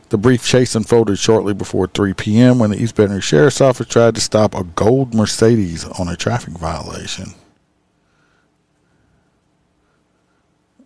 The 0.09 0.17
brief 0.17 0.45
chase 0.45 0.73
unfolded 0.73 1.19
shortly 1.19 1.53
before 1.53 1.87
3 1.87 2.13
p.m. 2.13 2.59
when 2.59 2.71
the 2.71 2.81
East 2.81 2.95
Baton 2.95 3.15
Rouge 3.15 3.25
Sheriff's 3.25 3.59
Office 3.59 3.87
tried 3.87 4.15
to 4.15 4.21
stop 4.21 4.55
a 4.55 4.63
gold 4.63 5.13
Mercedes 5.13 5.83
on 5.83 6.07
a 6.07 6.15
traffic 6.15 6.53
violation. 6.53 7.33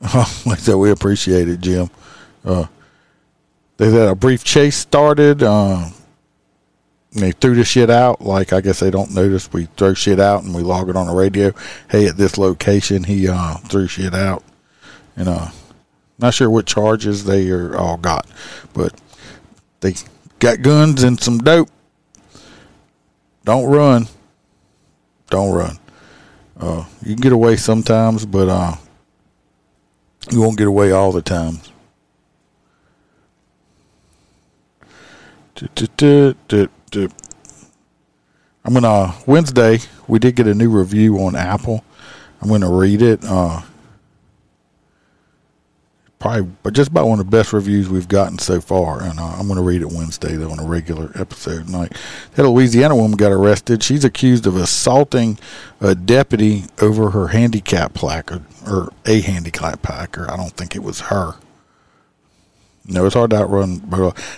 like 0.46 0.62
that, 0.62 0.78
we 0.80 0.90
appreciate 0.90 1.48
it, 1.48 1.62
Jim. 1.62 1.92
Uh, 2.44 2.66
they 3.78 3.92
had 3.92 4.10
a 4.10 4.16
brief 4.16 4.44
chase 4.44 4.76
started. 4.76 5.44
Uh, 5.44 5.90
they 7.12 7.32
threw 7.32 7.56
the 7.56 7.66
shit 7.66 7.90
out. 7.90 8.22
Like 8.22 8.54
I 8.54 8.62
guess 8.62 8.80
they 8.80 8.92
don't 8.92 9.14
notice 9.14 9.52
we 9.52 9.66
throw 9.78 9.94
shit 9.94 10.20
out 10.20 10.44
and 10.44 10.56
we 10.56 10.62
log 10.62 10.90
it 10.90 10.96
on 10.96 11.08
the 11.08 11.14
radio. 11.14 11.54
Hey, 11.90 12.08
at 12.08 12.18
this 12.18 12.38
location, 12.38 13.04
he 13.04 13.28
uh, 13.28 13.56
threw 13.58 13.88
shit 13.88 14.14
out. 14.14 14.44
And 15.16 15.28
uh, 15.28 15.50
not 16.20 16.34
sure 16.34 16.50
what 16.50 16.66
charges 16.66 17.26
they 17.26 17.50
are 17.50 17.76
all 17.76 17.98
got, 17.98 18.28
but 18.74 18.94
they 19.82 19.96
got 20.40 20.62
guns 20.62 21.04
and 21.04 21.20
some 21.20 21.40
dope. 21.40 21.70
Don't 23.44 23.66
run. 23.66 24.08
Don't 25.30 25.54
run. 25.54 25.78
Uh, 26.60 26.86
you 27.02 27.16
can 27.16 27.22
get 27.22 27.34
away 27.34 27.58
sometimes, 27.58 28.26
but 28.26 28.48
uh, 28.48 28.76
you 30.30 30.40
won't 30.40 30.58
get 30.58 30.68
away 30.68 30.92
all 30.92 31.12
the 31.12 31.22
time. 31.22 31.60
I'm 38.64 38.74
gonna 38.74 39.16
Wednesday. 39.26 39.80
We 40.08 40.20
did 40.20 40.36
get 40.36 40.48
a 40.48 40.54
new 40.54 40.70
review 40.70 41.18
on 41.20 41.36
Apple. 41.36 41.84
I'm 42.42 42.50
gonna 42.50 42.72
read 42.72 43.02
it. 43.02 43.24
Uh, 43.24 43.62
probably 46.22 46.52
but 46.64 46.74
just 46.74 46.92
about 46.92 47.08
one 47.08 47.20
of 47.20 47.26
the 47.26 47.32
best 47.32 47.52
reviews 47.52 47.90
we've 47.90 48.08
gotten 48.08 48.38
so 48.38 48.62
far. 48.62 49.02
And 49.02 49.20
uh, 49.20 49.36
I'm 49.38 49.48
to 49.48 49.62
read 49.62 49.82
it 49.82 49.90
Wednesday 49.92 50.36
though 50.36 50.52
on 50.52 50.60
a 50.60 50.66
regular 50.66 51.12
episode 51.16 51.66
tonight. 51.66 51.94
That 52.36 52.48
Louisiana 52.48 52.96
woman 52.96 53.18
got 53.18 53.32
arrested. 53.32 53.84
She's 53.84 54.06
accused 54.06 54.46
of 54.46 54.56
assaulting 54.56 55.40
a 55.82 55.96
deputy 55.96 56.66
over 56.80 57.10
her 57.10 57.30
handicap 57.30 57.94
placard 57.94 58.44
or 58.66 58.94
a 59.06 59.22
handicap 59.22 59.82
placard. 59.82 60.30
I 60.30 60.38
don't 60.38 60.54
think 60.54 60.76
it 60.76 60.84
was 60.84 61.02
her. 61.02 61.36
No, 62.86 63.06
it's 63.06 63.16
hard 63.16 63.30
to 63.32 63.38
outrun. 63.38 63.82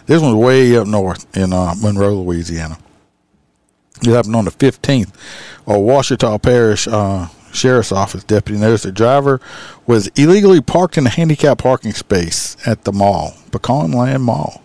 This 0.05 0.21
one's 0.21 0.35
way 0.35 0.75
up 0.77 0.87
north 0.87 1.25
in 1.35 1.53
uh, 1.53 1.75
Monroe, 1.81 2.21
Louisiana. 2.21 2.77
It 4.01 4.07
happened 4.07 4.35
on 4.35 4.45
the 4.45 4.51
15th. 4.51 5.13
A 5.65 5.79
Ouachita 5.79 6.41
Parish 6.41 6.87
uh, 6.87 7.27
Sheriff's 7.53 7.91
Office 7.91 8.23
deputy 8.23 8.59
noticed 8.59 8.83
the 8.83 8.91
driver 8.91 9.39
was 9.85 10.07
illegally 10.09 10.59
parked 10.59 10.97
in 10.97 11.05
a 11.05 11.09
handicap 11.09 11.59
parking 11.59 11.93
space 11.93 12.57
at 12.67 12.83
the 12.83 12.91
mall, 12.91 13.33
Pecanland 13.51 14.21
Mall. 14.21 14.61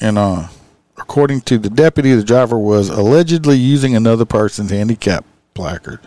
And 0.00 0.16
uh, 0.16 0.48
according 0.96 1.42
to 1.42 1.58
the 1.58 1.70
deputy, 1.70 2.14
the 2.14 2.24
driver 2.24 2.58
was 2.58 2.88
allegedly 2.88 3.56
using 3.56 3.94
another 3.94 4.24
person's 4.24 4.70
handicap 4.70 5.24
placard. 5.54 6.00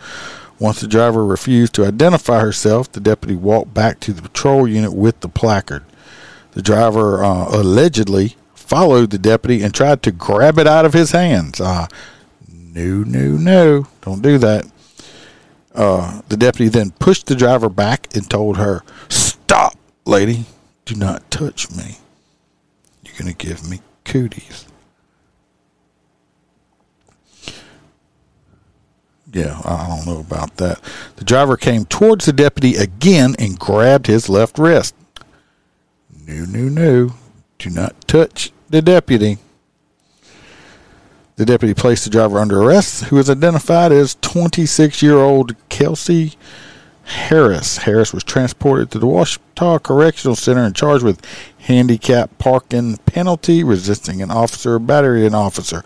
Once 0.58 0.80
the 0.80 0.86
driver 0.86 1.24
refused 1.24 1.74
to 1.74 1.84
identify 1.84 2.40
herself, 2.40 2.90
the 2.90 3.00
deputy 3.00 3.34
walked 3.34 3.74
back 3.74 4.00
to 4.00 4.12
the 4.12 4.22
patrol 4.22 4.66
unit 4.66 4.92
with 4.92 5.20
the 5.20 5.28
placard. 5.28 5.84
The 6.52 6.62
driver 6.62 7.22
uh, 7.22 7.48
allegedly 7.50 8.36
followed 8.54 9.10
the 9.10 9.18
deputy 9.18 9.62
and 9.62 9.74
tried 9.74 10.02
to 10.02 10.10
grab 10.10 10.58
it 10.58 10.66
out 10.66 10.86
of 10.86 10.94
his 10.94 11.10
hands. 11.12 11.60
Uh, 11.60 11.86
no, 12.50 13.02
no, 13.04 13.36
no. 13.36 13.86
Don't 14.00 14.22
do 14.22 14.38
that. 14.38 14.66
Uh, 15.74 16.22
the 16.28 16.36
deputy 16.38 16.68
then 16.68 16.90
pushed 16.92 17.26
the 17.26 17.34
driver 17.34 17.68
back 17.68 18.14
and 18.16 18.28
told 18.28 18.56
her, 18.56 18.82
Stop, 19.08 19.74
lady. 20.06 20.46
Do 20.86 20.94
not 20.94 21.30
touch 21.30 21.70
me. 21.70 21.98
You're 23.04 23.14
going 23.18 23.34
to 23.34 23.46
give 23.46 23.68
me 23.68 23.80
cooties. 24.04 24.65
Yeah, 29.36 29.60
I 29.66 29.86
don't 29.86 30.06
know 30.06 30.20
about 30.20 30.56
that. 30.56 30.80
The 31.16 31.24
driver 31.24 31.58
came 31.58 31.84
towards 31.84 32.24
the 32.24 32.32
deputy 32.32 32.76
again 32.76 33.34
and 33.38 33.58
grabbed 33.58 34.06
his 34.06 34.30
left 34.30 34.58
wrist. 34.58 34.94
No, 36.26 36.46
no, 36.46 36.70
no. 36.70 37.14
Do 37.58 37.68
not 37.68 38.08
touch 38.08 38.50
the 38.70 38.80
deputy. 38.80 39.36
The 41.34 41.44
deputy 41.44 41.74
placed 41.74 42.04
the 42.04 42.10
driver 42.10 42.38
under 42.38 42.62
arrest, 42.62 43.04
who 43.04 43.16
was 43.16 43.28
identified 43.28 43.92
as 43.92 44.16
26 44.22 45.02
year 45.02 45.18
old 45.18 45.54
Kelsey 45.68 46.32
Harris. 47.04 47.76
Harris 47.76 48.14
was 48.14 48.24
transported 48.24 48.90
to 48.90 48.98
the 48.98 49.06
Ouachita 49.06 49.82
Correctional 49.82 50.34
Center 50.34 50.64
and 50.64 50.74
charged 50.74 51.04
with 51.04 51.20
handicap 51.58 52.38
parking 52.38 52.96
penalty, 53.04 53.62
resisting 53.62 54.22
an 54.22 54.30
officer, 54.30 54.78
battery 54.78 55.26
an 55.26 55.34
officer. 55.34 55.84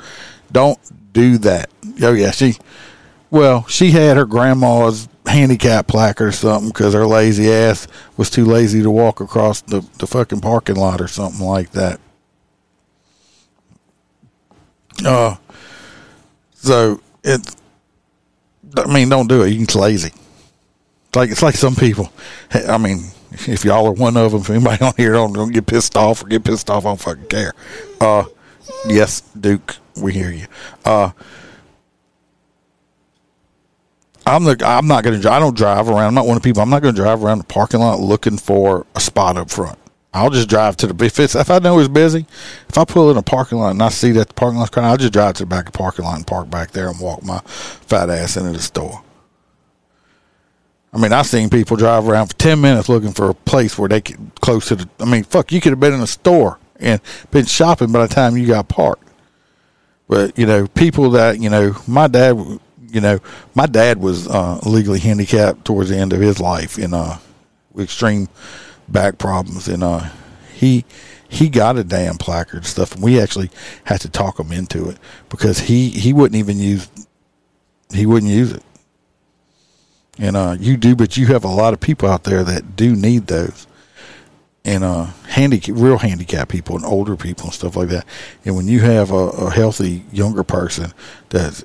Don't 0.52 0.78
do 1.12 1.36
that. 1.38 1.68
Oh, 2.00 2.12
yeah, 2.12 2.30
she, 2.30 2.54
well, 3.30 3.66
she 3.66 3.90
had 3.90 4.16
her 4.16 4.24
grandma's 4.24 5.08
handicap 5.26 5.86
placard 5.86 6.28
or 6.28 6.32
something 6.32 6.70
because 6.70 6.94
her 6.94 7.06
lazy 7.06 7.50
ass 7.52 7.86
was 8.16 8.30
too 8.30 8.44
lazy 8.44 8.82
to 8.82 8.90
walk 8.90 9.20
across 9.20 9.60
the, 9.62 9.86
the 9.98 10.06
fucking 10.06 10.40
parking 10.40 10.76
lot 10.76 11.00
or 11.00 11.08
something 11.08 11.44
like 11.44 11.70
that. 11.70 12.00
Uh, 15.04 15.36
so 16.54 17.00
it, 17.22 17.54
I 18.76 18.92
mean, 18.92 19.08
don't 19.08 19.28
do 19.28 19.42
it. 19.42 19.50
You 19.50 19.64
can 19.64 19.80
lazy. 19.80 20.12
It's 21.08 21.16
like 21.16 21.30
it's 21.30 21.42
like 21.42 21.54
some 21.54 21.74
people. 21.74 22.12
I 22.52 22.78
mean, 22.78 23.10
if 23.32 23.64
y'all 23.64 23.86
are 23.86 23.92
one 23.92 24.16
of 24.16 24.32
them, 24.32 24.42
if 24.42 24.50
anybody 24.50 24.84
on 24.84 24.92
here 24.96 25.12
don't, 25.12 25.32
don't 25.32 25.52
get 25.52 25.66
pissed 25.66 25.96
off 25.96 26.22
or 26.22 26.28
get 26.28 26.44
pissed 26.44 26.70
off, 26.70 26.84
I 26.84 26.90
don't 26.90 27.00
fucking 27.00 27.26
care. 27.26 27.54
Uh, 28.00 28.24
yes, 28.86 29.20
Duke, 29.38 29.76
we 29.96 30.12
hear 30.12 30.30
you. 30.30 30.46
Uh, 30.84 31.10
I'm 34.30 34.44
the 34.44 34.56
I'm 34.64 34.86
not 34.86 35.02
gonna 35.04 35.18
I 35.18 35.40
don't 35.40 35.56
drive 35.56 35.88
around. 35.88 36.04
I'm 36.04 36.14
not 36.14 36.26
one 36.26 36.36
of 36.36 36.42
the 36.42 36.48
people. 36.48 36.62
I'm 36.62 36.70
not 36.70 36.82
gonna 36.82 36.96
drive 36.96 37.24
around 37.24 37.38
the 37.38 37.44
parking 37.44 37.80
lot 37.80 38.00
looking 38.00 38.38
for 38.38 38.86
a 38.94 39.00
spot 39.00 39.36
up 39.36 39.50
front. 39.50 39.78
I'll 40.12 40.30
just 40.30 40.48
drive 40.48 40.76
to 40.78 40.86
the 40.86 41.04
if 41.04 41.18
it's 41.18 41.34
if 41.34 41.50
I 41.50 41.58
know 41.58 41.78
it's 41.78 41.88
busy, 41.88 42.26
if 42.68 42.78
I 42.78 42.84
pull 42.84 43.10
in 43.10 43.16
a 43.16 43.22
parking 43.22 43.58
lot 43.58 43.70
and 43.70 43.82
I 43.82 43.88
see 43.88 44.12
that 44.12 44.28
the 44.28 44.34
parking 44.34 44.58
lot's 44.58 44.70
crowded, 44.70 44.88
I'll 44.88 44.96
just 44.96 45.12
drive 45.12 45.34
to 45.34 45.42
the 45.42 45.46
back 45.46 45.66
of 45.66 45.72
the 45.72 45.78
parking 45.78 46.04
lot 46.04 46.16
and 46.16 46.26
park 46.26 46.50
back 46.50 46.70
there 46.72 46.88
and 46.88 46.98
walk 47.00 47.22
my 47.24 47.40
fat 47.40 48.10
ass 48.10 48.36
into 48.36 48.52
the 48.52 48.60
store. 48.60 49.02
I 50.92 50.98
mean, 50.98 51.12
I've 51.12 51.26
seen 51.26 51.50
people 51.50 51.76
drive 51.76 52.08
around 52.08 52.28
for 52.28 52.34
ten 52.34 52.60
minutes 52.60 52.88
looking 52.88 53.12
for 53.12 53.30
a 53.30 53.34
place 53.34 53.78
where 53.78 53.88
they 53.88 54.00
could 54.00 54.18
close 54.40 54.68
to 54.68 54.76
the. 54.76 54.88
I 54.98 55.04
mean, 55.04 55.22
fuck, 55.24 55.52
you 55.52 55.60
could 55.60 55.70
have 55.70 55.80
been 55.80 55.94
in 55.94 56.00
a 56.00 56.06
store 56.06 56.58
and 56.80 57.00
been 57.30 57.46
shopping 57.46 57.92
by 57.92 58.06
the 58.06 58.12
time 58.12 58.36
you 58.36 58.46
got 58.46 58.68
parked. 58.68 59.08
But 60.08 60.36
you 60.36 60.46
know, 60.46 60.66
people 60.66 61.10
that 61.10 61.40
you 61.40 61.50
know, 61.50 61.76
my 61.86 62.08
dad, 62.08 62.36
you 62.92 63.00
know, 63.00 63.20
my 63.54 63.66
dad 63.66 63.98
was 63.98 64.28
uh, 64.28 64.58
legally 64.64 65.00
handicapped 65.00 65.64
towards 65.64 65.90
the 65.90 65.96
end 65.96 66.12
of 66.12 66.20
his 66.20 66.40
life 66.40 66.78
in 66.78 66.94
uh, 66.94 67.18
extreme 67.78 68.28
back 68.88 69.18
problems, 69.18 69.68
and 69.68 69.82
uh, 69.82 70.08
he 70.52 70.84
he 71.28 71.48
got 71.48 71.76
a 71.76 71.84
damn 71.84 72.16
placard 72.16 72.58
and 72.58 72.66
stuff, 72.66 72.94
and 72.94 73.02
we 73.02 73.20
actually 73.20 73.50
had 73.84 74.00
to 74.00 74.08
talk 74.08 74.38
him 74.38 74.52
into 74.52 74.88
it 74.88 74.98
because 75.28 75.60
he 75.60 75.90
he 75.90 76.12
wouldn't 76.12 76.38
even 76.38 76.58
use 76.58 76.88
he 77.92 78.06
wouldn't 78.06 78.30
use 78.30 78.52
it. 78.52 78.62
And 80.18 80.36
uh, 80.36 80.56
you 80.58 80.76
do, 80.76 80.94
but 80.94 81.16
you 81.16 81.26
have 81.28 81.44
a 81.44 81.48
lot 81.48 81.72
of 81.72 81.80
people 81.80 82.08
out 82.08 82.24
there 82.24 82.44
that 82.44 82.76
do 82.76 82.94
need 82.94 83.28
those, 83.28 83.66
and 84.64 84.84
uh, 84.84 85.06
handicap, 85.28 85.76
real 85.78 85.98
handicap 85.98 86.48
people 86.48 86.76
and 86.76 86.84
older 86.84 87.16
people 87.16 87.46
and 87.46 87.54
stuff 87.54 87.76
like 87.76 87.88
that. 87.88 88.06
And 88.44 88.56
when 88.56 88.68
you 88.68 88.80
have 88.80 89.12
a, 89.12 89.14
a 89.14 89.50
healthy 89.50 90.04
younger 90.12 90.42
person 90.42 90.92
that's 91.30 91.64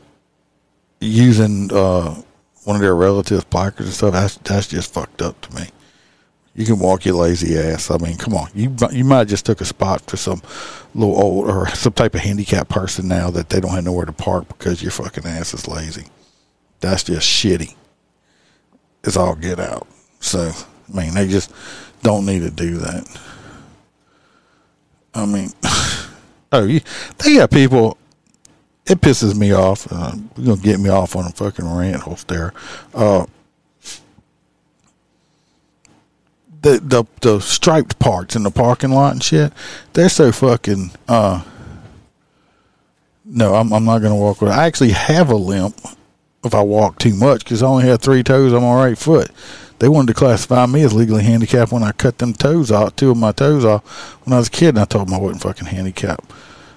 using 1.06 1.72
uh, 1.72 2.22
one 2.64 2.76
of 2.76 2.82
their 2.82 2.96
relatives' 2.96 3.44
placards 3.44 3.88
and 3.88 3.94
stuff, 3.94 4.14
that's 4.14 4.38
that's 4.38 4.68
just 4.68 4.94
fucked 4.94 5.22
up 5.22 5.40
to 5.42 5.56
me. 5.56 5.70
You 6.56 6.66
can 6.66 6.80
walk 6.80 7.06
your 7.06 7.16
lazy 7.16 7.58
ass. 7.58 7.92
I 7.92 7.98
mean, 7.98 8.18
come 8.18 8.34
on. 8.34 8.50
You 8.54 8.76
you 8.92 9.04
might 9.04 9.28
just 9.28 9.46
took 9.46 9.62
a 9.62 9.66
spot 9.66 10.10
for 10.10 10.18
some 10.18 10.42
little 10.94 11.22
old 11.22 11.50
or 11.50 11.68
some 11.70 11.94
type 11.94 12.16
of 12.16 12.22
handicapped 12.22 12.70
person 12.70 13.08
now 13.08 13.30
that 13.32 13.50
they 13.50 13.60
don't 13.60 13.72
have 13.72 13.84
nowhere 13.84 14.06
to 14.06 14.14
park 14.14 14.48
because 14.48 14.82
your 14.82 14.92
fucking 14.92 15.26
ass 15.26 15.54
is 15.54 15.68
lazy. 15.68 16.06
That's 16.80 17.04
just 17.04 17.28
shitty. 17.28 17.76
It's 19.04 19.18
all 19.18 19.36
get 19.36 19.60
out. 19.60 19.88
So, 20.20 20.52
I 20.94 20.98
mean, 20.98 21.14
they 21.14 21.28
just 21.28 21.52
don't 22.02 22.26
need 22.26 22.40
to 22.40 22.52
do 22.52 22.78
that. 22.78 23.20
I 25.14 25.26
mean, 25.26 25.50
oh, 26.52 26.64
you, 26.64 26.82
they 27.20 27.36
got 27.36 27.52
people. 27.52 27.98
It 28.88 29.02
pisses 29.02 29.36
me 29.36 29.52
off. 29.52 29.88
Uh, 29.92 30.14
you're 30.38 30.56
gonna 30.56 30.62
get 30.62 30.80
me 30.80 30.90
off 30.90 31.16
on 31.16 31.26
a 31.26 31.32
fucking 31.32 31.68
rant, 31.68 32.04
host 32.04 32.28
there. 32.28 32.54
Uh, 32.94 33.26
the, 36.62 36.80
the 36.80 37.06
the 37.22 37.40
striped 37.40 38.00
parts 38.00 38.36
in 38.36 38.44
the 38.44 38.52
parking 38.52 38.92
lot 38.92 39.14
and 39.14 39.24
shit, 39.24 39.54
they're 39.94 40.10
so 40.10 40.32
fucking. 40.32 40.92
Uh, 41.08 41.44
no, 43.24 43.56
I'm 43.56 43.72
I'm 43.74 43.86
not 43.86 44.00
gonna 44.00 44.16
walk 44.16 44.42
with. 44.42 44.52
I 44.52 44.66
actually 44.66 44.92
have 44.92 45.30
a 45.30 45.36
limp 45.36 45.76
if 46.44 46.54
I 46.54 46.62
walk 46.62 47.00
too 47.00 47.16
much 47.16 47.44
because 47.44 47.64
I 47.64 47.68
only 47.68 47.86
have 47.86 48.02
three 48.02 48.24
toes 48.24 48.54
on 48.54 48.62
my 48.62 48.76
right 48.76 48.98
foot. 48.98 49.32
They 49.80 49.90
wanted 49.90 50.14
to 50.14 50.20
classify 50.20 50.66
me 50.68 50.84
as 50.84 50.94
legally 50.94 51.24
handicapped 51.24 51.72
when 51.72 51.84
I 51.84 51.92
cut 51.92 52.20
them 52.20 52.34
toes 52.34 52.72
off, 52.72 52.96
two 52.96 53.12
of 53.12 53.18
my 53.18 53.32
toes 53.32 53.66
off 53.66 53.84
when 54.26 54.34
I 54.34 54.38
was 54.38 54.48
a 54.48 54.52
kid, 54.52 54.70
and 54.70 54.80
I 54.80 54.86
told 54.86 55.08
them 55.08 55.16
I 55.16 55.20
wasn't 55.20 55.42
fucking 55.42 55.68
handicapped. 55.68 56.32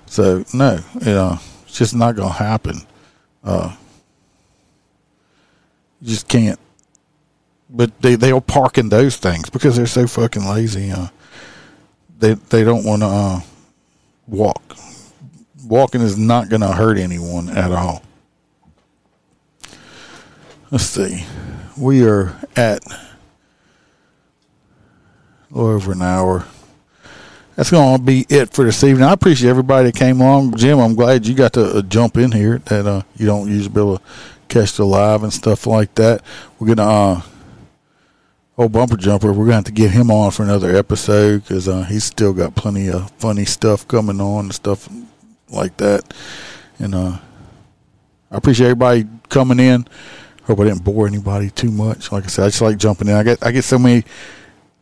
So 0.07 0.45
no, 0.53 0.81
you 1.01 1.13
know, 1.13 1.39
just 1.79 1.95
not 1.95 2.17
gonna 2.17 2.33
happen. 2.33 2.83
Uh, 3.43 3.75
you 6.01 6.09
just 6.09 6.29
can't 6.29 6.59
but 7.71 8.01
they 8.01 8.15
they'll 8.15 8.41
park 8.41 8.79
in 8.79 8.89
those 8.89 9.17
things 9.17 9.51
because 9.51 9.77
they're 9.77 9.87
so 9.87 10.07
fucking 10.07 10.45
lazy. 10.45 10.91
Uh, 10.91 11.09
they 12.19 12.35
they 12.35 12.65
don't 12.65 12.85
want 12.85 13.03
to 13.03 13.07
uh, 13.07 13.41
walk. 14.27 14.63
Walking 15.67 16.01
is 16.01 16.17
not 16.17 16.49
going 16.49 16.63
to 16.63 16.73
hurt 16.73 16.97
anyone 16.97 17.51
at 17.51 17.73
all. 17.73 18.03
Let's 20.71 20.85
see. 20.85 21.25
We 21.77 22.07
are 22.09 22.35
at 22.57 22.83
over 25.53 25.93
an 25.93 26.03
hour. 26.03 26.47
That's 27.59 27.73
going 27.73 27.97
to 27.97 28.01
be 28.01 28.25
it 28.29 28.53
for 28.53 28.65
this 28.65 28.85
evening. 28.85 29.03
I 29.03 29.13
appreciate 29.13 29.51
everybody 29.51 29.91
that 29.91 29.99
came 29.99 30.21
along. 30.21 30.55
Jim, 30.55 30.79
I'm 30.79 30.95
glad 30.95 31.27
you 31.27 31.35
got 31.35 31.55
to 31.55 31.79
uh, 31.79 31.83
jump 31.83 32.17
in 32.17 32.31
here. 32.31 32.59
That 32.67 32.87
uh, 32.87 33.03
you 33.17 33.27
don't 33.27 33.49
usually 33.49 33.75
be 33.75 33.81
able 33.81 33.99
to 33.99 34.05
catch 34.47 34.75
the 34.75 34.85
live 34.85 35.25
and 35.25 35.33
stuff 35.33 35.67
like 35.67 35.93
that. 35.97 36.23
We're 36.61 36.73
gonna 36.73 36.89
uh, 36.89 37.23
old 38.57 38.71
bumper 38.71 38.97
jumper 38.97 39.33
we're 39.33 39.39
going 39.39 39.49
to 39.49 39.55
have 39.55 39.65
to 39.65 39.73
get 39.73 39.91
him 39.91 40.09
on 40.09 40.31
for 40.31 40.45
another 40.45 40.77
episode 40.77 41.43
because 41.43 41.67
uh, 41.67 41.83
he's 41.83 42.05
still 42.05 42.33
got 42.33 42.55
plenty 42.55 42.91
of 42.91 43.11
funny 43.19 43.45
stuff 43.45 43.89
coming 43.89 44.21
on 44.21 44.45
and 44.45 44.55
stuff 44.55 44.89
like 45.49 45.77
that 45.79 46.15
and 46.81 46.95
uh, 46.95 47.19
i 48.33 48.37
appreciate 48.37 48.67
everybody 48.67 49.05
coming 49.29 49.61
in 49.61 49.87
hope 50.43 50.59
i 50.59 50.65
didn't 50.65 50.83
bore 50.83 51.07
anybody 51.07 51.51
too 51.51 51.71
much 51.71 52.11
like 52.11 52.25
i 52.25 52.27
said 52.27 52.45
i 52.45 52.49
just 52.49 52.61
like 52.61 52.79
jumping 52.79 53.07
in 53.07 53.15
i 53.15 53.23
get 53.23 53.45
i 53.45 53.53
get 53.53 53.63
so 53.63 53.79
many 53.79 54.05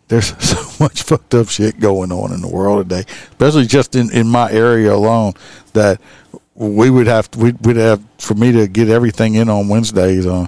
there's 0.09 0.37
so 0.45 0.85
much 0.85 1.03
fucked 1.03 1.35
up 1.35 1.49
shit 1.49 1.81
going 1.81 2.13
on 2.13 2.33
in 2.33 2.41
the 2.41 2.49
world 2.49 2.89
today, 2.89 3.05
especially 3.31 3.67
just 3.67 3.97
in, 3.97 4.11
in 4.13 4.27
my 4.29 4.51
area 4.51 4.93
alone. 4.95 5.35
That 5.73 6.01
we 6.55 6.91
would 6.91 7.07
have 7.07 7.31
to, 7.33 7.39
we'd, 7.39 7.67
we'd 7.67 7.77
have 7.77 8.03
for 8.19 8.35
me 8.35 8.53
to 8.53 8.67
get 8.67 8.89
everything 8.89 9.35
in 9.35 9.49
on 9.49 9.69
Wednesdays. 9.69 10.27
Uh, 10.27 10.47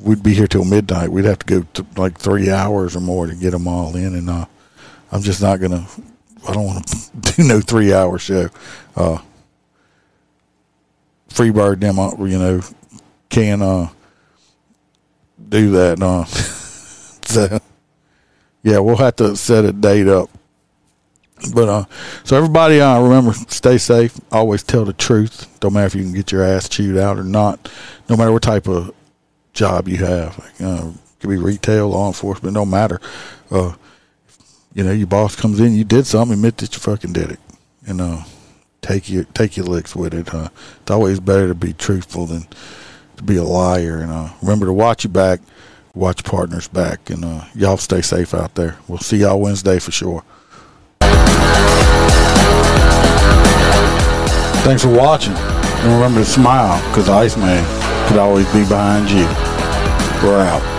we'd 0.00 0.22
be 0.22 0.34
here 0.34 0.46
till 0.46 0.64
midnight. 0.64 1.10
We'd 1.10 1.24
have 1.24 1.38
to 1.40 1.46
go 1.46 1.66
to 1.74 1.86
like 1.96 2.18
three 2.18 2.50
hours 2.50 2.96
or 2.96 3.00
more 3.00 3.26
to 3.26 3.34
get 3.34 3.52
them 3.52 3.68
all 3.68 3.96
in, 3.96 4.14
and 4.14 4.28
uh, 4.28 4.46
I'm 5.12 5.22
just 5.22 5.40
not 5.40 5.60
gonna. 5.60 5.86
I 6.48 6.52
don't 6.52 6.66
want 6.66 6.86
to 6.86 7.32
do 7.36 7.44
no 7.44 7.60
three 7.60 7.92
hour 7.92 8.18
show. 8.18 8.48
Uh, 8.94 9.18
Freebird 11.28 11.80
them, 11.80 11.98
uh, 11.98 12.12
you 12.24 12.38
know, 12.38 12.62
can 13.28 13.60
uh, 13.60 13.90
do 15.48 15.70
that. 15.72 16.00
Uh, 16.00 16.24
so 17.26 17.60
yeah, 18.66 18.80
we'll 18.80 18.96
have 18.96 19.14
to 19.16 19.36
set 19.36 19.64
a 19.64 19.72
date 19.72 20.08
up. 20.08 20.28
But 21.54 21.68
uh, 21.68 21.84
so 22.24 22.36
everybody, 22.36 22.80
uh, 22.80 23.00
remember, 23.00 23.32
stay 23.32 23.78
safe. 23.78 24.18
Always 24.32 24.64
tell 24.64 24.84
the 24.84 24.92
truth. 24.92 25.46
Don't 25.60 25.74
matter 25.74 25.86
if 25.86 25.94
you 25.94 26.02
can 26.02 26.12
get 26.12 26.32
your 26.32 26.42
ass 26.42 26.68
chewed 26.68 26.98
out 26.98 27.16
or 27.16 27.22
not. 27.22 27.70
No 28.08 28.16
matter 28.16 28.32
what 28.32 28.42
type 28.42 28.66
of 28.66 28.92
job 29.52 29.86
you 29.86 29.98
have, 29.98 30.36
uh, 30.60 30.88
it 30.88 31.20
could 31.20 31.30
be 31.30 31.36
retail, 31.36 31.90
law 31.90 32.08
enforcement. 32.08 32.54
Don't 32.54 32.68
matter. 32.68 33.00
Uh, 33.52 33.76
you 34.74 34.82
know, 34.82 34.90
your 34.90 35.06
boss 35.06 35.36
comes 35.36 35.60
in, 35.60 35.74
you 35.74 35.84
did 35.84 36.04
something, 36.04 36.34
admit 36.34 36.56
that 36.56 36.74
you 36.74 36.80
fucking 36.80 37.12
did 37.12 37.30
it, 37.30 37.40
and 37.86 38.00
uh, 38.00 38.24
take 38.82 39.08
your 39.08 39.24
take 39.32 39.56
your 39.56 39.66
licks 39.66 39.94
with 39.94 40.12
it. 40.12 40.34
Uh, 40.34 40.48
it's 40.80 40.90
always 40.90 41.20
better 41.20 41.46
to 41.46 41.54
be 41.54 41.72
truthful 41.72 42.26
than 42.26 42.48
to 43.16 43.22
be 43.22 43.36
a 43.36 43.44
liar. 43.44 43.98
And 43.98 44.10
uh, 44.10 44.30
remember 44.42 44.66
to 44.66 44.72
watch 44.72 45.04
your 45.04 45.12
back 45.12 45.38
watch 45.96 46.22
partners 46.22 46.68
back. 46.68 47.10
And 47.10 47.24
uh, 47.24 47.44
y'all 47.54 47.78
stay 47.78 48.02
safe 48.02 48.34
out 48.34 48.54
there. 48.54 48.76
We'll 48.86 48.98
see 48.98 49.18
y'all 49.18 49.40
Wednesday 49.40 49.80
for 49.80 49.90
sure. 49.90 50.22
Thanks 54.62 54.82
for 54.82 54.94
watching. 54.94 55.34
And 55.34 55.92
remember 55.92 56.20
to 56.20 56.26
smile 56.26 56.78
because 56.90 57.08
Iceman 57.08 57.64
could 58.08 58.18
always 58.18 58.46
be 58.46 58.62
behind 58.62 59.10
you. 59.10 59.26
We're 60.26 60.40
out. 60.40 60.75